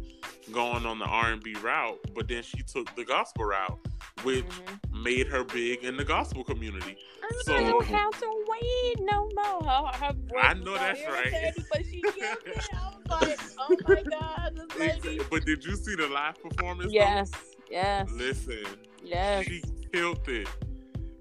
[0.53, 3.79] going on the R and B route, but then she took the gospel route,
[4.25, 5.03] which mm-hmm.
[5.03, 6.97] made her big in the gospel community.
[7.23, 9.89] I so, don't have to wait no more.
[9.93, 11.53] Her, her I know that's right.
[11.71, 12.69] But she killed it.
[12.73, 15.21] I was like, oh my god, this lady.
[15.31, 16.93] But did you see the live performance?
[16.93, 17.39] Yes, though?
[17.71, 18.11] yes.
[18.11, 18.65] Listen,
[19.03, 20.49] yes, she killed it.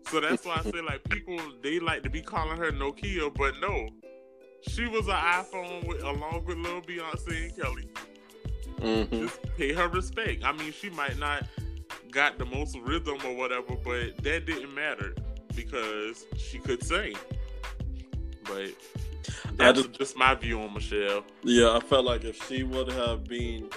[0.10, 3.54] So that's why I say like people they like to be calling her Nokia, but
[3.62, 3.88] no,
[4.68, 7.90] she was an iPhone with, along with Lil Beyonce and Kelly.
[8.80, 9.16] Mm-hmm.
[9.16, 10.44] Just pay her respect.
[10.44, 11.48] I mean, she might not
[12.14, 15.16] got the most rhythm or whatever, but that didn't matter
[15.56, 17.16] because she could sing.
[18.46, 18.72] But
[19.56, 21.24] that's just, just my view on Michelle.
[21.44, 23.70] Yeah, I felt like if she would have been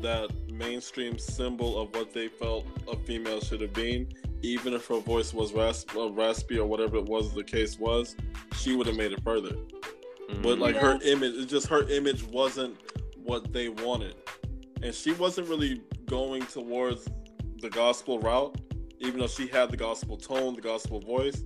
[0.00, 4.08] that mainstream symbol of what they felt a female should have been,
[4.42, 8.16] even if her voice was rasp- uh, raspy or whatever it was the case was,
[8.56, 9.50] she would have made it further.
[9.50, 10.42] Mm-hmm.
[10.42, 12.76] But like her image, it just her image wasn't
[13.22, 14.16] what they wanted,
[14.82, 17.08] and she wasn't really going towards
[17.62, 18.60] the gospel route,
[18.98, 21.42] even though she had the gospel tone, the gospel voice.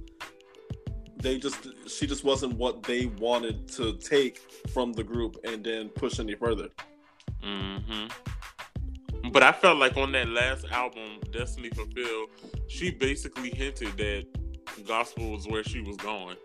[1.18, 4.38] They just she just wasn't what they wanted to take
[4.72, 6.68] from the group and then push any further.
[7.42, 8.08] Mm-hmm.
[9.30, 12.30] But I felt like on that last album, Destiny Fulfilled,
[12.68, 14.26] she basically hinted that
[14.86, 16.36] gospel was where she was going.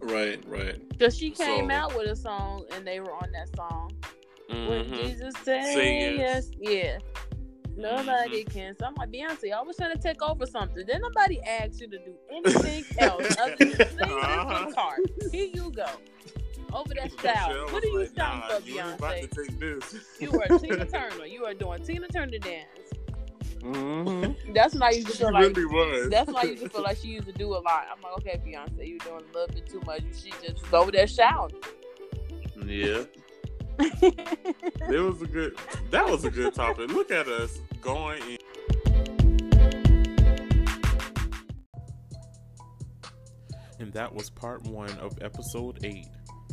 [0.00, 0.86] Right, right.
[0.90, 3.90] Because she came so, out with a song and they were on that song.
[4.50, 4.94] Mm-hmm.
[4.94, 6.50] Jesus said, yes.
[6.58, 6.60] yes.
[6.60, 6.98] Yeah.
[7.76, 8.76] Nobody can.
[8.76, 10.84] So I'm like, Beyonce, I was trying to take over something.
[10.86, 14.64] Then nobody asked you to do anything else other than sing uh-huh.
[14.64, 14.96] this guitar.
[15.32, 15.86] Here you go.
[16.72, 17.66] Over that style.
[17.70, 19.60] What are you like, nah, for, Beyonce?
[19.60, 19.80] You,
[20.20, 21.26] you are Tina Turner.
[21.26, 22.68] You are doing Tina Turner dance.
[23.60, 24.52] Mm-hmm.
[24.52, 27.26] That's why you just feel like really that's why you just feel like she used
[27.26, 27.86] to do a lot.
[27.90, 30.02] I'm like, okay, Beyonce, you're doing a little bit too much.
[30.22, 31.56] She just was over there shouting.
[32.66, 33.04] Yeah.
[33.78, 35.56] it was a good
[35.90, 36.90] that was a good topic.
[36.90, 38.38] Look at us going in.
[43.80, 46.06] And that was part one of episode eight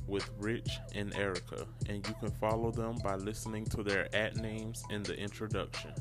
[0.07, 1.65] with Rich and Erica.
[1.87, 5.93] And you can follow them by listening to their at names in the introduction.